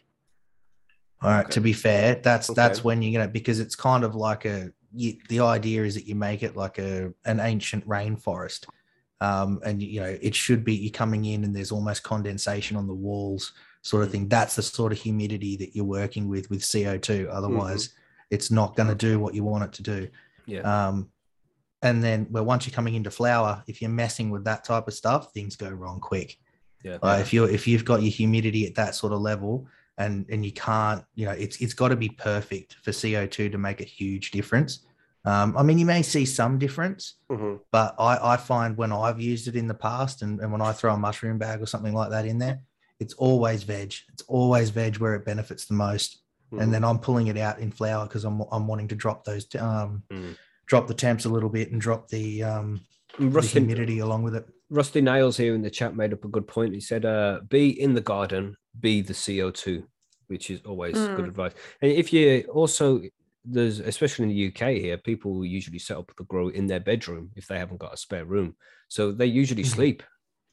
All 1.22 1.30
right. 1.32 1.46
Okay. 1.46 1.54
To 1.54 1.62
be 1.62 1.74
fair, 1.74 2.16
that's 2.22 2.48
that's 2.54 2.84
when 2.84 3.02
you're 3.02 3.14
gonna 3.20 3.32
because 3.32 3.60
it's 3.60 3.76
kind 3.76 4.04
of 4.04 4.14
like 4.16 4.46
a 4.46 4.72
you, 4.96 5.18
the 5.30 5.42
idea 5.42 5.84
is 5.84 5.96
that 5.96 6.08
you 6.08 6.16
make 6.16 6.44
it 6.44 6.56
like 6.56 6.78
a 6.80 7.14
an 7.26 7.40
ancient 7.40 7.88
rainforest, 7.88 8.66
um, 9.22 9.60
and 9.66 9.82
you 9.82 10.02
know 10.02 10.18
it 10.22 10.36
should 10.36 10.64
be 10.64 10.76
you're 10.76 10.92
coming 10.92 11.26
in 11.26 11.44
and 11.44 11.56
there's 11.56 11.72
almost 11.72 12.04
condensation 12.04 12.78
on 12.78 12.88
the 12.88 12.94
walls, 12.94 13.54
sort 13.82 14.04
of 14.04 14.12
thing. 14.12 14.28
That's 14.28 14.56
the 14.56 14.62
sort 14.62 14.92
of 14.92 14.98
humidity 14.98 15.56
that 15.58 15.76
you're 15.76 15.86
working 15.86 16.28
with 16.28 16.50
with 16.50 16.62
CO2. 16.62 17.28
Otherwise, 17.30 17.90
it's 18.32 18.52
not 18.52 18.76
going 18.76 18.90
to 18.90 18.96
do 18.96 19.20
what 19.20 19.34
you 19.34 19.44
want 19.44 19.64
it 19.64 19.74
to 19.74 19.84
do. 19.84 20.08
Yeah. 20.46 20.62
Um, 20.62 21.10
and 21.82 22.04
then, 22.04 22.28
well, 22.32 22.46
once 22.46 22.66
you're 22.66 22.74
coming 22.74 22.96
into 22.96 23.12
flower, 23.12 23.64
if 23.68 23.82
you're 23.82 23.92
messing 23.92 24.30
with 24.30 24.44
that 24.46 24.64
type 24.64 24.88
of 24.88 24.94
stuff, 24.94 25.34
things 25.34 25.56
go 25.56 25.70
wrong 25.70 26.00
quick. 26.00 26.38
Yeah. 26.84 26.98
Uh, 27.02 27.18
if 27.20 27.34
you're 27.34 27.50
if 27.50 27.68
you've 27.68 27.86
got 27.86 28.02
your 28.02 28.12
humidity 28.12 28.66
at 28.68 28.76
that 28.76 28.96
sort 28.96 29.14
of 29.14 29.22
level, 29.22 29.68
and 29.98 30.26
and 30.30 30.46
you 30.46 30.52
can't, 30.52 31.04
you 31.16 31.26
know, 31.26 31.32
it's 31.32 31.58
it's 31.62 31.74
got 31.74 31.90
to 31.90 31.96
be 31.96 32.10
perfect 32.10 32.78
for 32.84 32.92
CO2 32.92 33.52
to 33.52 33.58
make 33.58 33.82
a 33.82 33.86
huge 33.86 34.32
difference. 34.32 34.85
Um, 35.26 35.58
I 35.58 35.64
mean, 35.64 35.78
you 35.80 35.86
may 35.86 36.02
see 36.04 36.26
some 36.26 36.58
difference, 36.60 37.16
Mhm. 37.30 37.60
but 37.72 37.96
I, 38.00 38.34
I 38.34 38.38
find 38.38 38.78
when 38.78 38.92
I've 38.92 39.20
used 39.20 39.48
it 39.48 39.56
in 39.56 39.68
the 39.68 39.74
past, 39.74 40.22
and, 40.22 40.40
and 40.40 40.52
when 40.52 40.62
I 40.62 40.72
throw 40.72 40.94
a 40.94 40.98
mushroom 40.98 41.38
bag 41.38 41.62
or 41.62 41.66
something 41.66 41.94
like 41.94 42.12
that 42.12 42.26
in 42.26 42.38
there, 42.38 42.62
it's 43.00 43.14
always 43.16 43.64
veg. 43.64 43.94
It's 44.14 44.24
always 44.28 44.70
veg 44.70 44.98
where 44.98 45.16
it 45.16 45.26
benefits 45.26 45.66
the 45.66 45.74
most. 45.74 46.22
Mhm. 46.54 46.62
And 46.62 46.74
then 46.74 46.84
I'm 46.84 47.00
pulling 47.00 47.28
it 47.28 47.38
out 47.38 47.60
in 47.60 47.72
flower 47.72 48.06
because 48.08 48.24
I'm 48.24 48.42
I'm 48.52 48.68
wanting 48.68 48.88
to 48.90 48.96
drop 48.96 49.24
those 49.26 49.48
um, 49.56 50.04
Mm. 50.12 50.36
drop 50.68 50.88
the 50.88 50.94
temps 50.94 51.26
a 51.26 51.30
little 51.30 51.50
bit 51.50 51.72
and 51.72 51.82
drop 51.82 52.08
the 52.08 52.44
um, 52.44 52.82
the 53.18 53.42
humidity 53.42 54.00
along 54.00 54.24
with 54.24 54.36
it. 54.36 54.46
Rusty 54.70 55.02
Nails 55.02 55.38
here 55.38 55.54
in 55.56 55.62
the 55.62 55.70
chat 55.70 55.96
made 55.96 56.14
up 56.14 56.24
a 56.26 56.28
good 56.28 56.48
point. 56.48 56.74
He 56.74 56.82
said, 56.82 57.04
uh, 57.06 57.42
"Be 57.50 57.70
in 57.70 57.94
the 57.94 58.02
garden, 58.02 58.56
be 58.80 59.02
the 59.02 59.14
CO2," 59.14 59.84
which 60.28 60.50
is 60.50 60.62
always 60.66 60.94
good 60.94 61.26
Mm. 61.26 61.30
advice. 61.30 61.52
And 61.82 61.92
if 61.92 62.14
you 62.14 62.46
also 62.54 63.02
there's 63.46 63.80
especially 63.80 64.24
in 64.24 64.30
the 64.30 64.48
UK 64.48 64.74
here, 64.82 64.98
people 64.98 65.46
usually 65.46 65.80
set 65.80 65.98
up 65.98 66.12
the 66.18 66.24
grow 66.26 66.50
in 66.50 66.68
their 66.68 66.80
bedroom 66.80 67.32
if 67.36 67.48
they 67.48 67.58
haven't 67.60 67.80
got 67.80 67.94
a 67.94 67.98
spare 67.98 68.26
room, 68.26 68.56
so 68.88 69.12
they 69.12 69.26
usually 69.28 69.64
Mhm. 69.64 69.68
sleep 69.76 70.04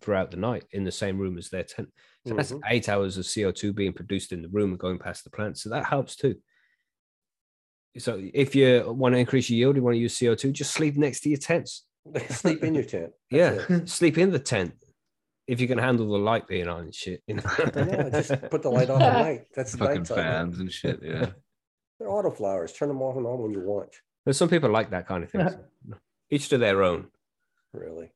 throughout 0.00 0.30
the 0.30 0.36
night 0.36 0.64
in 0.72 0.84
the 0.84 0.90
same 0.92 1.18
room 1.18 1.38
as 1.38 1.48
their 1.48 1.62
tent. 1.64 1.88
So 2.26 2.34
that's 2.34 2.52
Mhm. 2.52 2.60
eight 2.68 2.88
hours 2.88 3.16
of 3.18 3.24
CO2 3.26 3.72
being 3.72 3.92
produced 3.92 4.32
in 4.32 4.42
the 4.42 4.48
room 4.48 4.70
and 4.70 4.78
going 4.78 4.98
past 4.98 5.24
the 5.24 5.30
plant. 5.30 5.58
So 5.58 5.70
that 5.70 5.84
helps 5.86 6.16
too. 6.16 6.36
So 7.98 8.20
if 8.34 8.54
you 8.54 8.90
want 8.92 9.14
to 9.14 9.18
increase 9.18 9.50
your 9.50 9.58
yield, 9.58 9.76
you 9.76 9.82
want 9.82 9.94
to 9.94 10.00
use 10.00 10.16
CO2, 10.16 10.50
just 10.52 10.72
sleep 10.72 10.96
next 10.96 11.20
to 11.20 11.28
your 11.28 11.38
tents. 11.38 11.84
Sleep 12.30 12.64
in 12.64 12.74
your 12.74 12.82
tent. 12.84 13.12
Yeah, 13.30 13.64
it. 13.68 13.88
sleep 13.88 14.18
in 14.18 14.30
the 14.32 14.38
tent 14.40 14.74
if 15.46 15.60
you 15.60 15.68
can 15.68 15.78
handle 15.78 16.10
the 16.10 16.18
light 16.18 16.48
being 16.48 16.66
on 16.68 16.80
and 16.84 16.94
shit. 16.94 17.22
You 17.28 17.34
know? 17.36 17.42
I 17.46 17.84
know, 17.84 18.10
just 18.10 18.32
put 18.50 18.62
the 18.62 18.70
light 18.70 18.90
on 18.90 19.00
at 19.02 19.12
night. 19.22 19.42
That's 19.54 19.76
Fucking 19.76 19.98
nighttime. 20.02 20.16
fans 20.16 20.58
and 20.58 20.72
shit. 20.72 20.98
Yeah. 21.02 21.30
They're 22.02 22.10
autoflowers. 22.10 22.76
Turn 22.76 22.88
them 22.88 23.00
off 23.00 23.16
and 23.16 23.26
on 23.26 23.40
when 23.40 23.52
you 23.52 23.60
want. 23.60 23.94
There's 24.24 24.36
some 24.36 24.48
people 24.48 24.70
like 24.70 24.90
that 24.90 25.06
kind 25.06 25.22
of 25.22 25.30
thing. 25.30 25.48
so, 25.88 25.96
Each 26.30 26.48
to 26.48 26.58
their 26.58 26.82
own. 26.82 27.08
Really. 27.72 28.12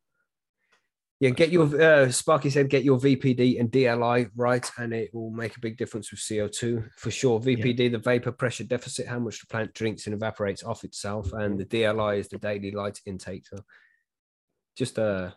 Yeah, 1.20 1.31
get 1.31 1.51
your 1.51 1.81
uh, 1.81 2.11
Sparky 2.11 2.51
said 2.51 2.68
get 2.68 2.85
your 2.85 2.99
VPD 2.99 3.59
and 3.59 3.70
DLI 3.70 4.29
right, 4.37 4.70
and 4.77 4.92
it 4.92 5.14
will 5.14 5.31
make 5.31 5.57
a 5.57 5.61
big 5.61 5.79
difference 5.79 6.11
with 6.11 6.20
CO2 6.20 6.90
for 6.96 7.11
sure. 7.11 7.40
VPD, 7.40 7.90
the 7.90 7.99
vapor 7.99 8.33
pressure 8.33 8.64
deficit, 8.64 9.07
how 9.07 9.18
much 9.18 9.40
the 9.40 9.46
plant 9.46 9.72
drinks 9.72 10.07
and 10.07 10.14
evaporates 10.14 10.62
off 10.62 10.85
itself, 10.85 11.33
and 11.33 11.59
the 11.59 11.64
DLI 11.64 12.18
is 12.18 12.29
the 12.29 12.38
daily 12.38 12.70
light 12.70 13.01
intake. 13.07 13.46
So 13.46 13.57
just 14.77 14.99
uh, 14.99 15.31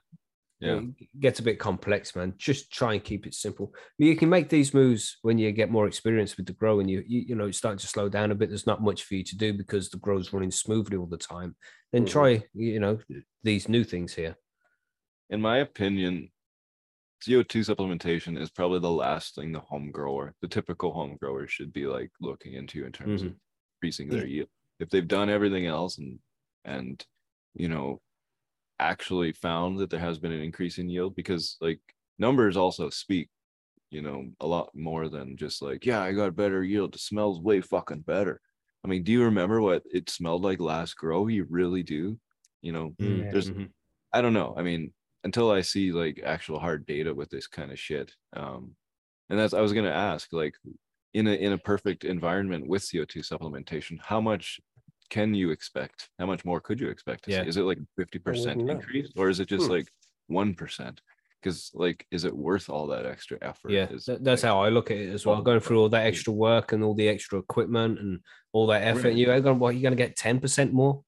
Yeah. 0.61 0.81
it 0.97 1.07
gets 1.19 1.39
a 1.39 1.43
bit 1.43 1.57
complex, 1.57 2.15
man. 2.15 2.33
Just 2.37 2.71
try 2.71 2.93
and 2.93 3.03
keep 3.03 3.25
it 3.25 3.33
simple. 3.33 3.73
You 3.97 4.15
can 4.17 4.29
make 4.29 4.49
these 4.49 4.73
moves 4.73 5.17
when 5.21 5.37
you 5.37 5.51
get 5.53 5.71
more 5.71 5.87
experience 5.87 6.35
with 6.35 6.47
the 6.47 6.53
grow, 6.53 6.79
and 6.81 6.89
you 6.89 7.03
you, 7.07 7.21
you 7.29 7.35
know 7.35 7.45
it's 7.47 7.57
starting 7.57 7.79
to 7.79 7.87
slow 7.87 8.09
down 8.09 8.31
a 8.31 8.35
bit. 8.35 8.49
There's 8.49 8.67
not 8.67 8.81
much 8.81 9.03
for 9.03 9.15
you 9.15 9.23
to 9.23 9.37
do 9.37 9.53
because 9.53 9.89
the 9.89 9.97
grow's 9.99 10.33
running 10.33 10.51
smoothly 10.51 10.97
all 10.97 11.05
the 11.07 11.17
time. 11.17 11.55
Then 11.93 12.03
Mhm. 12.05 12.09
try 12.11 12.43
you 12.53 12.79
know 12.79 12.99
these 13.43 13.69
new 13.69 13.83
things 13.83 14.13
here. 14.13 14.35
in 15.31 15.39
my 15.41 15.57
opinion, 15.59 16.31
CO2 17.23 17.59
supplementation 17.61 18.39
is 18.41 18.49
probably 18.49 18.79
the 18.79 18.89
last 18.91 19.35
thing 19.35 19.51
the 19.51 19.59
home 19.59 19.91
grower, 19.91 20.33
the 20.41 20.47
typical 20.47 20.91
home 20.93 21.17
grower 21.21 21.47
should 21.47 21.71
be 21.71 21.85
like 21.85 22.11
looking 22.19 22.53
into 22.53 22.85
in 22.85 22.91
terms 22.91 23.21
of 23.21 23.35
increasing 23.77 24.09
their 24.09 24.25
yield. 24.25 24.49
If 24.79 24.89
they've 24.89 25.07
done 25.07 25.29
everything 25.29 25.65
else 25.67 25.97
and 25.99 26.19
and 26.65 27.05
you 27.55 27.69
know 27.69 28.01
actually 28.79 29.31
found 29.33 29.79
that 29.79 29.89
there 29.89 29.99
has 29.99 30.19
been 30.19 30.31
an 30.31 30.41
increase 30.41 30.77
in 30.77 30.89
yield 30.89 31.15
because 31.15 31.57
like 31.61 31.81
numbers 32.17 32.57
also 32.57 32.89
speak 32.89 33.29
you 33.91 34.01
know 34.01 34.29
a 34.39 34.47
lot 34.47 34.69
more 34.75 35.09
than 35.09 35.35
just 35.37 35.61
like 35.61 35.85
yeah 35.85 36.01
i 36.01 36.11
got 36.11 36.35
better 36.35 36.63
yield 36.63 36.95
it 36.95 37.01
smells 37.01 37.41
way 37.41 37.61
fucking 37.61 38.01
better 38.01 38.41
i 38.83 38.87
mean 38.87 39.03
do 39.03 39.11
you 39.11 39.23
remember 39.23 39.61
what 39.61 39.83
it 39.91 40.09
smelled 40.09 40.43
like 40.43 40.59
last 40.59 40.95
grow 40.95 41.27
you 41.27 41.45
really 41.49 41.83
do 41.83 42.19
you 42.61 42.71
know 42.71 42.95
Yeah. 42.99 43.31
there's 43.31 43.51
Mhm. 43.51 43.73
I 44.13 44.21
don't 44.21 44.33
know. 44.33 44.53
I 44.57 44.63
mean, 44.63 44.93
until 45.23 45.51
I 45.51 45.61
see 45.61 45.91
like 45.91 46.21
actual 46.23 46.59
hard 46.59 46.85
data 46.85 47.13
with 47.13 47.29
this 47.29 47.47
kind 47.47 47.71
of 47.71 47.79
shit. 47.79 48.15
Um, 48.33 48.75
and 49.29 49.37
that's 49.39 49.53
I 49.53 49.61
was 49.61 49.73
gonna 49.73 49.89
ask, 49.91 50.33
like, 50.33 50.55
in 51.13 51.27
a 51.27 51.33
in 51.33 51.53
a 51.53 51.57
perfect 51.57 52.03
environment 52.05 52.67
with 52.67 52.83
CO2 52.83 53.21
supplementation, 53.21 53.99
how 54.01 54.21
much 54.21 54.59
can 55.09 55.33
you 55.33 55.49
expect? 55.51 56.09
How 56.19 56.25
much 56.25 56.45
more 56.45 56.59
could 56.61 56.79
you 56.79 56.89
expect 56.89 57.25
to 57.25 57.31
Yeah. 57.31 57.43
see? 57.43 57.49
Is 57.49 57.57
it 57.57 57.63
like 57.63 57.79
50% 57.97 58.69
increase 58.69 59.11
or 59.15 59.29
is 59.29 59.39
it 59.39 59.47
just 59.47 59.65
Hmm. 59.65 59.71
like 59.73 59.87
one 60.27 60.53
percent? 60.53 61.01
Because 61.41 61.71
like, 61.73 62.05
is 62.11 62.25
it 62.25 62.35
worth 62.35 62.69
all 62.69 62.87
that 62.87 63.05
extra 63.05 63.37
effort? 63.41 63.71
Yeah, 63.71 63.89
Is, 63.89 64.05
that's 64.21 64.43
like, 64.43 64.49
how 64.49 64.61
I 64.61 64.69
look 64.69 64.91
at 64.91 64.97
it 64.97 65.09
as 65.09 65.25
well. 65.25 65.41
Going 65.41 65.61
through 65.61 65.79
all 65.79 65.89
that 65.89 66.05
extra 66.05 66.33
work 66.33 66.73
and 66.73 66.83
all 66.83 66.93
the 66.95 67.07
extra 67.07 67.39
equipment 67.39 67.99
and 67.99 68.19
all 68.51 68.67
that 68.67 68.83
effort, 68.83 69.05
Right. 69.09 69.15
you 69.15 69.31
ain't 69.31 69.43
gonna 69.43 69.57
what? 69.57 69.75
You're 69.75 69.83
gonna 69.83 69.95
get 69.95 70.15
ten 70.15 70.39
percent 70.39 70.73
more. 70.73 71.03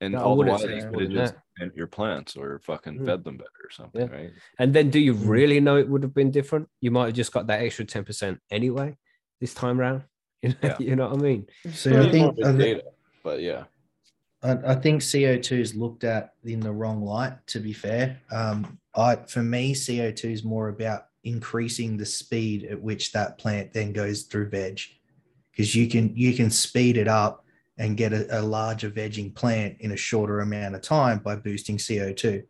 and 0.00 0.12
No, 0.12 0.20
all 0.20 0.34
the 0.36 0.44
wouldn't 0.44 0.60
while 0.60 0.70
you 0.70 0.90
could 0.92 1.00
have 1.00 1.10
just 1.10 1.34
that. 1.58 1.74
your 1.76 1.88
plants 1.88 2.36
or 2.36 2.60
fucking 2.60 3.00
Mm. 3.00 3.04
fed 3.06 3.24
them 3.24 3.36
better 3.36 3.50
or 3.64 3.70
something, 3.70 4.02
Yeah. 4.08 4.14
right? 4.16 4.30
And 4.60 4.72
then, 4.72 4.90
do 4.90 5.00
you 5.00 5.12
Mm. 5.12 5.28
really 5.28 5.58
know 5.58 5.76
it 5.76 5.88
would 5.88 6.04
have 6.04 6.14
been 6.14 6.30
different? 6.30 6.68
You 6.80 6.92
might 6.92 7.06
have 7.06 7.14
just 7.16 7.32
got 7.32 7.48
that 7.48 7.62
extra 7.62 7.84
ten 7.84 8.04
percent 8.04 8.40
anyway 8.48 8.96
this 9.40 9.54
time 9.54 9.78
round. 9.80 10.04
You 10.42 10.50
know, 10.50 10.56
Yeah. 10.62 10.76
you 10.78 10.94
know 10.94 11.08
what 11.08 11.18
I 11.18 11.22
mean? 11.22 11.46
So 11.72 11.90
Yeah, 11.90 12.02
I 12.02 12.10
think 12.12 12.36
big 12.36 12.44
I, 12.46 12.52
thi- 12.52 12.58
data, 12.58 12.84
but 13.22 13.40
yeah. 13.40 13.64
I 14.42 14.52
I 14.52 14.74
think 14.74 15.02
CO2 15.02 15.58
is 15.58 15.74
looked 15.74 16.04
at 16.04 16.34
in 16.44 16.60
the 16.60 16.72
wrong 16.72 17.02
light. 17.02 17.34
To 17.48 17.60
be 17.60 17.72
fair, 17.72 18.20
um, 18.30 18.78
I 18.94 19.16
for 19.16 19.42
me 19.42 19.74
CO2 19.74 20.24
is 20.24 20.44
more 20.44 20.68
about 20.68 21.06
increasing 21.24 21.96
the 21.96 22.06
speed 22.06 22.64
at 22.64 22.80
which 22.80 23.12
that 23.12 23.38
plant 23.38 23.72
then 23.72 23.92
goes 23.92 24.22
through 24.22 24.50
veg, 24.50 24.80
because 25.50 25.74
you 25.74 25.88
can 25.88 26.16
you 26.16 26.34
can 26.34 26.50
speed 26.50 26.96
it 26.96 27.08
up 27.08 27.44
and 27.78 27.96
get 27.96 28.12
a, 28.12 28.40
a 28.40 28.42
larger 28.42 28.90
vegging 28.90 29.34
plant 29.34 29.76
in 29.80 29.92
a 29.92 29.96
shorter 29.96 30.40
amount 30.40 30.74
of 30.74 30.82
time 30.82 31.18
by 31.18 31.36
boosting 31.36 31.76
CO2. 31.76 32.42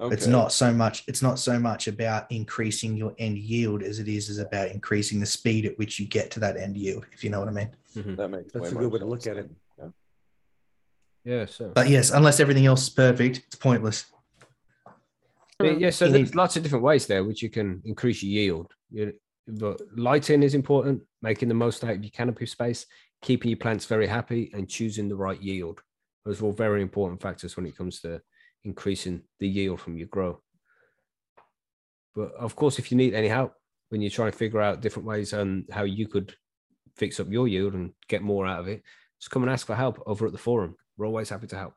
okay. 0.00 0.14
It's 0.14 0.26
not 0.26 0.52
so 0.52 0.72
much 0.72 1.04
it's 1.06 1.22
not 1.22 1.38
so 1.38 1.58
much 1.58 1.88
about 1.88 2.30
increasing 2.30 2.96
your 2.96 3.14
end 3.18 3.38
yield 3.38 3.82
as 3.82 3.98
it 3.98 4.08
is 4.08 4.28
is 4.28 4.38
about 4.38 4.70
increasing 4.70 5.20
the 5.20 5.26
speed 5.26 5.66
at 5.66 5.78
which 5.78 5.98
you 5.98 6.06
get 6.06 6.30
to 6.32 6.40
that 6.40 6.56
end 6.56 6.76
yield. 6.76 7.06
If 7.12 7.24
you 7.24 7.30
know 7.30 7.40
what 7.40 7.48
I 7.48 7.52
mean. 7.52 7.70
That 7.94 8.28
makes 8.28 8.52
That's 8.52 8.72
way 8.72 8.76
a 8.76 8.84
good 8.84 8.92
way 8.92 8.98
to 8.98 9.04
look 9.04 9.22
sense 9.22 9.38
at 9.38 9.44
it. 9.44 9.50
Yeah. 11.24 11.46
So 11.46 11.72
But 11.74 11.88
yes, 11.88 12.10
unless 12.10 12.40
everything 12.40 12.66
else 12.66 12.82
is 12.84 12.90
perfect, 12.90 13.38
it's 13.46 13.56
pointless. 13.56 14.06
But 15.58 15.80
yeah, 15.80 15.90
so 15.90 16.08
there's 16.08 16.34
lots 16.34 16.56
of 16.56 16.62
different 16.62 16.84
ways 16.84 17.06
there 17.06 17.24
which 17.24 17.42
you 17.42 17.48
can 17.48 17.80
increase 17.84 18.22
your 18.22 18.32
yield. 18.32 18.72
You- 18.90 19.14
But 19.46 19.80
lighting 19.96 20.42
is 20.42 20.54
important, 20.54 21.02
making 21.22 21.48
the 21.48 21.54
most 21.54 21.84
out 21.84 21.90
of 21.96 22.02
your 22.02 22.10
canopy 22.10 22.46
space, 22.46 22.86
keeping 23.22 23.50
your 23.50 23.58
plants 23.58 23.84
very 23.86 24.06
happy, 24.06 24.50
and 24.54 24.68
choosing 24.68 25.08
the 25.08 25.16
right 25.16 25.40
yield. 25.40 25.82
Those 26.24 26.40
are 26.40 26.46
all 26.46 26.52
very 26.52 26.80
important 26.82 27.20
factors 27.20 27.56
when 27.56 27.66
it 27.66 27.76
comes 27.76 28.00
to 28.00 28.20
increasing 28.64 29.22
the 29.40 29.48
yield 29.48 29.80
from 29.80 29.96
your 29.98 30.08
grow. 30.08 30.40
But 32.14 32.32
of 32.34 32.56
course, 32.56 32.78
if 32.78 32.90
you 32.90 32.96
need 32.96 33.14
any 33.14 33.28
help 33.28 33.52
when 33.90 34.00
you're 34.00 34.10
trying 34.10 34.32
to 34.32 34.38
figure 34.38 34.60
out 34.62 34.80
different 34.80 35.06
ways 35.06 35.32
and 35.32 35.64
how 35.70 35.84
you 35.84 36.06
could 36.08 36.34
fix 36.96 37.20
up 37.20 37.30
your 37.30 37.46
yield 37.46 37.74
and 37.74 37.92
get 38.08 38.22
more 38.22 38.46
out 38.46 38.60
of 38.60 38.68
it, 38.68 38.82
just 39.20 39.30
come 39.30 39.42
and 39.42 39.52
ask 39.52 39.66
for 39.66 39.74
help 39.74 40.02
over 40.06 40.26
at 40.26 40.32
the 40.32 40.38
forum. 40.38 40.74
We're 40.96 41.06
always 41.06 41.28
happy 41.28 41.46
to 41.48 41.56
help. 41.56 41.74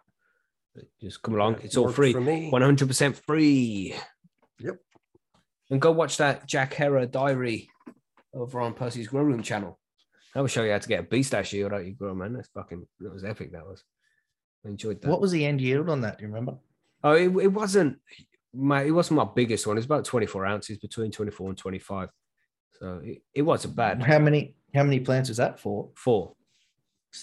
Just 1.02 1.22
come 1.22 1.36
along. 1.36 1.58
It's 1.64 1.78
all 1.78 1.92
free. 1.92 2.14
For 2.14 2.22
me. 2.22 2.52
100% 2.52 3.16
free. 3.26 3.96
Yep. 4.60 4.78
And 5.72 5.82
go 5.82 5.92
watch 5.92 6.18
that 6.18 6.46
Jack 6.46 6.74
Herer 6.74 7.06
diary 7.08 7.70
over 8.34 8.62
on 8.62 8.74
Percy's 8.74 9.08
Grow 9.08 9.24
Room 9.24 9.42
channel. 9.42 9.80
That 10.34 10.42
will 10.42 10.48
show 10.48 10.64
you 10.64 10.72
how 10.72 10.78
to 10.78 10.88
get 10.88 11.00
a 11.00 11.04
beast 11.04 11.34
ash 11.34 11.52
yield 11.54 11.74
out 11.74 11.82
of 11.82 11.88
your 11.88 11.96
grow, 11.96 12.14
man. 12.14 12.34
That's 12.34 12.50
fucking, 12.50 12.86
that 13.00 13.12
was 13.12 13.24
epic. 13.24 13.52
That 13.54 13.66
was. 13.66 13.84
I 14.66 14.70
enjoyed 14.70 15.02
that. 15.02 15.10
What 15.10 15.22
was 15.22 15.32
the 15.32 15.46
end 15.46 15.62
yield 15.62 15.90
on 15.90 16.02
that? 16.02 16.20
Do 16.20 16.24
you 16.24 16.28
remember? 16.28 16.58
Oh, 17.04 17.14
it, 17.14 17.30
it 17.38 17.48
wasn't 17.48 18.00
my, 18.54 18.84
it 18.84 18.92
wasn't 18.92 19.18
my 19.18 19.28
biggest 19.36 19.66
one. 19.66 19.78
It's 19.78 19.86
about 19.86 20.06
24 20.06 20.46
ounces 20.46 20.78
between 20.78 21.12
24 21.12 21.50
and 21.50 21.58
25. 21.58 22.10
So 22.80 23.02
it, 23.04 23.22
it 23.34 23.42
wasn't 23.42 23.76
bad. 23.76 24.04
How 24.04 24.20
many 24.20 24.56
how 24.76 24.84
many 24.84 25.00
plants 25.00 25.30
was 25.30 25.38
that 25.38 25.60
for? 25.60 25.90
Four. 25.96 26.36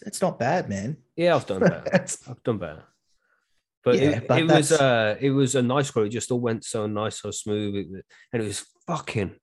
It's 0.06 0.20
not 0.22 0.38
bad, 0.38 0.68
man. 0.68 0.96
Yeah, 1.16 1.36
I've 1.36 1.46
done 1.46 1.60
better. 1.60 1.84
I've 2.28 2.42
done 2.42 2.58
better. 2.58 2.84
But 3.84 3.98
Yeah, 3.98 4.10
it, 4.10 4.28
but 4.28 4.38
it 4.40 4.46
was 4.46 4.72
uh 4.72 5.16
it 5.20 5.30
was 5.30 5.54
a 5.54 5.62
nice 5.62 5.90
grow. 5.90 6.04
It 6.04 6.08
just 6.10 6.30
all 6.30 6.40
went 6.40 6.64
so 6.64 6.86
nice, 6.86 7.20
so 7.20 7.30
smooth. 7.30 7.74
It, 7.76 8.04
and 8.32 8.42
it 8.42 8.46
was 8.46 8.64
fucking 8.86 9.36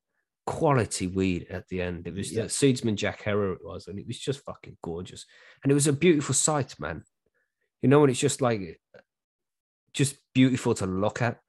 quality 0.48 1.08
weed 1.08 1.48
at 1.52 1.68
the 1.70 1.82
end. 1.82 2.08
It 2.08 2.16
was 2.16 2.32
Yeah. 2.34 2.46
seedsman 2.46 2.96
Jack 2.96 3.22
Herer 3.24 3.54
it 3.54 3.64
was, 3.64 3.88
and 3.88 4.00
it 4.00 4.08
was 4.08 4.18
just 4.20 4.44
fucking 4.44 4.78
gorgeous. 4.84 5.26
And 5.64 5.72
it 5.72 5.76
was 5.76 5.88
a 5.88 5.94
beautiful 5.94 6.34
sight, 6.34 6.76
man. 6.80 7.04
You 7.82 7.90
know, 7.90 8.00
when 8.00 8.10
it's 8.10 8.20
just 8.20 8.42
like 8.42 8.80
just 9.94 10.16
beautiful 10.34 10.74
to 10.76 10.86
look 10.86 11.22
at 11.22 11.40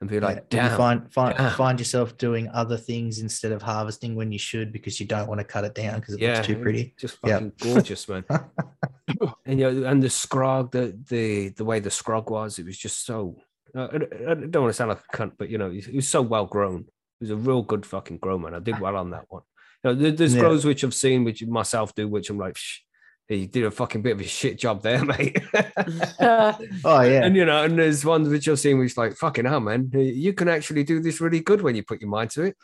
and 0.00 0.10
be 0.10 0.16
Yeah, 0.16 0.22
like, 0.24 0.36
you 0.38 0.42
damn. 0.50 0.76
find 0.76 1.12
find 1.12 1.36
damn. 1.36 1.52
find 1.52 1.78
yourself 1.78 2.16
doing 2.18 2.48
other 2.50 2.76
things 2.76 3.18
instead 3.20 3.52
of 3.52 3.62
harvesting 3.62 4.14
when 4.14 4.30
you 4.32 4.38
should 4.38 4.72
because 4.72 5.00
you 5.00 5.06
don't 5.06 5.28
want 5.28 5.38
to 5.40 5.44
cut 5.44 5.64
it 5.64 5.74
down 5.74 6.00
because 6.00 6.14
it 6.14 6.20
yeah, 6.20 6.34
looks 6.34 6.46
too 6.46 6.56
pretty. 6.56 6.94
Just 6.98 7.18
Yeah. 7.24 7.34
fucking 7.34 7.52
gorgeous, 7.60 8.08
man. 8.08 8.24
and 9.46 9.58
you 9.60 9.70
know, 9.72 9.88
and 9.88 10.02
the 10.02 10.08
scrog, 10.08 10.72
the 10.72 10.96
the 11.08 11.48
the 11.50 11.64
way 11.64 11.80
the 11.80 11.90
scrog 11.90 12.30
was, 12.30 12.58
it 12.58 12.66
was 12.66 12.76
just 12.78 13.04
so. 13.06 13.36
I, 13.74 13.80
I- 13.80 14.30
I 14.30 14.34
don't 14.34 14.62
want 14.62 14.70
to 14.70 14.72
sound 14.74 14.90
like 14.90 15.02
a 15.12 15.16
cunt, 15.16 15.32
but 15.38 15.48
you 15.50 15.58
know, 15.58 15.70
it 15.70 15.94
was 15.94 16.08
so 16.08 16.22
well 16.22 16.46
grown. 16.46 16.80
It 16.80 17.20
was 17.20 17.30
a 17.30 17.36
real 17.36 17.62
good 17.62 17.86
fucking 17.86 18.18
grow, 18.18 18.38
man. 18.38 18.54
I 18.54 18.58
did 18.58 18.74
ah. 18.76 18.80
well 18.80 18.96
on 18.96 19.10
that 19.10 19.24
one. 19.28 19.42
You 19.84 19.94
know, 19.94 20.10
there's 20.10 20.34
Yeah. 20.34 20.40
grows 20.40 20.64
which 20.64 20.82
I've 20.84 20.94
seen, 20.94 21.24
which 21.24 21.44
myself 21.46 21.94
do, 21.94 22.08
which 22.08 22.28
I'm 22.30 22.38
like, 22.38 22.56
Shh, 22.56 22.80
you 23.28 23.46
did 23.46 23.64
a 23.64 23.70
fucking 23.70 24.02
bit 24.02 24.12
of 24.12 24.20
a 24.20 24.24
shit 24.24 24.58
job 24.58 24.82
there, 24.82 25.04
mate. 25.12 25.38
Oh 26.20 27.00
yeah. 27.02 27.24
and 27.24 27.34
you 27.36 27.44
know, 27.44 27.64
and 27.64 27.78
there's 27.78 28.04
ones 28.04 28.28
which 28.28 28.48
I've 28.48 28.58
seen 28.60 28.78
which 28.78 28.92
is 28.92 28.96
like 28.98 29.14
fucking 29.16 29.44
hell, 29.44 29.60
man. 29.60 29.90
You 29.92 30.32
can 30.32 30.48
actually 30.48 30.84
do 30.84 31.00
this 31.00 31.20
really 31.20 31.40
good 31.40 31.62
when 31.62 31.74
you 31.74 31.82
put 31.82 32.00
your 32.00 32.10
mind 32.10 32.30
to 32.30 32.44
it. 32.44 32.56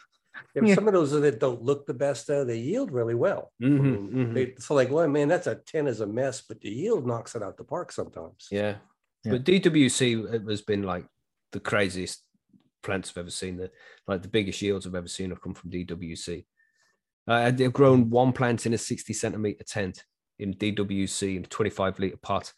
Yeah, 0.55 0.63
Yeah. 0.65 0.75
Some 0.75 0.89
of 0.89 0.95
those 0.95 1.11
that 1.13 1.41
don't 1.41 1.63
look 1.63 1.87
the 1.87 1.95
best, 1.95 2.27
though, 2.27 2.45
they 2.45 2.59
yield 2.59 2.91
really 2.93 3.15
well. 3.15 3.53
I 3.61 3.65
Mhm, 3.65 3.81
mean, 3.81 4.11
mhm. 4.13 4.35
they- 4.35 4.55
so 4.59 4.75
like, 4.75 4.91
well, 4.91 5.07
man, 5.09 5.29
that's 5.29 5.47
a 5.47 5.57
10 5.57 5.87
is 5.87 6.01
a 6.01 6.07
mess, 6.07 6.43
but 6.43 6.61
the 6.61 6.71
yield 6.71 7.07
knocks 7.07 7.35
it 7.35 7.43
out 7.43 7.57
the 7.57 7.65
park 7.65 7.93
sometimes. 7.93 8.49
Yeah. 8.51 8.77
Yeah. 9.25 9.33
But 9.33 9.45
DWC 9.45 10.35
it 10.35 10.43
has 10.49 10.63
been 10.63 10.83
like 10.83 11.07
the 11.53 11.61
craziest 11.61 12.25
plants 12.83 13.11
I've 13.11 13.19
ever 13.19 13.31
seen. 13.31 13.57
The 13.57 13.71
like 14.07 14.23
the 14.23 14.29
biggest 14.29 14.61
yields 14.63 14.87
I've 14.87 14.95
ever 14.95 15.09
seen 15.09 15.31
have 15.31 15.41
come 15.41 15.55
from 15.55 15.71
DWC. 15.71 16.45
Uh, 17.29 17.51
they've 17.53 17.73
grown 17.73 18.11
one 18.11 18.33
plant 18.33 18.67
in 18.67 18.75
a 18.75 18.79
60 18.79 19.13
centimeter 19.13 19.63
tent 19.65 20.05
in 20.43 20.55
DWC 20.55 21.37
in 21.37 21.45
a 21.45 21.47
25 21.47 21.99
liter 21.99 22.17
pot. 22.17 22.53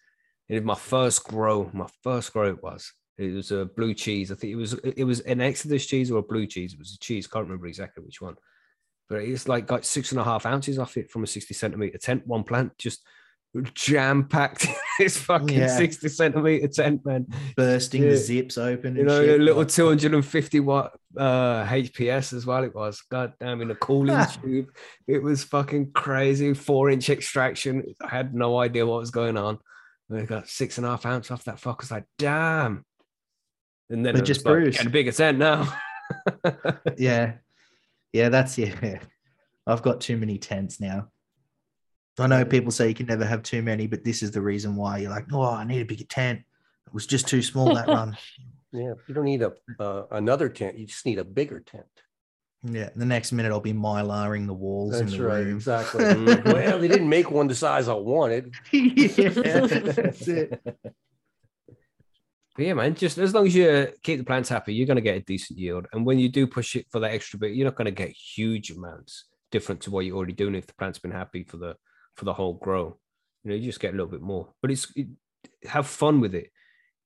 And 0.49 0.65
my 0.65 0.75
first 0.75 1.25
grow, 1.25 1.71
my 1.73 1.89
first 2.03 2.33
grow 2.33 2.49
it 2.51 2.63
was. 2.63 2.93
It 3.17 3.33
was 3.33 3.53
a 3.53 3.65
blue 3.65 3.95
cheese. 3.95 4.33
I 4.33 4.35
think 4.35 4.53
it 4.53 4.57
was 4.57 4.75
it 4.75 5.05
was 5.05 5.21
an 5.21 5.41
Exodus 5.41 5.87
cheese 5.87 6.11
or 6.11 6.19
a 6.19 6.23
blue 6.23 6.47
cheese. 6.47 6.73
It 6.73 6.79
was 6.79 6.95
a 6.95 6.99
cheese. 6.99 7.27
Can't 7.27 7.45
remember 7.45 7.67
exactly 7.67 8.05
which 8.05 8.21
one. 8.21 8.35
But 9.09 9.23
it's 9.23 9.49
like 9.49 9.67
got 9.67 9.85
six 9.85 10.11
and 10.11 10.21
a 10.21 10.25
half 10.25 10.47
ounces 10.47 10.79
off 10.79 10.97
it 10.97 11.11
from 11.11 11.23
a 11.23 11.27
60 11.27 11.55
centimeter 11.55 11.99
tent. 11.99 12.27
One 12.27 12.43
plant 12.43 12.77
just 12.79 13.07
jam 13.75 14.27
packed 14.27 14.67
this 14.99 15.17
fucking 15.23 15.57
Yeah. 15.59 15.77
60 15.77 16.09
centimeter 16.09 16.69
tent, 16.69 17.05
man. 17.07 17.27
Bursting 17.57 18.03
Yeah. 18.03 18.11
the 18.11 18.17
zips 18.17 18.59
open. 18.59 18.97
You 18.97 19.05
know, 19.05 19.25
shit. 19.25 19.41
a 19.41 19.43
little 19.43 19.61
like- 19.63 19.69
250 19.69 20.61
watt 20.61 20.93
uh 21.17 21.65
HPS 21.65 22.33
as 22.33 22.45
well. 22.45 22.65
It 22.65 22.75
was 22.75 23.01
god 23.11 23.35
damn 23.39 23.61
in 23.63 23.71
a 23.71 23.75
cooling 23.77 24.19
tube. 24.43 24.67
It 25.07 25.23
was 25.23 25.45
fucking 25.45 25.93
crazy. 25.93 26.55
Four 26.55 26.91
inch 26.91 27.09
extraction. 27.11 27.85
I 28.01 28.09
had 28.09 28.35
no 28.35 28.59
idea 28.59 28.85
what 28.87 28.99
was 29.01 29.11
going 29.11 29.37
on. 29.37 29.59
And 30.11 30.19
I 30.21 30.25
got 30.25 30.49
six 30.49 30.77
and 30.79 30.87
a 30.87 30.91
half 30.91 31.07
ounce 31.07 31.31
off 31.31 31.45
that 31.45 31.61
fuck. 31.61 31.77
I 31.81 31.83
was 31.85 31.91
like, 31.91 32.05
damn. 32.19 32.85
And 33.91 34.05
then 34.05 34.15
But 34.15 34.23
it 34.23 34.27
just 34.27 34.41
just 34.41 34.47
like, 34.47 34.53
Bruce. 34.55 34.75
getting 34.77 34.89
a 34.89 34.91
bigger 34.91 35.13
tent 35.13 35.39
now. 35.39 35.73
yeah. 36.99 37.35
Yeah, 38.13 38.29
that's 38.29 38.59
yeah. 38.59 38.99
I've 39.67 39.83
got 39.83 40.01
too 40.01 40.17
many 40.17 40.39
tents 40.39 40.81
now. 40.81 41.09
I 42.19 42.27
know 42.27 42.45
people 42.45 42.71
say 42.71 42.89
you 42.89 42.95
can 42.95 43.07
never 43.07 43.25
have 43.25 43.43
too 43.43 43.63
many, 43.63 43.87
but 43.87 44.05
this 44.05 44.23
is 44.23 44.31
the 44.31 44.41
reason 44.41 44.77
why 44.77 44.99
you're 44.99 45.11
like, 45.11 45.27
oh, 45.33 45.43
I 45.43 45.65
need 45.65 45.81
a 45.81 45.85
bigger 45.85 46.05
tent. 46.05 46.41
It 46.87 46.95
was 46.95 47.07
just 47.07 47.27
too 47.27 47.43
small 47.43 47.75
that 47.75 47.89
run. 47.89 48.17
Yeah, 48.75 48.95
you 49.07 49.15
don't 49.15 49.25
need 49.25 49.41
a 49.41 49.53
uh, 49.79 50.07
another 50.11 50.49
tent. 50.49 50.77
You 50.77 50.85
just 50.85 51.07
need 51.07 51.21
a 51.21 51.25
bigger 51.25 51.61
tent. 51.61 51.87
Yeah, 52.65 52.89
the 52.97 53.05
next 53.05 53.31
minute 53.31 53.53
I'll 53.53 53.61
be 53.61 53.73
mylaring 53.73 54.49
the 54.49 54.53
walls 54.53 54.99
That's 54.99 55.13
the 55.13 55.23
right, 55.23 55.45
room. 55.45 55.55
exactly. 55.55 56.03
Well, 56.53 56.81
they 56.81 56.89
didn't 56.89 57.09
make 57.09 57.31
one 57.31 57.47
the 57.47 57.55
size 57.55 57.87
I 57.87 57.95
wanted. 57.95 58.53
yeah, 58.73 59.29
that's 59.29 60.27
it. 60.27 60.61
But 62.57 62.65
yeah, 62.65 62.75
man, 62.75 62.95
just 62.95 63.19
as 63.19 63.35
long 63.35 63.47
as 63.47 63.55
you 63.55 63.89
keep 64.03 64.19
the 64.19 64.25
plants 64.25 64.49
happy, 64.49 64.75
you're 64.75 64.87
going 64.87 64.97
to 64.97 65.03
get 65.03 65.17
a 65.17 65.21
decent 65.21 65.59
yield. 65.59 65.87
And 65.93 66.07
when 66.07 66.19
you 66.19 66.29
do 66.29 66.47
push 66.47 66.75
it 66.75 66.87
for 66.91 67.01
that 67.01 67.13
extra 67.13 67.39
bit, 67.39 67.55
you're 67.55 67.67
not 67.67 67.77
going 67.77 67.87
to 67.87 67.91
get 67.91 68.11
huge 68.11 68.71
amounts 68.71 69.27
different 69.51 69.83
to 69.83 69.91
what 69.91 70.05
you're 70.05 70.17
already 70.17 70.33
doing 70.33 70.55
if 70.55 70.67
the 70.67 70.75
plant's 70.75 70.99
been 70.99 71.11
happy 71.11 71.45
for 71.45 71.59
the 71.59 71.77
for 72.15 72.25
the 72.25 72.33
whole 72.33 72.55
grow. 72.55 72.99
You 73.43 73.51
know, 73.51 73.57
you 73.57 73.65
just 73.65 73.81
get 73.81 73.93
a 73.93 73.97
little 73.97 74.11
bit 74.11 74.23
more. 74.23 74.49
But 74.63 74.71
it's 74.71 74.91
it, 74.97 75.09
have 75.65 75.87
fun 75.87 76.21
with 76.21 76.35
it. 76.35 76.51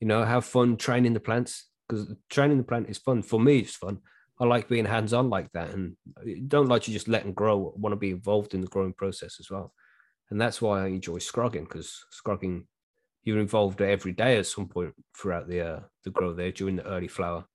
You 0.00 0.06
know, 0.06 0.24
have 0.24 0.44
fun 0.44 0.76
training 0.76 1.14
the 1.14 1.20
plants 1.20 1.68
because 1.88 2.14
training 2.28 2.58
the 2.58 2.64
plant 2.64 2.88
is 2.88 2.98
fun. 2.98 3.22
For 3.22 3.40
me, 3.40 3.58
it's 3.58 3.76
fun. 3.76 3.98
I 4.40 4.44
like 4.44 4.68
being 4.68 4.84
hands 4.84 5.12
on 5.12 5.30
like 5.30 5.50
that, 5.52 5.70
and 5.70 5.96
don't 6.46 6.68
like 6.68 6.82
to 6.82 6.92
just 6.92 7.08
let 7.08 7.24
them 7.24 7.32
grow. 7.32 7.72
I 7.74 7.80
want 7.80 7.92
to 7.92 7.96
be 7.96 8.12
involved 8.12 8.54
in 8.54 8.60
the 8.60 8.68
growing 8.68 8.92
process 8.92 9.38
as 9.40 9.50
well, 9.50 9.72
and 10.30 10.40
that's 10.40 10.62
why 10.62 10.84
I 10.84 10.86
enjoy 10.86 11.18
scrogging 11.18 11.64
because 11.64 12.04
scrogging 12.10 12.66
you're 13.24 13.40
involved 13.40 13.82
every 13.82 14.12
day 14.12 14.38
at 14.38 14.46
some 14.46 14.68
point 14.68 14.94
throughout 15.16 15.48
the 15.48 15.60
uh, 15.60 15.80
the 16.04 16.10
grow 16.10 16.32
there 16.32 16.52
during 16.52 16.76
the 16.76 16.86
early 16.86 17.08
flower. 17.08 17.46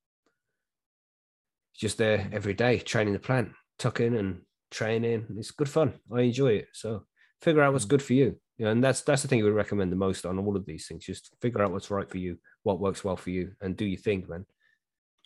Just 1.76 1.97
there 1.97 2.28
every 2.32 2.54
day, 2.54 2.80
training 2.80 3.14
the 3.14 3.20
plant, 3.20 3.51
tucking 3.80 4.16
and 4.16 4.41
training. 4.70 5.26
It's 5.38 5.51
good 5.51 5.70
fun. 5.70 5.93
I 6.14 6.22
enjoy 6.22 6.54
it. 6.54 6.68
So 6.74 7.06
figure 7.44 7.62
out 7.62 7.74
what's 7.74 7.86
good 7.86 8.02
for 8.02 8.14
you. 8.14 8.39
You 8.58 8.66
know, 8.66 8.72
and 8.72 8.84
that's 8.84 9.02
that's 9.02 9.22
the 9.24 9.28
thing 9.28 9.44
we 9.44 9.50
recommend 9.50 9.91
the 9.91 9.96
most 9.98 10.26
on 10.26 10.38
all 10.39 10.56
of 10.56 10.66
these 10.66 10.88
things. 10.88 11.06
Just 11.06 11.32
figure 11.41 11.62
out 11.62 11.72
what's 11.72 11.89
right 11.91 12.10
for 12.10 12.18
you, 12.18 12.38
what 12.64 12.80
works 12.80 13.04
well 13.04 13.16
for 13.18 13.32
you, 13.32 13.52
and 13.62 13.76
do 13.76 13.86
your 13.86 14.00
thing, 14.00 14.26
man. 14.28 14.46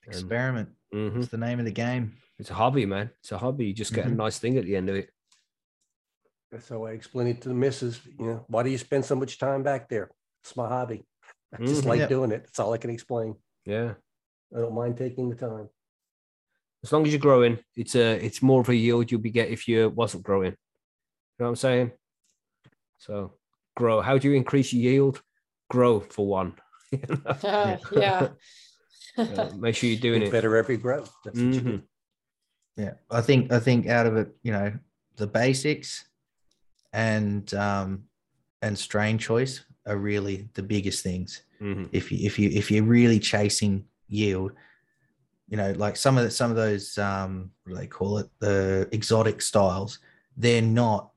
And- 0.06 0.14
Experiment. 0.16 0.70
Mhm. 0.94 1.18
It's 1.18 1.28
the 1.28 1.38
name 1.38 1.60
of 1.60 1.66
the 1.66 1.72
game. 1.72 2.14
It's 2.40 2.50
a 2.50 2.54
hobby, 2.54 2.86
man. 2.86 3.12
It's 3.20 3.32
a 3.34 3.38
hobby. 3.38 3.66
You 3.68 3.74
just 3.74 3.94
get 3.94 4.06
a 4.06 4.10
Mhm. 4.10 4.16
nice 4.16 4.40
thing 4.40 4.58
at 4.58 4.64
the 4.64 4.76
end 4.78 4.90
of 4.90 4.96
it. 4.96 5.10
That's 6.52 6.70
how 6.70 6.86
I 6.86 6.92
explain 6.92 7.28
it 7.28 7.42
to 7.42 7.50
the 7.50 7.56
missus, 7.56 8.00
you 8.06 8.26
know, 8.26 8.46
why 8.48 8.64
do 8.64 8.70
you 8.70 8.78
spend 8.78 9.04
so 9.04 9.16
much 9.16 9.38
time 9.38 9.64
back 9.64 9.90
there? 9.90 10.10
It's 10.44 10.56
my 10.56 10.68
hobby. 10.70 11.06
I 11.54 11.58
just 11.66 11.84
Mhm. 11.84 11.88
like 11.88 12.00
Yeah. 12.00 12.08
doing 12.08 12.32
it. 12.32 12.44
That's 12.46 12.60
all 12.60 12.72
I 12.72 12.78
can 12.78 12.90
explain. 12.90 13.36
Yeah. 13.66 13.96
I 14.56 14.60
don't 14.60 14.74
mind 14.74 14.96
taking 14.98 15.30
the 15.30 15.36
time. 15.36 15.70
As 16.84 16.94
long 16.94 17.06
as 17.06 17.12
you're 17.12 17.20
growing, 17.20 17.60
it's 17.76 17.96
a 17.96 18.16
it's 18.26 18.42
more 18.42 18.62
of 18.62 18.70
a 18.70 18.76
yield 18.76 19.12
you'll 19.12 19.20
be 19.20 19.32
get 19.32 19.50
if 19.50 19.68
you 19.68 19.90
wasn't 19.90 20.24
growing. 20.24 20.52
You 20.54 21.40
know 21.40 21.46
what 21.46 21.50
I'm 21.50 21.56
saying? 21.58 21.92
So 22.98 23.34
grow. 23.76 24.02
How 24.02 24.18
do 24.18 24.30
you 24.30 24.36
increase 24.36 24.74
yield? 24.74 25.22
Grow 25.70 26.00
for 26.00 26.28
one. 26.28 26.54
You 26.92 27.00
know? 27.10 27.18
Uh, 27.26 27.78
yeah. 27.92 28.28
Uh, 29.18 29.50
make 29.58 29.76
sure 29.76 29.90
you're 29.90 30.00
doing 30.00 30.20
Get 30.20 30.28
it. 30.28 30.32
better 30.32 30.56
every 30.56 30.78
grow. 30.78 31.04
That's 31.26 31.40
what 31.40 31.54
you 31.54 31.60
do. 31.60 31.60
Mhm. 31.62 31.82
Yeah, 32.76 32.94
I 33.10 33.22
think 33.22 33.52
I 33.52 33.60
think 33.60 33.88
out 33.88 34.06
of 34.06 34.16
it, 34.16 34.30
you 34.44 34.52
know, 34.52 34.72
the 35.16 35.26
basics 35.26 36.06
and 36.94 37.52
um 37.56 38.04
and 38.62 38.78
strain 38.78 39.18
choice 39.18 39.66
are 39.88 39.98
really 39.98 40.50
the 40.54 40.62
biggest 40.62 41.02
things. 41.04 41.42
Mhm. 41.60 41.90
If 41.92 42.12
you 42.12 42.20
if 42.28 42.38
you 42.38 42.50
if 42.52 42.70
you're 42.70 42.84
really 42.84 43.20
chasing 43.20 43.86
yield, 44.08 44.52
you 45.50 45.58
know, 45.58 45.72
like 45.72 45.96
some 45.96 46.16
of 46.20 46.24
the, 46.24 46.30
some 46.30 46.52
of 46.52 46.56
those 46.58 46.96
um 47.00 47.50
what 47.64 47.74
do 47.74 47.80
they 47.80 47.88
call 47.88 48.20
it, 48.20 48.30
the 48.40 48.88
exotic 48.92 49.42
styles, 49.42 49.98
they're 50.38 50.62
not 50.62 51.10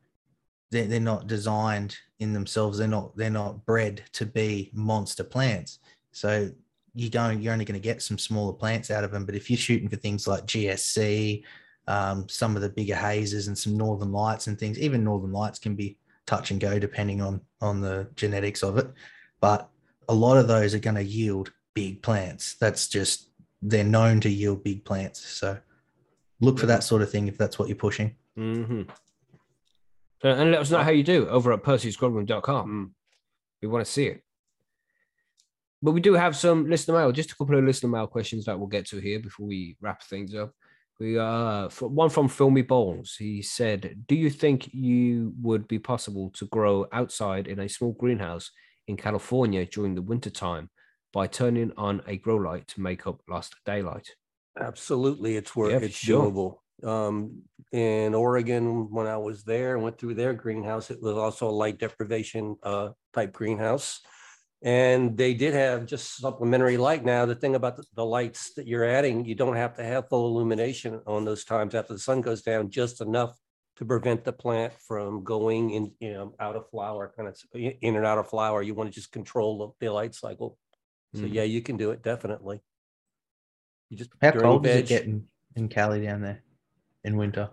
they're, 0.71 0.87
they're 0.87 1.01
not 1.01 1.27
designed 1.27 1.97
in 2.19 2.33
themselves. 2.33 2.79
They're 2.79 2.89
not 2.89 3.17
they're 3.17 3.31
not 3.31 3.65
bred 3.67 4.03
to 4.13 4.27
be 4.27 4.71
monster 4.73 5.25
plants. 5.25 5.79
So 6.13 6.51
you're 6.95 7.11
going 7.11 7.41
you're 7.41 7.53
only 7.53 7.65
going 7.65 7.81
to 7.81 7.83
get 7.83 8.03
some 8.03 8.19
smaller 8.19 8.53
plants 8.53 8.91
out 8.91 9.05
of 9.05 9.11
them. 9.11 9.25
But 9.25 9.35
if 9.35 9.51
you're 9.51 9.57
shooting 9.57 9.89
for 9.89 9.97
things 9.97 10.27
like 10.27 10.47
GSC, 10.47 11.43
um, 11.87 12.29
some 12.29 12.57
of 12.57 12.63
the 12.63 12.69
bigger 12.69 12.95
hazes 12.95 13.49
and 13.49 13.57
some 13.57 13.77
northern 13.77 14.13
lights 14.13 14.47
and 14.47 14.59
things, 14.59 14.79
even 14.79 15.05
northern 15.05 15.33
lights 15.33 15.59
can 15.59 15.75
be 15.75 15.99
touch 16.27 16.51
and 16.51 16.61
go 16.61 16.79
depending 16.79 17.21
on 17.21 17.41
on 17.61 17.81
the 17.81 18.09
genetics 18.17 18.63
of 18.63 18.79
it. 18.79 18.89
But 19.41 19.69
a 20.09 20.15
lot 20.15 20.37
of 20.37 20.49
those 20.49 20.75
are 20.75 20.79
going 20.79 20.97
to 20.97 21.05
yield 21.05 21.53
big 21.75 22.03
plants. 22.03 22.55
That's 22.55 22.89
just 22.89 23.31
they're 23.63 23.85
known 23.85 24.21
to 24.21 24.31
yield 24.31 24.65
big 24.65 24.85
plants. 24.85 25.21
So 25.21 25.59
look 26.41 26.59
for 26.59 26.67
that 26.67 26.83
sort 26.83 27.03
of 27.03 27.11
thing 27.11 27.29
if 27.29 27.37
that's 27.37 27.59
what 27.59 27.69
you're 27.69 27.77
pushing. 27.77 28.17
Mhm. 28.37 28.89
Uh, 30.23 30.29
and 30.29 30.51
let 30.51 30.61
us 30.61 30.71
know 30.71 30.83
how 30.83 30.91
you 30.91 31.03
do 31.03 31.29
over 31.29 31.53
at 31.53 31.63
percysgrowroom.com. 31.63 32.69
Mm. 32.69 32.91
We 33.63 33.69
want 33.69 33.85
to 33.85 33.91
see 33.91 34.07
it. 34.07 34.23
But 35.83 35.93
we 35.93 36.01
do 36.01 36.13
have 36.15 36.37
some 36.37 36.69
listener 36.69 36.95
mail, 36.99 37.13
just 37.13 37.33
a 37.33 37.37
couple 37.37 37.57
of 37.57 37.65
listener 37.65 37.89
mail 37.89 38.07
questions 38.07 38.45
that 38.45 38.59
we'll 38.59 38.69
get 38.69 38.87
to 38.89 38.99
here 38.99 39.19
before 39.19 39.47
we 39.47 39.77
wrap 39.81 40.03
things 40.03 40.35
up. 40.35 40.53
We 40.99 41.19
uh 41.19 41.71
one 41.81 42.11
from 42.11 42.29
Filmy 42.29 42.61
Balls. 42.61 43.17
He 43.19 43.41
said, 43.41 44.05
"Do 44.07 44.15
you 44.15 44.29
think 44.29 44.69
you 44.75 45.33
would 45.41 45.67
be 45.67 45.79
possible 45.79 46.31
to 46.35 46.45
grow 46.47 46.87
outside 46.93 47.49
in 47.49 47.61
a 47.61 47.69
small 47.69 47.93
greenhouse 47.93 48.51
in 48.87 48.99
California 48.99 49.65
during 49.65 49.95
the 49.95 50.03
winter 50.03 50.29
time 50.29 50.69
by 51.15 51.27
turning 51.27 51.73
on 51.79 52.03
a 52.07 52.19
grow 52.19 52.37
light 52.37 52.69
to 52.69 52.83
make 52.83 53.07
up 53.07 53.23
lost 53.27 53.57
daylight?" 53.65 54.11
Absolutely, 54.61 55.37
it's 55.37 55.57
where 55.57 55.71
Yeah, 55.71 55.79
it's 55.79 55.97
sure. 55.97 56.31
doable. 56.31 56.59
Um, 56.85 57.43
in 57.73 58.15
Oregon, 58.15 58.91
when 58.91 59.07
I 59.07 59.17
was 59.17 59.45
there, 59.45 59.75
and 59.75 59.83
went 59.85 59.99
through 59.99 60.15
their 60.15 60.33
greenhouse, 60.33 60.91
it 60.91 61.01
was 61.01 61.17
also 61.17 61.49
a 61.49 61.51
light 61.51 61.79
deprivation 61.79 62.57
uh 62.63 62.91
type 63.13 63.33
greenhouse. 63.33 64.01
And 64.63 65.17
they 65.17 65.33
did 65.33 65.55
have 65.55 65.87
just 65.87 66.17
supplementary 66.19 66.77
light. 66.77 67.03
Now, 67.03 67.25
the 67.25 67.35
thing 67.35 67.55
about 67.55 67.77
the, 67.77 67.85
the 67.95 68.05
lights 68.05 68.53
that 68.55 68.67
you're 68.67 68.85
adding, 68.85 69.25
you 69.25 69.35
don't 69.35 69.57
have 69.57 69.75
to 69.77 69.85
have 69.85 70.09
full 70.11 70.27
illumination 70.29 71.01
on 71.07 71.25
those 71.25 71.45
times 71.45 71.75
after 71.75 71.95
the 71.95 71.99
sun 71.99 72.21
goes 72.21 72.43
down, 72.43 72.71
just 72.71 73.01
enough 73.01 73.39
to 73.77 73.87
prevent 73.87 74.25
the 74.25 74.33
plant 74.33 74.75
from 74.75 75.25
going 75.25 75.71
in, 75.71 75.93
you 75.99 76.13
know, 76.13 76.35
out 76.39 76.57
of 76.57 76.69
flower, 76.69 77.11
kind 77.17 77.29
of 77.29 77.41
in 77.55 77.97
and 77.97 78.05
out 78.05 78.19
of 78.19 78.29
flower. 78.29 78.61
You 78.63 78.75
want 78.75 78.91
to 78.91 78.95
just 78.95 79.13
control 79.13 79.75
the, 79.81 79.87
the 79.87 79.93
light 79.93 80.15
cycle. 80.15 80.59
So 81.15 81.23
Mhm. 81.23 81.33
yeah, 81.33 81.45
you 81.45 81.63
can 81.63 81.79
do 81.79 81.91
it 81.93 82.03
definitely. 82.03 82.61
You 83.89 83.97
just 83.97 84.11
How 84.21 84.33
cold 84.33 84.67
is 84.67 84.77
it 84.77 84.87
getting 84.87 85.27
in 85.57 85.69
Cali 85.69 86.03
down 86.03 86.21
there 86.21 86.43
in 87.05 87.17
winter? 87.17 87.51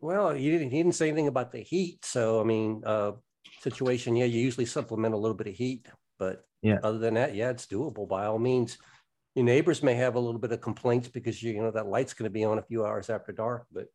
Well, 0.00 0.30
he 0.30 0.50
didn't, 0.50 0.70
he 0.70 0.78
didn't 0.78 0.94
say 0.94 1.08
anything 1.08 1.28
about 1.28 1.52
the 1.52 1.60
heat. 1.60 2.04
So, 2.04 2.40
I 2.40 2.44
mean, 2.44 2.82
uh, 2.86 3.12
situation, 3.60 4.16
yeah, 4.16 4.24
you 4.24 4.40
usually 4.40 4.66
supplement 4.66 5.14
a 5.14 5.18
little 5.18 5.36
bit 5.36 5.46
of 5.48 5.54
heat, 5.54 5.88
but 6.18 6.44
Yeah. 6.62 6.78
other 6.82 6.98
than 6.98 7.14
that, 7.14 7.34
yeah, 7.34 7.50
it's 7.50 7.66
doable 7.66 8.08
by 8.08 8.26
all 8.26 8.38
means. 8.38 8.78
Your 9.34 9.44
neighbors 9.44 9.82
may 9.82 9.94
have 9.94 10.16
a 10.16 10.20
little 10.20 10.40
bit 10.40 10.52
of 10.52 10.60
complaints 10.60 11.08
because 11.08 11.42
you, 11.42 11.52
you 11.52 11.62
know, 11.62 11.70
that 11.70 11.86
light's 11.86 12.14
going 12.14 12.24
to 12.24 12.30
be 12.32 12.44
on 12.44 12.58
a 12.58 12.62
few 12.62 12.84
hours 12.84 13.10
after 13.10 13.32
dark, 13.32 13.66
but 13.72 13.86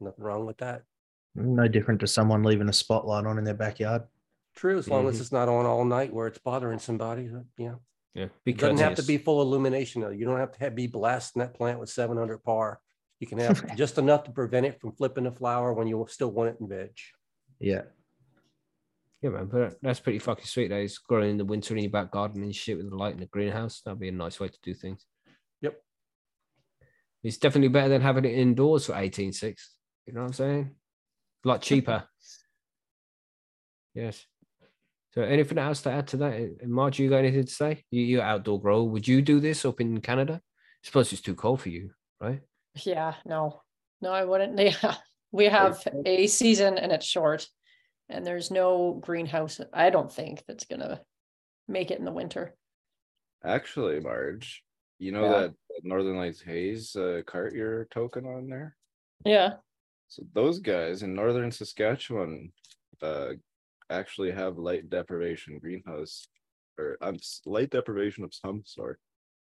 nothing 0.00 0.24
wrong 0.24 0.46
with 0.46 0.58
that. 0.58 0.82
No 1.34 1.68
different 1.68 2.00
to 2.00 2.06
someone 2.06 2.42
leaving 2.42 2.68
a 2.68 2.72
spotlight 2.72 3.24
on 3.26 3.38
in 3.38 3.44
their 3.44 3.54
backyard. 3.54 4.02
True, 4.54 4.76
as 4.78 4.88
long 4.88 5.08
as 5.08 5.16
Mhm. 5.16 5.20
it's 5.20 5.32
not 5.32 5.48
on 5.48 5.64
all 5.64 5.84
night 5.84 6.12
where 6.12 6.26
it's 6.26 6.38
bothering 6.38 6.78
somebody, 6.78 7.30
yeah. 7.56 7.76
Yeah, 8.14 8.28
Because 8.44 8.68
It 8.68 8.72
doesn't 8.72 8.84
have 8.84 8.94
to 8.96 9.02
be 9.04 9.16
full 9.16 9.40
illumination 9.40 10.02
though. 10.02 10.10
You 10.10 10.26
don't 10.26 10.38
have 10.38 10.52
to 10.52 10.58
have, 10.60 10.74
be 10.74 10.86
blasting 10.86 11.40
that 11.40 11.54
plant 11.54 11.80
with 11.80 11.88
seven 11.88 12.18
hundred 12.18 12.42
par. 12.44 12.78
You 13.22 13.28
can 13.28 13.38
have 13.38 13.76
just 13.76 13.98
enough 13.98 14.24
to 14.24 14.32
prevent 14.32 14.66
it 14.66 14.80
from 14.80 14.90
flipping 14.90 15.22
the 15.22 15.30
flower 15.30 15.72
when 15.72 15.86
you 15.86 16.04
still 16.10 16.32
want 16.32 16.50
it 16.50 16.56
in 16.58 16.68
veg. 16.68 16.90
Yeah. 17.60 17.82
Yeah, 19.22 19.30
man, 19.30 19.46
but 19.46 19.76
that's 19.80 20.00
pretty 20.00 20.18
fucking 20.18 20.46
sweet. 20.46 20.70
That 20.70 20.80
is 20.80 20.98
growing 20.98 21.30
in 21.30 21.36
the 21.36 21.44
winter 21.44 21.76
in 21.76 21.84
your 21.84 21.92
back 21.92 22.10
garden 22.10 22.42
and 22.42 22.52
shit 22.52 22.78
with 22.78 22.90
the 22.90 22.96
light 22.96 23.14
in 23.14 23.20
the 23.20 23.26
greenhouse. 23.26 23.80
That'd 23.84 24.00
be 24.00 24.08
a 24.08 24.12
nice 24.12 24.40
way 24.40 24.48
to 24.48 24.58
do 24.60 24.74
things. 24.74 25.06
Yep. 25.60 25.80
It's 27.22 27.36
definitely 27.36 27.68
better 27.68 27.90
than 27.90 28.02
having 28.02 28.24
it 28.24 28.34
indoors 28.36 28.86
for 28.86 28.94
18.6. 28.94 29.54
You 30.08 30.14
know 30.14 30.22
what 30.22 30.26
I'm 30.26 30.32
saying? 30.32 30.70
A 31.44 31.48
lot 31.48 31.62
cheaper. 31.62 32.02
yes. 33.94 34.26
So 35.12 35.22
anything 35.22 35.58
else 35.58 35.82
to 35.82 35.92
add 35.92 36.08
to 36.08 36.16
that? 36.16 36.34
Uh, 36.34 36.66
Marge, 36.66 36.98
you 36.98 37.08
got 37.08 37.18
anything 37.18 37.44
to 37.44 37.52
say? 37.52 37.84
You, 37.92 38.02
you're 38.02 38.22
outdoor 38.22 38.60
grower. 38.60 38.82
Would 38.82 39.06
you 39.06 39.22
do 39.22 39.38
this 39.38 39.64
up 39.64 39.80
in 39.80 40.00
Canada? 40.00 40.40
I 40.42 40.82
suppose 40.82 41.12
it's 41.12 41.22
too 41.22 41.36
cold 41.36 41.60
for 41.60 41.68
you, 41.68 41.92
right? 42.20 42.40
Yeah, 42.74 43.14
no, 43.24 43.62
no, 44.00 44.10
I 44.12 44.24
wouldn't. 44.24 44.58
Yeah, 44.82 44.96
we 45.30 45.46
have 45.46 45.82
a 46.04 46.26
season 46.26 46.78
and 46.78 46.92
it's 46.92 47.06
short. 47.06 47.48
And 48.08 48.26
there's 48.26 48.50
no 48.50 48.92
greenhouse, 49.02 49.60
I 49.72 49.90
don't 49.90 50.12
think 50.12 50.44
that's 50.46 50.64
gonna 50.66 51.00
make 51.68 51.90
it 51.90 51.98
in 51.98 52.04
the 52.04 52.12
winter. 52.12 52.54
Actually, 53.44 54.00
Marge, 54.00 54.62
you 54.98 55.12
know 55.12 55.22
Yeah. 55.22 55.40
that 55.48 55.54
Northern 55.82 56.16
Lights 56.16 56.42
Haze 56.42 56.94
uh, 56.96 57.22
cart 57.26 57.54
you're 57.54 57.86
token 57.86 58.26
on 58.26 58.48
there? 58.48 58.76
Yeah, 59.24 59.54
So 60.08 60.22
those 60.34 60.58
guys 60.58 61.02
in 61.02 61.14
northern 61.14 61.50
Saskatchewan 61.50 62.52
uh 63.00 63.32
actually 63.90 64.30
have 64.30 64.58
light 64.58 64.88
deprivation 64.90 65.58
greenhouse 65.58 66.26
or 66.78 66.96
um, 67.02 67.16
light 67.46 67.70
deprivation 67.70 68.24
of 68.24 68.34
some 68.34 68.62
sort. 68.64 69.00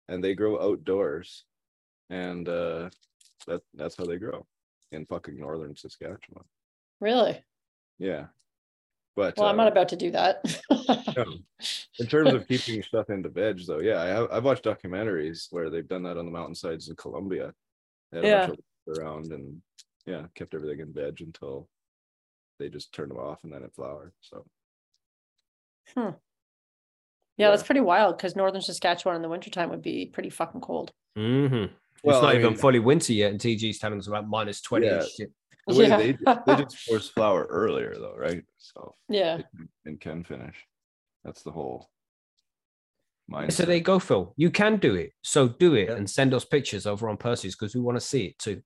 And 0.08 0.22
they 0.22 0.34
grow 0.34 0.60
outdoors. 0.60 1.44
And 2.10 2.48
uh 2.48 2.90
that 3.46 3.62
that's 3.74 3.96
how 3.96 4.04
they 4.04 4.18
grow 4.18 4.46
in 4.92 5.06
fucking 5.06 5.38
northern 5.38 5.74
Saskatchewan. 5.76 6.44
really? 7.00 7.42
Yeah. 7.98 8.26
But 9.16 9.36
Well, 9.36 9.48
I'm 9.48 9.58
uh, 9.58 9.64
not 9.64 9.72
about 9.72 9.88
to 9.90 9.96
do 9.96 10.10
that. 10.12 10.42
in 11.98 12.06
terms 12.06 12.32
of 12.32 12.46
keeping 12.48 12.82
stuff 12.82 13.10
into 13.10 13.28
veg 13.28 13.60
though, 13.66 13.80
yeah, 13.80 14.00
I 14.00 14.06
have 14.06 14.28
I've 14.30 14.44
watched 14.44 14.64
documentaries 14.64 15.48
where 15.50 15.68
they've 15.68 15.86
done 15.88 16.04
that 16.04 16.16
on 16.16 16.24
the 16.24 16.30
mountainsides 16.30 16.88
in 16.88 16.96
Colombia. 16.96 17.52
They 18.12 18.28
had 18.28 18.44
a 18.44 18.46
bunch 18.46 18.60
of 18.88 18.98
around 18.98 19.32
and 19.32 19.60
yeah, 20.06 20.24
kept 20.34 20.54
everything 20.54 20.80
in 20.80 20.92
veg 20.92 21.20
until 21.20 21.68
they 22.58 22.68
just 22.68 22.92
turned 22.92 23.10
them 23.10 23.18
off 23.18 23.44
and 23.44 23.52
then 23.52 23.62
it 23.62 23.74
flowered. 23.74 24.12
So 24.20 24.44
Hmm. 25.94 26.10
Yeah, 27.36 27.50
that's 27.50 27.62
pretty 27.62 27.80
wild 27.80 28.16
because 28.16 28.36
northern 28.36 28.60
Saskatchewan 28.60 29.16
in 29.16 29.22
the 29.22 29.28
wintertime 29.28 29.70
would 29.70 29.82
be 29.82 30.06
pretty 30.06 30.30
fucking 30.30 30.60
cold. 30.60 30.92
Mm-hmm. 31.18 31.72
Well, 32.02 32.16
it's 32.16 32.22
not 32.22 32.34
I 32.34 32.38
even 32.38 32.50
mean- 32.52 32.58
fully 32.58 32.78
winter 32.78 33.12
yet, 33.12 33.30
and 33.30 33.40
TG's 33.40 33.78
telling 33.78 33.98
us 33.98 34.06
about 34.06 34.28
minus 34.28 34.60
20 34.62 34.86
Yeah. 34.86 35.04
shit. 35.04 35.32
The 35.66 35.74
way 35.74 35.88
Yeah. 35.88 35.96
they, 35.98 36.12
they 36.46 36.62
just 36.62 36.78
force 36.78 37.08
flower 37.08 37.44
earlier 37.50 37.94
though, 37.94 38.14
right? 38.16 38.42
So 38.58 38.96
Yeah. 39.08 39.42
can- 39.54 39.68
and 39.84 40.00
can 40.00 40.24
finish. 40.24 40.56
That's 41.24 41.42
the 41.42 41.50
whole. 41.50 41.90
So 43.28 43.36
mindset. 43.36 43.66
there 43.66 43.76
you 43.76 43.82
go, 43.82 43.98
Phil. 43.98 44.32
You 44.36 44.50
can 44.50 44.78
do 44.78 44.94
it. 44.96 45.12
So 45.22 45.46
do 45.48 45.74
it 45.74 45.88
Yeah. 45.88 45.94
and 45.96 46.08
send 46.10 46.34
us 46.34 46.44
pictures 46.44 46.86
over 46.86 47.08
on 47.08 47.16
Percy's 47.16 47.54
because 47.54 47.74
we 47.74 47.80
want 47.80 47.96
to 47.96 48.00
see 48.00 48.26
it 48.26 48.38
too. 48.38 48.62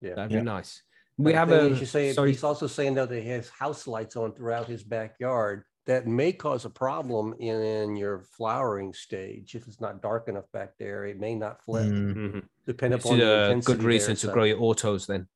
Yeah. 0.00 0.14
That'd 0.14 0.32
Yeah. 0.32 0.38
be 0.38 0.44
nice. 0.44 0.82
We 1.18 1.32
The 1.32 1.38
have 1.38 1.52
a 1.52 1.66
is, 1.66 1.80
you 1.80 1.86
say 1.86 2.12
sorry. 2.12 2.30
he's 2.32 2.42
also 2.44 2.66
saying 2.66 2.94
though 2.94 3.06
that 3.06 3.20
he 3.22 3.28
has 3.28 3.48
house 3.50 3.86
lights 3.86 4.16
on 4.16 4.32
throughout 4.34 4.66
his 4.66 4.82
backyard. 4.82 5.64
That 5.86 6.06
may 6.06 6.32
cause 6.32 6.64
a 6.64 6.70
problem 6.70 7.34
in 7.38 7.94
your 7.96 8.20
flowering 8.22 8.94
stage. 8.94 9.54
If 9.54 9.66
it's 9.68 9.80
not 9.82 10.00
dark 10.00 10.28
enough 10.28 10.50
back 10.50 10.78
there, 10.78 11.04
it 11.04 11.20
may 11.20 11.34
not 11.34 11.62
flip, 11.62 11.84
Mm. 11.84 12.14
Mhm. 12.14 12.48
depending 12.66 12.96
It's 12.96 13.04
upon 13.04 13.18
the 13.18 13.24
a 13.26 13.44
intensity 13.50 13.76
good 13.76 13.84
reason 13.84 14.08
there, 14.08 14.14
to 14.16 14.26
so- 14.28 14.32
grow 14.32 14.44
your 14.44 14.62
autos 14.62 15.06
then. 15.06 15.28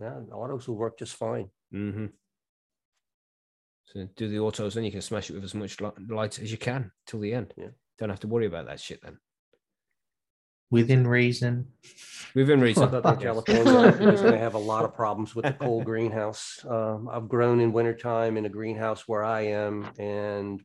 Yeah, 0.00 0.20
autos 0.32 0.66
will 0.68 0.76
work 0.76 0.98
just 0.98 1.16
fine. 1.16 1.50
Mm-hmm. 1.72 2.06
So 3.86 4.08
do 4.16 4.28
the 4.28 4.38
autos, 4.40 4.74
then 4.74 4.84
you 4.84 4.90
can 4.92 5.00
smash 5.02 5.30
it 5.30 5.34
with 5.34 5.44
as 5.44 5.54
much 5.54 5.80
li- 5.80 5.90
light 6.08 6.38
as 6.38 6.50
you 6.50 6.58
can 6.58 6.92
till 7.06 7.20
the 7.20 7.32
end. 7.34 7.52
Yeah. 7.56 7.70
Don't 7.98 8.10
have 8.10 8.20
to 8.20 8.28
worry 8.28 8.46
about 8.46 8.66
that 8.66 8.80
shit 8.80 9.00
then. 9.02 9.18
Within 10.70 11.06
reason. 11.06 11.68
Within 12.34 12.60
reason. 12.60 12.90
Southern 12.90 13.02
yes. 13.14 13.22
California 13.22 14.12
is 14.12 14.20
going 14.20 14.32
to 14.32 14.38
have 14.38 14.54
a 14.54 14.58
lot 14.58 14.84
of 14.84 14.94
problems 14.94 15.34
with 15.34 15.44
the 15.44 15.52
cold 15.52 15.84
greenhouse. 15.84 16.64
Um, 16.68 17.08
I've 17.10 17.28
grown 17.28 17.60
in 17.60 17.72
wintertime 17.72 18.36
in 18.36 18.44
a 18.44 18.50
greenhouse 18.50 19.06
where 19.06 19.24
I 19.24 19.42
am, 19.42 19.88
and 19.98 20.62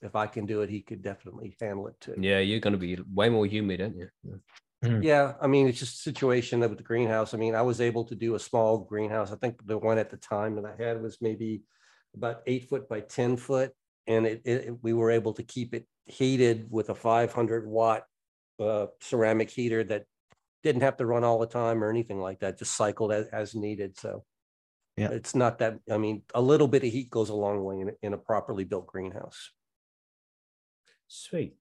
if 0.00 0.16
I 0.16 0.26
can 0.26 0.46
do 0.46 0.62
it, 0.62 0.70
he 0.70 0.80
could 0.80 1.02
definitely 1.02 1.56
handle 1.60 1.86
it 1.86 1.94
too. 2.00 2.14
Yeah, 2.18 2.40
you're 2.40 2.60
going 2.60 2.72
to 2.72 2.78
be 2.78 2.98
way 3.12 3.28
more 3.28 3.46
humid, 3.46 3.80
aren't 3.80 3.96
you? 3.96 4.08
Yeah. 4.24 4.98
Yeah, 5.00 5.34
I 5.40 5.46
mean, 5.46 5.68
it's 5.68 5.78
just 5.78 5.94
a 5.94 6.02
situation 6.02 6.58
that 6.58 6.68
with 6.68 6.78
the 6.78 6.84
greenhouse. 6.84 7.34
I 7.34 7.36
mean, 7.36 7.54
I 7.54 7.62
was 7.62 7.80
able 7.80 8.04
to 8.06 8.16
do 8.16 8.34
a 8.34 8.40
small 8.40 8.78
greenhouse. 8.78 9.30
I 9.30 9.36
think 9.36 9.64
the 9.64 9.78
one 9.78 9.96
at 9.96 10.10
the 10.10 10.16
time 10.16 10.56
that 10.56 10.64
I 10.64 10.82
had 10.82 11.00
was 11.00 11.18
maybe 11.20 11.62
about 12.16 12.42
eight 12.48 12.68
foot 12.68 12.88
by 12.88 12.98
ten 13.00 13.36
foot, 13.36 13.70
and 14.08 14.26
it, 14.26 14.42
it 14.44 14.82
we 14.82 14.92
were 14.92 15.12
able 15.12 15.34
to 15.34 15.44
keep 15.44 15.72
it 15.72 15.86
heated 16.06 16.66
with 16.68 16.90
a 16.90 16.96
five 16.96 17.32
hundred 17.32 17.64
watt 17.68 18.02
uh, 18.60 18.86
ceramic 19.00 19.50
heater 19.50 19.84
that 19.84 20.04
didn't 20.62 20.82
have 20.82 20.96
to 20.98 21.06
run 21.06 21.24
all 21.24 21.38
the 21.38 21.46
time 21.46 21.82
or 21.82 21.90
anything 21.90 22.20
like 22.20 22.40
that. 22.40 22.58
Just 22.58 22.76
cycled 22.76 23.12
as, 23.12 23.26
as 23.28 23.54
needed. 23.54 23.98
So 23.98 24.24
Yeah. 24.96 25.10
it's 25.10 25.34
not 25.34 25.58
that. 25.58 25.80
I 25.90 25.98
mean, 25.98 26.22
a 26.34 26.40
little 26.40 26.68
bit 26.68 26.84
of 26.84 26.92
heat 26.92 27.10
goes 27.10 27.30
a 27.30 27.34
long 27.34 27.64
way 27.64 27.80
in, 27.80 27.88
a- 27.88 28.06
in 28.06 28.12
a 28.12 28.18
properly 28.18 28.64
built 28.64 28.86
greenhouse. 28.86 29.50
Sweet. 31.08 31.56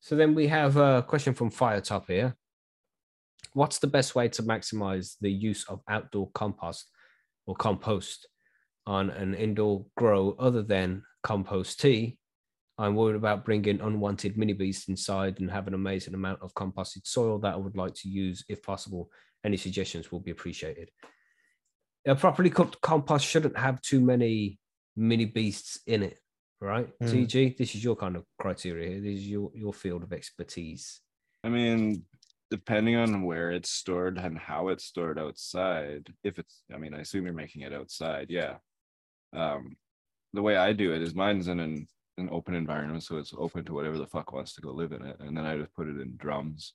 So 0.00 0.16
then 0.16 0.34
we 0.34 0.46
have 0.46 0.76
a 0.76 1.02
question 1.02 1.34
from 1.34 1.50
Firetop 1.50 2.06
here. 2.06 2.36
What's 3.52 3.78
the 3.80 3.86
best 3.88 4.14
way 4.14 4.28
to 4.28 4.42
maximize 4.42 5.16
the 5.20 5.30
use 5.30 5.64
of 5.68 5.80
outdoor 5.88 6.30
compost 6.32 6.88
or 7.46 7.56
compost 7.56 8.28
on 8.86 9.10
an 9.10 9.34
indoor 9.34 9.86
grow 9.96 10.36
other 10.38 10.62
than 10.62 11.02
compost 11.22 11.80
tea? 11.80 12.19
I'm 12.80 12.94
worried 12.94 13.16
about 13.16 13.44
bringing 13.44 13.80
unwanted 13.80 14.38
mini 14.38 14.54
beasts 14.54 14.88
inside 14.88 15.38
and 15.38 15.50
have 15.50 15.66
an 15.66 15.74
amazing 15.74 16.14
amount 16.14 16.40
of 16.40 16.54
composted 16.54 17.06
soil 17.06 17.38
that 17.40 17.52
I 17.52 17.56
would 17.56 17.76
like 17.76 17.94
to 17.96 18.08
use 18.08 18.42
if 18.48 18.62
possible. 18.62 19.10
Any 19.44 19.58
suggestions 19.58 20.10
will 20.10 20.20
be 20.20 20.30
appreciated. 20.30 20.90
A 22.06 22.14
properly 22.14 22.48
cooked 22.48 22.80
compost 22.80 23.26
shouldn't 23.26 23.58
have 23.58 23.82
too 23.82 24.00
many 24.00 24.58
mini 24.96 25.26
beasts 25.26 25.78
in 25.86 26.02
it, 26.02 26.18
right? 26.62 26.88
Mm. 27.02 27.26
TG, 27.26 27.58
this 27.58 27.74
is 27.74 27.84
your 27.84 27.96
kind 27.96 28.16
of 28.16 28.24
criteria 28.38 28.88
here. 28.88 29.00
This 29.00 29.20
is 29.20 29.28
your, 29.28 29.50
your 29.54 29.74
field 29.74 30.02
of 30.02 30.14
expertise. 30.14 31.00
I 31.44 31.50
mean, 31.50 32.04
depending 32.50 32.96
on 32.96 33.22
where 33.22 33.50
it's 33.50 33.70
stored 33.70 34.16
and 34.16 34.38
how 34.38 34.68
it's 34.68 34.84
stored 34.84 35.18
outside, 35.18 36.08
if 36.24 36.38
it's, 36.38 36.62
I 36.74 36.78
mean, 36.78 36.94
I 36.94 37.00
assume 37.00 37.26
you're 37.26 37.34
making 37.34 37.60
it 37.62 37.74
outside, 37.74 38.28
yeah. 38.30 38.54
Um, 39.36 39.76
the 40.32 40.42
way 40.42 40.56
I 40.56 40.72
do 40.72 40.94
it 40.94 41.02
is 41.02 41.14
mine's 41.14 41.48
in 41.48 41.60
an, 41.60 41.86
an 42.20 42.28
open 42.30 42.54
environment, 42.54 43.02
so 43.02 43.16
it's 43.16 43.34
open 43.36 43.64
to 43.64 43.74
whatever 43.74 43.98
the 43.98 44.06
fuck 44.06 44.32
wants 44.32 44.54
to 44.54 44.60
go 44.60 44.70
live 44.70 44.92
in 44.92 45.04
it, 45.04 45.16
and 45.20 45.36
then 45.36 45.46
I 45.46 45.56
just 45.56 45.74
put 45.74 45.88
it 45.88 46.00
in 46.00 46.16
drums, 46.16 46.74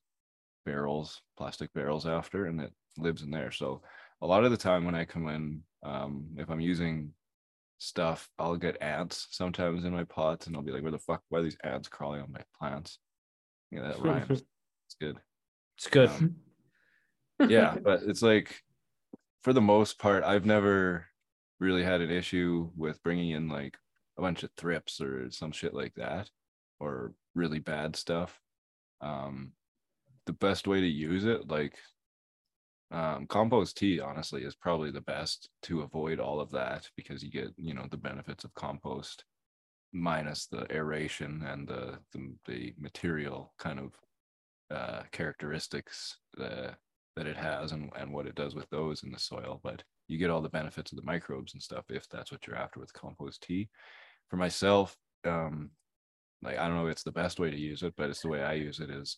barrels, 0.66 1.22
plastic 1.38 1.74
barrels 1.74 2.06
after, 2.06 2.46
and 2.46 2.60
it 2.62 2.74
lives 2.98 3.22
in 3.22 3.32
there. 3.32 3.52
So 3.52 3.82
a 4.22 4.28
lot 4.28 4.44
of 4.44 4.52
the 4.52 4.58
time 4.58 4.86
when 4.86 4.96
I 4.96 5.06
come 5.06 5.28
in, 5.30 5.64
um, 5.84 6.26
if 6.38 6.50
I'm 6.50 6.60
using 6.60 7.14
stuff, 7.78 8.30
I'll 8.40 8.58
get 8.58 8.82
ants 8.82 9.28
sometimes 9.32 9.86
in 9.86 9.94
my 9.94 10.04
pots, 10.04 10.48
and 10.48 10.56
I'll 10.56 10.64
be 10.64 10.72
like, 10.72 10.84
"Where 10.84 10.92
the 10.92 11.00
fuck? 11.00 11.24
Why 11.30 11.40
are 11.40 11.44
these 11.44 11.58
ants 11.64 11.88
crawling 11.88 12.22
on 12.22 12.32
my 12.32 12.42
plants?" 12.58 13.00
Yeah, 13.72 13.82
that 13.82 14.00
rhymes. 14.00 14.44
It's 14.88 14.96
good. 15.02 15.20
It's 15.78 15.88
good. 15.88 16.10
Um, 16.10 16.36
yeah, 17.50 17.76
but 17.84 18.04
it's 18.04 18.22
like 18.22 18.62
for 19.42 19.52
the 19.52 19.62
most 19.62 19.98
part, 19.98 20.24
I've 20.24 20.46
never 20.46 21.08
really 21.60 21.84
had 21.84 22.02
an 22.02 22.12
issue 22.12 22.70
with 22.76 23.02
bringing 23.04 23.32
in 23.32 23.48
like 23.48 23.78
a 24.18 24.22
bunch 24.22 24.44
of 24.44 24.52
thrips 24.58 25.02
or 25.02 25.30
some 25.32 25.52
shit 25.52 25.74
like 25.74 25.94
that, 25.96 26.30
or 26.80 27.14
really 27.34 27.60
bad 27.60 27.96
stuff. 27.96 28.40
Um, 29.02 29.52
the 30.26 30.34
best 30.34 30.68
way 30.68 30.82
to 30.82 30.88
use 30.88 31.26
it, 31.26 31.48
like 31.48 31.78
um, 32.92 33.28
compost 33.28 33.78
tea, 33.78 34.00
honestly, 34.00 34.44
is 34.44 34.56
probably 34.56 34.92
the 34.92 35.02
best 35.02 35.50
to 35.64 35.82
avoid 35.82 36.20
all 36.20 36.40
of 36.40 36.52
that 36.52 36.88
because 36.96 37.24
you 37.24 37.32
get 37.32 37.54
you 37.58 37.74
know 37.74 37.86
the 37.90 37.98
benefits 37.98 38.44
of 38.44 38.54
compost 38.54 39.26
minus 39.92 40.48
the 40.48 40.66
aeration 40.72 41.44
and 41.48 41.68
the 41.68 41.98
the, 42.12 42.34
the 42.46 42.74
material 42.80 43.54
kind 43.58 43.80
of 43.80 43.94
uh, 44.72 45.04
characteristics 45.12 46.18
uh, 46.40 46.72
that 47.16 47.28
it 47.28 47.38
has 47.38 47.72
and, 47.72 47.92
and 47.98 48.12
what 48.12 48.28
it 48.28 48.36
does 48.36 48.56
with 48.56 48.70
those 48.70 49.04
in 49.04 49.12
the 49.12 49.20
soil. 49.20 49.60
But 49.64 49.84
you 50.08 50.18
get 50.18 50.30
all 50.30 50.42
the 50.42 50.50
benefits 50.50 50.92
of 50.92 50.98
the 50.98 51.06
microbes 51.06 51.54
and 51.54 51.62
stuff 51.62 51.86
if 51.90 52.08
that's 52.10 52.32
what 52.32 52.46
you're 52.46 52.58
after 52.58 52.80
with 52.80 52.94
compost 52.94 53.42
tea. 53.44 53.70
For 54.30 54.38
myself, 54.38 54.96
um, 55.26 55.72
like 56.42 56.58
I 56.58 56.68
don't 56.68 56.76
know 56.76 56.88
if 56.88 56.92
it's 56.92 57.04
the 57.04 57.12
best 57.12 57.40
way 57.40 57.52
to 57.52 57.58
use 57.58 57.84
it, 57.84 57.94
but 57.98 58.10
it's 58.10 58.22
the 58.22 58.30
way 58.30 58.44
I 58.44 58.54
use 58.54 58.80
it 58.80 58.90
is 58.90 59.18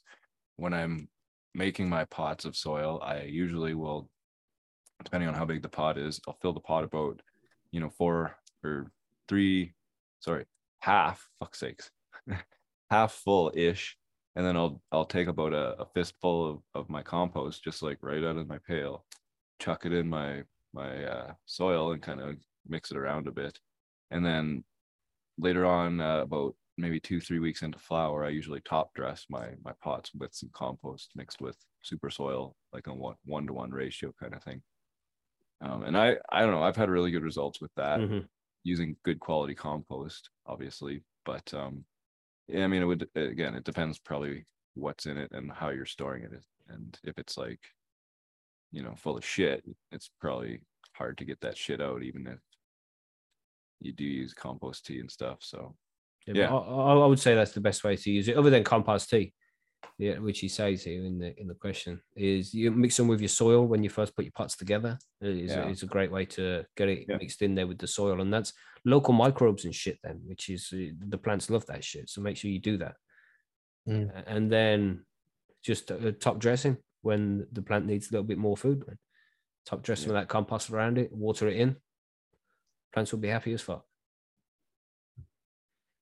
when 0.58 0.74
I'm 0.74 1.08
making 1.54 1.90
my 1.90 2.06
pots 2.06 2.46
of 2.46 2.56
soil, 2.56 3.02
I 3.04 3.24
usually 3.24 3.74
will, 3.74 4.10
depending 5.04 5.30
on 5.30 5.36
how 5.36 5.46
big 5.46 5.62
the 5.62 5.70
pot 5.70 5.98
is, 5.98 6.20
I'll 6.28 6.38
fill 6.42 6.54
the 6.54 6.60
pot 6.60 6.84
about, 6.84 7.22
you 7.72 7.80
know, 7.80 7.90
four 7.90 8.36
or 8.64 8.92
three, 9.28 9.74
sorry, 10.20 10.46
half, 10.80 11.28
fuck 11.40 11.56
sakes, 11.56 11.90
half 12.92 13.14
full 13.14 13.52
ish 13.56 13.98
and 14.38 14.46
then 14.46 14.56
I'll 14.56 14.80
I'll 14.92 15.06
take 15.06 15.28
about 15.28 15.52
a, 15.54 15.82
a 15.82 15.86
fistful 15.96 16.48
of, 16.48 16.82
of 16.84 16.90
my 16.92 17.02
compost, 17.02 17.64
just 17.64 17.82
like 17.82 17.98
right 18.02 18.24
out 18.24 18.38
of 18.38 18.48
my 18.48 18.60
pail, 18.60 19.04
chuck 19.60 19.86
it 19.88 19.92
in 19.92 20.08
my 20.08 20.44
my 20.74 21.06
uh, 21.06 21.34
soil 21.48 21.92
and 21.92 22.04
kind 22.04 22.22
of 22.22 22.36
mix 22.68 22.92
it 22.92 22.98
around 22.98 23.28
a 23.28 23.32
bit, 23.32 23.60
and 24.12 24.24
then 24.24 24.64
later 25.38 25.66
on, 25.66 26.00
uh, 26.02 26.22
about 26.22 26.56
maybe 26.78 27.00
two 27.00 27.20
three 27.22 27.40
weeks 27.40 27.64
into 27.64 27.80
flower, 27.80 28.24
I 28.26 28.30
usually 28.30 28.62
top 28.62 28.94
dress 28.96 29.26
my 29.30 29.56
my 29.64 29.74
pots 29.82 30.14
with 30.14 30.34
some 30.36 30.50
compost 30.54 31.12
mixed 31.16 31.42
with 31.42 31.58
super 31.82 32.10
soil, 32.12 32.58
like 32.74 32.88
a 32.88 32.94
one 32.94 33.16
one 33.26 33.48
to 33.48 33.54
one 33.54 33.72
ratio 33.72 34.14
kind 34.20 34.34
of 34.36 34.44
thing. 34.44 34.64
Um, 35.62 35.84
and 35.84 35.98
I 35.98 36.18
I 36.30 36.42
don't 36.42 36.52
know, 36.52 36.64
I've 36.64 36.76
had 36.76 36.90
really 36.90 37.12
good 37.12 37.24
results 37.24 37.60
with 37.62 37.74
that 37.76 38.04
Mhm. 38.04 38.28
using 38.64 38.98
good 39.04 39.20
quality 39.20 39.56
compost, 39.56 40.30
obviously, 40.46 41.04
but 41.26 41.54
um 41.54 41.86
yeah, 42.48 42.66
I 42.66 42.68
mean, 42.68 42.82
it 42.84 42.86
would 42.86 43.10
again. 43.16 43.56
It 43.56 43.66
depends 43.66 44.00
probably 44.00 44.48
what's 44.76 45.06
in 45.08 45.18
it 45.18 45.32
and 45.34 45.52
how 45.52 45.70
you're 45.72 45.86
storing 45.88 46.24
it, 46.26 46.46
and 46.68 47.00
if 47.06 47.18
it's 47.20 47.38
like, 47.38 47.62
you 48.72 48.82
know, 48.84 48.96
full 48.96 49.18
of 49.18 49.26
shit, 49.26 49.64
it's 49.92 50.10
probably 50.20 50.62
hard 50.94 51.18
to 51.18 51.26
get 51.26 51.40
that 51.42 51.58
shit 51.58 51.82
out, 51.82 52.04
even 52.04 52.28
if 52.28 52.40
you 53.80 53.94
do 53.94 54.04
use 54.04 54.34
compost 54.34 54.86
tea 54.86 55.00
and 55.00 55.12
stuff. 55.12 55.38
So 55.42 55.76
Yeah, 56.28 56.34
Yeah. 56.36 56.54
I, 56.56 56.58
I- 56.58 57.04
I 57.04 57.06
would 57.06 57.20
say 57.20 57.36
that's 57.36 57.52
the 57.54 57.62
best 57.62 57.84
way 57.84 57.96
to 57.96 58.12
use 58.12 58.28
it, 58.28 58.38
other 58.38 58.50
than 58.50 58.64
compost 58.64 59.10
tea. 59.10 59.34
Yeah, 60.00 60.18
which 60.20 60.40
he 60.40 60.48
says 60.48 60.84
here 60.84 61.04
in 61.06 61.18
the 61.20 61.40
in 61.40 61.48
the 61.48 61.54
question 61.56 62.02
is 62.16 62.54
you 62.54 62.72
mix 62.72 62.98
them 62.98 63.08
with 63.08 63.22
your 63.22 63.30
soil 63.30 63.66
when 63.68 63.84
you 63.84 63.90
first 63.90 64.16
put 64.16 64.26
your 64.26 64.32
pots 64.34 64.56
together. 64.58 64.98
It's, 65.22 65.54
Yeah. 65.54 65.68
it's 65.70 65.84
a 65.84 65.88
great 65.96 66.12
way 66.12 66.26
to 66.26 66.66
get 66.76 66.90
it 66.90 67.06
Yeah. 67.08 67.18
mixed 67.18 67.42
in 67.42 67.56
there 67.56 67.68
with 67.68 67.78
the 67.80 67.88
soil, 67.88 68.20
and 68.22 68.34
that's 68.34 68.54
local 68.86 69.14
microbes 69.14 69.66
and 69.66 69.74
shit. 69.74 69.98
Then, 70.04 70.22
which 70.26 70.50
is 70.50 70.70
uh, 70.74 70.92
the 71.08 71.18
plants 71.18 71.50
love 71.50 71.66
that 71.68 71.84
shit. 71.84 72.10
So 72.10 72.22
make 72.22 72.38
sure 72.38 72.52
you 72.52 72.60
do 72.60 72.78
that, 72.78 72.96
Mm. 73.88 74.24
And 74.28 74.52
then 74.52 75.06
just 75.64 75.92
uh, 75.92 76.12
top 76.20 76.40
dressing 76.40 76.78
when 77.02 77.48
the 77.54 77.62
plant 77.62 77.86
needs 77.86 78.10
a 78.10 78.12
little 78.12 78.26
bit 78.28 78.38
more 78.38 78.58
food. 78.58 78.84
Top 79.66 79.82
dressing 79.84 80.08
some 80.08 80.16
of 80.16 80.22
that 80.22 80.28
compost 80.30 80.70
around 80.70 80.98
it, 80.98 81.12
water 81.12 81.48
it 81.48 81.58
in. 81.58 81.78
Plants 82.94 83.12
will 83.12 83.20
be 83.20 83.28
happy 83.28 83.54
as 83.54 83.62
fuck. 83.62 83.84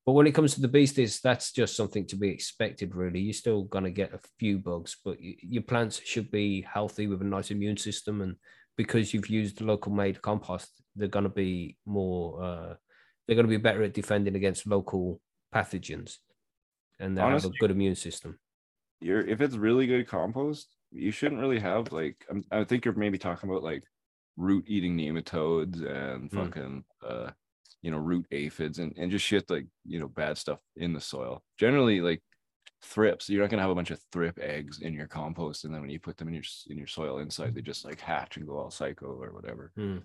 But 0.05 0.13
when 0.13 0.27
it 0.27 0.35
comes 0.35 0.53
to 0.53 0.61
the 0.61 0.67
beasties, 0.67 1.19
that's 1.19 1.51
just 1.51 1.75
something 1.75 2.05
to 2.07 2.15
be 2.15 2.29
expected, 2.29 2.95
really. 2.95 3.19
You're 3.19 3.33
still 3.33 3.63
going 3.63 3.85
to 3.85 3.91
get 3.91 4.13
a 4.13 4.19
few 4.37 4.59
bugs, 4.59 4.97
but 5.03 5.17
your 5.19 5.63
plants 5.63 5.99
should 6.05 6.29
be 6.29 6.61
healthy 6.61 7.07
with 7.07 7.21
a 7.21 7.25
nice 7.25 7.49
immune 7.49 7.77
system. 7.77 8.21
And 8.21 8.35
because 8.77 9.13
you've 9.13 9.29
used 9.29 9.61
local 9.61 9.91
made 9.91 10.21
compost, 10.21 10.69
they're 10.95 11.07
going 11.07 11.23
to 11.23 11.29
be 11.29 11.77
more, 11.87 12.43
uh, 12.43 12.73
they're 13.25 13.35
going 13.35 13.47
to 13.47 13.49
be 13.49 13.57
better 13.57 13.81
at 13.81 13.95
defending 13.95 14.35
against 14.35 14.67
local 14.67 15.21
pathogens, 15.53 16.17
and 16.99 17.17
they 17.17 17.21
have 17.21 17.45
a 17.45 17.49
good 17.49 17.71
immune 17.71 17.95
system. 17.95 18.37
you're 18.99 19.21
if 19.21 19.41
it's 19.41 19.55
really 19.55 19.87
good 19.87 20.07
compost, 20.07 20.75
you 20.91 21.11
shouldn't 21.11 21.41
really 21.41 21.59
have 21.59 21.91
like 21.91 22.25
I'm, 22.29 22.43
I 22.51 22.63
think 22.63 22.85
you're 22.85 22.93
maybe 22.93 23.17
talking 23.17 23.49
about 23.49 23.63
like 23.63 23.83
root 24.37 24.65
eating 24.67 24.97
nematodes 24.97 25.81
and 25.85 26.29
Hmm. 26.31 26.37
fucking 26.37 26.83
uh 27.07 27.31
you 27.81 27.91
know 27.91 27.97
root 27.97 28.25
aphids 28.31 28.79
and, 28.79 28.93
and 28.97 29.11
just 29.11 29.25
shit 29.25 29.49
like 29.49 29.65
you 29.85 29.99
know 29.99 30.07
bad 30.07 30.37
stuff 30.37 30.59
in 30.75 30.93
the 30.93 31.01
soil. 31.01 31.43
Generally 31.57 32.01
like 32.01 32.21
thrips, 32.81 33.29
you're 33.29 33.41
not 33.41 33.49
gonna 33.49 33.61
have 33.61 33.71
a 33.71 33.75
bunch 33.75 33.91
of 33.91 33.99
thrip 34.11 34.37
eggs 34.39 34.81
in 34.81 34.93
your 34.93 35.07
compost 35.07 35.65
and 35.65 35.73
then 35.73 35.81
when 35.81 35.89
you 35.89 35.99
put 35.99 36.17
them 36.17 36.27
in 36.27 36.33
your 36.33 36.43
in 36.67 36.77
your 36.77 36.87
soil 36.87 37.19
inside 37.19 37.53
they 37.55 37.61
just 37.61 37.85
like 37.85 37.99
hatch 37.99 38.37
and 38.37 38.47
go 38.47 38.57
all 38.57 38.71
psycho 38.71 39.07
or 39.07 39.31
whatever. 39.33 39.71
Hmm. 39.75 39.97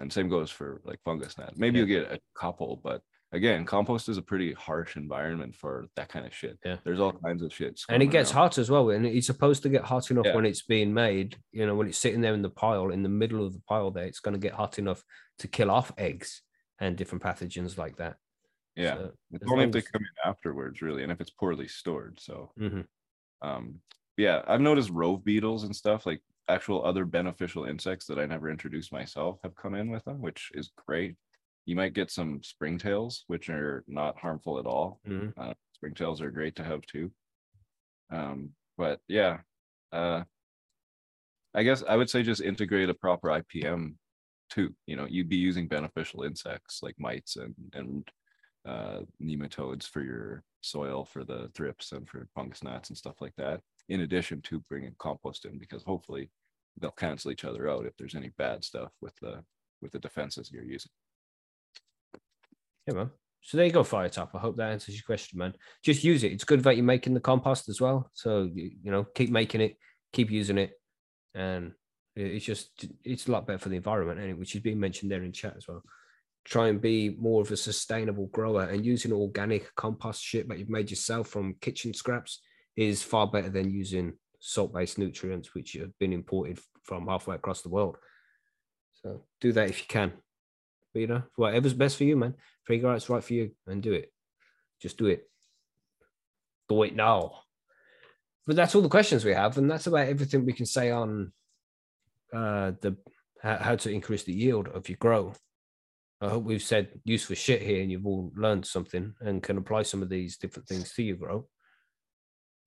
And 0.00 0.12
same 0.12 0.28
goes 0.28 0.50
for 0.50 0.80
like 0.84 1.00
fungus 1.04 1.36
gnat. 1.36 1.56
Maybe 1.58 1.78
Yeah. 1.80 1.84
you'll 1.86 2.02
get 2.04 2.12
a 2.12 2.20
couple, 2.34 2.76
but 2.76 3.02
again, 3.32 3.64
compost 3.64 4.08
is 4.08 4.16
a 4.16 4.22
pretty 4.22 4.52
harsh 4.52 4.96
environment 4.96 5.54
for 5.54 5.86
that 5.96 6.08
kind 6.08 6.26
of 6.26 6.34
shit. 6.34 6.58
Yeah. 6.64 6.76
There's 6.84 7.00
all 7.00 7.12
kinds 7.12 7.42
of 7.42 7.52
shit. 7.52 7.80
and 7.88 8.02
it 8.02 8.06
gets 8.06 8.30
around. 8.32 8.42
hot 8.42 8.58
as 8.58 8.70
well 8.70 8.90
and 8.90 9.04
it's 9.06 9.26
supposed 9.26 9.62
to 9.64 9.68
get 9.68 9.84
hot 9.84 10.10
enough 10.10 10.26
Yeah. 10.26 10.34
when 10.34 10.46
it's 10.46 10.62
being 10.62 10.92
made 10.94 11.36
you 11.52 11.66
know 11.66 11.74
when 11.74 11.88
it's 11.88 11.98
sitting 11.98 12.20
there 12.20 12.34
in 12.34 12.42
the 12.42 12.50
pile 12.50 12.90
in 12.90 13.02
the 13.02 13.08
middle 13.08 13.44
of 13.46 13.52
the 13.52 13.60
pile 13.68 13.90
there 13.90 14.06
it's 14.06 14.20
going 14.20 14.32
to 14.34 14.40
get 14.40 14.54
hot 14.54 14.78
enough 14.78 15.02
to 15.40 15.48
kill 15.48 15.70
off 15.70 15.92
eggs 15.98 16.42
and 16.80 16.96
different 16.96 17.22
pathogens 17.22 17.76
like 17.76 17.96
that 17.96 18.16
Yeah. 18.76 18.94
So, 18.96 19.12
It's 19.32 19.50
only 19.50 19.64
if 19.64 19.72
they 19.72 19.82
come 19.82 20.02
in 20.02 20.30
afterwards, 20.30 20.80
really, 20.82 21.02
and 21.02 21.10
if 21.12 21.20
it's 21.20 21.30
poorly 21.30 21.68
stored. 21.68 22.18
So, 22.20 22.52
mhm. 22.58 22.86
um, 23.42 23.80
yeah, 24.16 24.42
I've 24.46 24.60
noticed 24.60 24.90
rove 24.90 25.24
beetles 25.24 25.64
and 25.64 25.74
stuff 25.74 26.06
like 26.06 26.22
actual 26.48 26.84
other 26.84 27.04
beneficial 27.04 27.64
insects 27.64 28.06
that 28.06 28.18
I 28.18 28.26
never 28.26 28.48
introduced 28.48 28.90
myself 28.92 29.38
have 29.42 29.54
come 29.54 29.74
in 29.74 29.90
with 29.90 30.04
them, 30.04 30.20
which 30.22 30.50
is 30.54 30.70
great. 30.86 31.16
You 31.68 31.76
might 31.76 31.92
get 31.92 32.10
some 32.10 32.40
springtails, 32.40 33.24
which 33.26 33.50
are 33.50 33.84
not 33.86 34.18
harmful 34.18 34.58
at 34.58 34.64
all. 34.64 35.02
Mhm. 35.06 35.34
Uh, 35.36 35.52
springtails 35.76 36.22
are 36.22 36.30
great 36.30 36.56
to 36.56 36.64
have 36.64 36.80
too. 36.86 37.12
Um, 38.08 38.54
but 38.78 39.02
yeah, 39.06 39.42
uh, 39.92 40.24
I 41.52 41.62
guess 41.64 41.82
I 41.82 41.94
would 41.96 42.08
say 42.08 42.22
just 42.22 42.40
integrate 42.40 42.88
a 42.88 42.94
proper 42.94 43.30
IPM 43.30 43.98
too. 44.48 44.74
You 44.86 44.96
know, 44.96 45.04
you'd 45.04 45.28
be 45.28 45.36
using 45.36 45.68
beneficial 45.68 46.22
insects 46.22 46.82
like 46.82 46.98
mites 46.98 47.36
and 47.36 47.54
and 47.74 48.10
uh, 48.64 49.02
nematodes 49.20 49.86
for 49.86 50.00
your 50.02 50.44
soil 50.62 51.04
for 51.04 51.22
the 51.22 51.50
thrips 51.50 51.92
and 51.92 52.08
for 52.08 52.28
fungus 52.34 52.62
gnats 52.62 52.88
and 52.88 52.96
stuff 52.96 53.20
like 53.20 53.36
that. 53.36 53.62
In 53.90 54.00
addition 54.00 54.40
to 54.42 54.60
bringing 54.60 54.94
compost 54.98 55.44
in, 55.44 55.58
because 55.58 55.82
hopefully 55.82 56.30
they'll 56.80 56.92
cancel 56.92 57.30
each 57.30 57.44
other 57.44 57.68
out 57.68 57.84
if 57.84 57.94
there's 57.98 58.14
any 58.14 58.30
bad 58.38 58.64
stuff 58.64 58.92
with 59.02 59.14
the 59.16 59.44
with 59.82 59.92
the 59.92 59.98
defenses 59.98 60.50
you're 60.50 60.64
using. 60.64 60.92
Yeah 62.88 62.94
man. 62.94 63.10
So 63.42 63.56
there 63.56 63.66
you 63.66 63.72
go 63.72 63.84
fire 63.84 64.08
top 64.08 64.30
i 64.34 64.38
hope 64.38 64.56
that 64.56 64.72
answers 64.72 64.94
your 64.94 65.04
question 65.04 65.38
man. 65.38 65.54
Just 65.84 66.02
use 66.04 66.24
it. 66.24 66.32
It's 66.32 66.44
good 66.44 66.62
that 66.64 66.76
you're 66.76 66.84
making 66.84 67.14
the 67.14 67.20
compost 67.20 67.68
as 67.68 67.80
well. 67.80 68.10
So 68.14 68.48
you, 68.52 68.70
you 68.82 68.90
know 68.90 69.04
keep 69.04 69.30
making 69.30 69.60
it 69.60 69.76
keep 70.12 70.30
using 70.30 70.58
it. 70.58 70.72
And 71.34 71.72
it's 72.16 72.44
just 72.44 72.86
it's 73.04 73.28
a 73.28 73.32
lot 73.32 73.46
better 73.46 73.58
for 73.58 73.68
the 73.68 73.76
environment 73.76 74.18
anyway, 74.18 74.38
which 74.38 74.54
is 74.54 74.62
being 74.62 74.80
mentioned 74.80 75.10
there 75.10 75.22
in 75.22 75.32
chat 75.32 75.54
as 75.56 75.68
well. 75.68 75.82
Try 76.44 76.68
and 76.68 76.80
be 76.80 77.10
more 77.10 77.42
of 77.42 77.50
a 77.50 77.56
sustainable 77.56 78.26
grower 78.28 78.64
and 78.64 78.84
using 78.84 79.12
organic 79.12 79.74
compost 79.76 80.22
shit 80.22 80.48
that 80.48 80.58
you've 80.58 80.70
made 80.70 80.90
yourself 80.90 81.28
from 81.28 81.56
kitchen 81.60 81.92
scraps 81.92 82.40
is 82.76 83.02
far 83.02 83.26
better 83.26 83.50
than 83.50 83.70
using 83.70 84.14
salt-based 84.40 84.98
nutrients 84.98 85.54
which 85.54 85.72
have 85.72 85.96
been 85.98 86.12
imported 86.12 86.58
from 86.84 87.06
halfway 87.06 87.34
across 87.34 87.60
the 87.60 87.68
world. 87.68 87.96
So 89.02 89.24
do 89.40 89.52
that 89.52 89.68
if 89.68 89.80
you 89.80 89.86
can 89.88 90.12
but 90.98 91.02
you 91.02 91.06
know 91.06 91.22
whatever's 91.36 91.74
best 91.74 91.96
for 91.96 92.04
you 92.04 92.16
man. 92.16 92.34
Figure 92.66 92.88
out 92.88 92.94
what's 92.94 93.08
right 93.08 93.22
for 93.22 93.34
you 93.34 93.52
and 93.66 93.82
do 93.82 93.92
it. 93.92 94.12
Just 94.82 94.98
do 94.98 95.06
it. 95.06 95.28
Do 96.68 96.82
it 96.82 96.96
now. 96.96 97.42
But 98.46 98.56
that's 98.56 98.74
all 98.74 98.82
the 98.82 98.88
questions 98.88 99.24
we 99.24 99.32
have 99.32 99.58
and 99.58 99.70
that's 99.70 99.86
about 99.86 100.08
everything 100.08 100.44
we 100.44 100.52
can 100.52 100.66
say 100.66 100.90
on 100.90 101.32
uh 102.32 102.72
the 102.80 102.96
how, 103.40 103.56
how 103.56 103.76
to 103.76 103.90
increase 103.90 104.24
the 104.24 104.32
yield 104.32 104.68
of 104.68 104.88
your 104.88 104.98
grow. 104.98 105.34
I 106.20 106.30
hope 106.30 106.42
we've 106.42 106.62
said 106.62 106.88
useful 107.04 107.36
shit 107.36 107.62
here 107.62 107.80
and 107.80 107.92
you've 107.92 108.06
all 108.06 108.32
learned 108.34 108.66
something 108.66 109.14
and 109.20 109.40
can 109.40 109.56
apply 109.56 109.84
some 109.84 110.02
of 110.02 110.08
these 110.08 110.36
different 110.36 110.66
things 110.66 110.92
to 110.94 111.02
your 111.04 111.16
grow. 111.16 111.46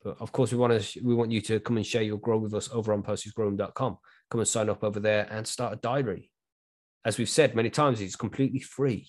But 0.05 0.21
of 0.21 0.31
course 0.31 0.53
we 0.53 0.57
want 0.57 0.81
to 0.81 1.01
we 1.03 1.13
want 1.13 1.31
you 1.31 1.41
to 1.41 1.59
come 1.59 1.75
and 1.75 1.85
share 1.85 2.01
your 2.01 2.17
grow 2.17 2.37
with 2.37 2.53
us 2.53 2.69
over 2.71 2.93
on 2.93 3.03
percysgrowroom.com 3.03 3.97
come 4.29 4.39
and 4.39 4.47
sign 4.47 4.69
up 4.69 4.85
over 4.85 5.01
there 5.01 5.27
and 5.29 5.45
start 5.45 5.73
a 5.73 5.75
diary 5.75 6.31
as 7.05 7.17
we've 7.17 7.29
said 7.29 7.55
many 7.55 7.69
times 7.69 7.99
it's 8.01 8.15
completely 8.15 8.59
free 8.59 9.07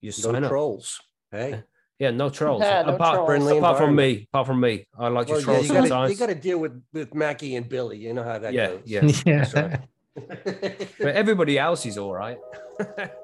you 0.00 0.10
just 0.10 0.24
No 0.24 0.32
sign 0.32 0.44
up 0.44 0.50
trolls. 0.50 1.00
Hey, 1.30 1.62
yeah 1.98 2.10
no 2.10 2.28
trolls 2.30 2.62
Yeah, 2.62 2.82
no 2.82 2.94
apart, 2.94 3.26
trolls. 3.26 3.50
Apart 3.50 3.78
from 3.78 3.94
me 3.94 4.26
apart 4.32 4.46
from 4.46 4.60
me 4.60 4.86
i 4.98 5.08
like 5.08 5.26
to 5.26 5.32
well, 5.34 5.40
yeah, 5.40 5.44
troll 5.44 5.62
you 5.62 5.68
gotta, 5.68 5.88
sometimes 5.88 6.12
you 6.12 6.18
gotta 6.18 6.34
deal 6.34 6.58
with 6.58 6.82
with 6.92 7.14
Mackie 7.14 7.56
and 7.56 7.68
Billy. 7.68 7.98
You 7.98 8.14
know 8.14 8.22
how 8.22 8.38
that 8.38 8.52
yeah 8.52 8.68
goes. 8.68 8.82
yeah 8.86 9.00
that's 9.44 9.54
right. 9.54 9.80
but 10.98 11.14
everybody 11.14 11.58
else 11.58 11.86
is 11.86 11.96
all 11.98 12.12
right 12.12 12.38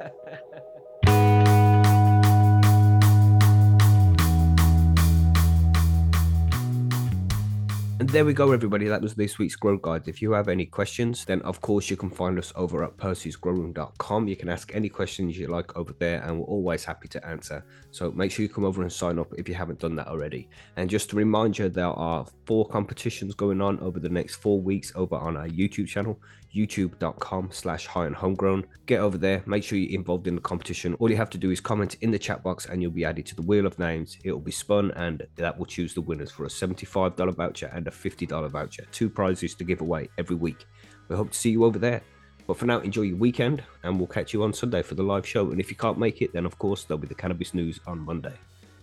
And 7.99 8.11
there 8.11 8.27
we 8.27 8.35
go, 8.35 8.53
everybody. 8.53 8.89
That 8.89 9.01
was 9.01 9.15
this 9.15 9.39
week's 9.39 9.57
Grow 9.57 9.79
Guide. 9.79 10.07
If 10.07 10.21
you 10.21 10.33
have 10.33 10.49
any 10.49 10.67
questions, 10.67 11.25
then 11.25 11.41
of 11.43 11.63
course 11.63 11.89
you 11.89 11.97
can 11.97 12.11
find 12.11 12.39
us 12.39 12.53
over 12.55 12.85
at 12.85 12.95
percysgrowroom.com. 12.99 14.29
You 14.29 14.37
can 14.37 14.51
ask 14.51 14.71
any 14.75 14.91
questions 14.91 15.39
you 15.39 15.47
like 15.47 15.75
over 15.79 15.95
there, 15.99 16.23
and 16.23 16.39
we're 16.39 16.45
always 16.45 16.85
happy 16.85 17.09
to 17.09 17.27
answer. 17.27 17.65
So 17.93 18.13
make 18.13 18.33
sure 18.33 18.43
you 18.43 18.51
come 18.51 18.67
over 18.67 18.83
and 18.83 18.93
sign 18.93 19.19
up 19.19 19.33
if 19.39 19.49
you 19.49 19.55
haven't 19.55 19.79
done 19.79 19.97
that 19.97 20.09
already. 20.09 20.51
And 20.77 20.91
just 20.91 21.09
to 21.11 21.17
remind 21.17 21.59
you, 21.59 21.71
there 21.71 21.87
are 21.87 22.27
four 22.45 22.69
competitions 22.69 23.35
going 23.35 23.63
on 23.63 23.81
over 23.81 23.99
the 23.99 24.11
next 24.11 24.37
four 24.37 24.61
weeks 24.61 24.93
over 24.95 25.17
on 25.17 25.39
our 25.39 25.49
YouTube 25.49 25.89
channel, 25.89 26.21
youtube.com 26.57 27.51
slash 27.53 27.87
high 27.87 28.07
and 28.07 28.17
homegrown. 28.17 28.65
Get 28.87 29.01
over 29.01 29.19
there, 29.19 29.43
make 29.47 29.63
sure 29.63 29.79
you're 29.79 29.99
involved 29.99 30.27
in 30.27 30.35
the 30.35 30.41
competition. 30.41 30.95
All 30.95 31.11
you 31.11 31.17
have 31.17 31.31
to 31.31 31.39
do 31.39 31.51
is 31.51 31.61
comment 31.61 31.97
in 32.01 32.11
the 32.11 32.19
chat 32.19 32.43
box 32.43 32.67
and 32.67 32.81
you'll 32.81 32.91
be 32.91 33.05
added 33.05 33.27
to 33.27 33.37
the 33.37 33.43
wheel 33.43 33.67
of 33.67 33.79
names. 33.79 34.19
It 34.25 34.33
will 34.33 34.41
be 34.41 34.53
spun 34.53 34.91
and 34.93 35.27
that 35.37 35.57
will 35.59 35.67
choose 35.67 35.95
the 35.95 36.01
winners 36.01 36.31
for 36.31 36.45
a 36.45 36.49
$75 36.49 37.35
voucher 37.35 37.71
and 37.75 37.87
a 37.87 37.91
$50 37.91 38.49
voucher. 38.49 38.87
Two 38.91 39.11
prizes 39.11 39.55
to 39.55 39.65
give 39.65 39.83
away 39.83 40.09
every 40.19 40.37
week. 40.37 40.67
We 41.09 41.17
hope 41.17 41.33
to 41.33 41.39
see 41.39 41.51
you 41.51 41.65
over 41.65 41.79
there. 41.79 42.03
But 42.47 42.57
for 42.57 42.67
now, 42.67 42.79
enjoy 42.81 43.03
your 43.03 43.17
weekend 43.17 43.63
and 43.83 43.99
we'll 43.99 44.07
catch 44.07 44.33
you 44.33 44.43
on 44.43 44.53
Sunday 44.53 44.83
for 44.83 44.95
the 44.95 45.03
live 45.03 45.27
show. 45.27 45.51
And 45.51 45.61
if 45.61 45.71
you 45.71 45.77
can't 45.77 45.99
make 45.99 46.23
it, 46.23 46.33
then 46.33 46.47
of 46.47 46.59
course 46.59 46.85
there'll 46.85 47.01
be 47.01 47.09
the 47.09 47.15
cannabis 47.15 47.55
news 47.55 47.81
on 47.87 47.99
Monday. 47.99 48.35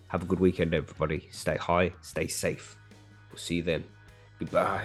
Have 0.07 0.23
a 0.23 0.25
good 0.25 0.39
weekend, 0.39 0.73
everybody. 0.73 1.27
Stay 1.31 1.57
high, 1.57 1.93
stay 2.01 2.27
safe. 2.27 2.77
We'll 3.31 3.39
see 3.39 3.55
you 3.55 3.63
then. 3.63 3.83
Goodbye. 4.37 4.83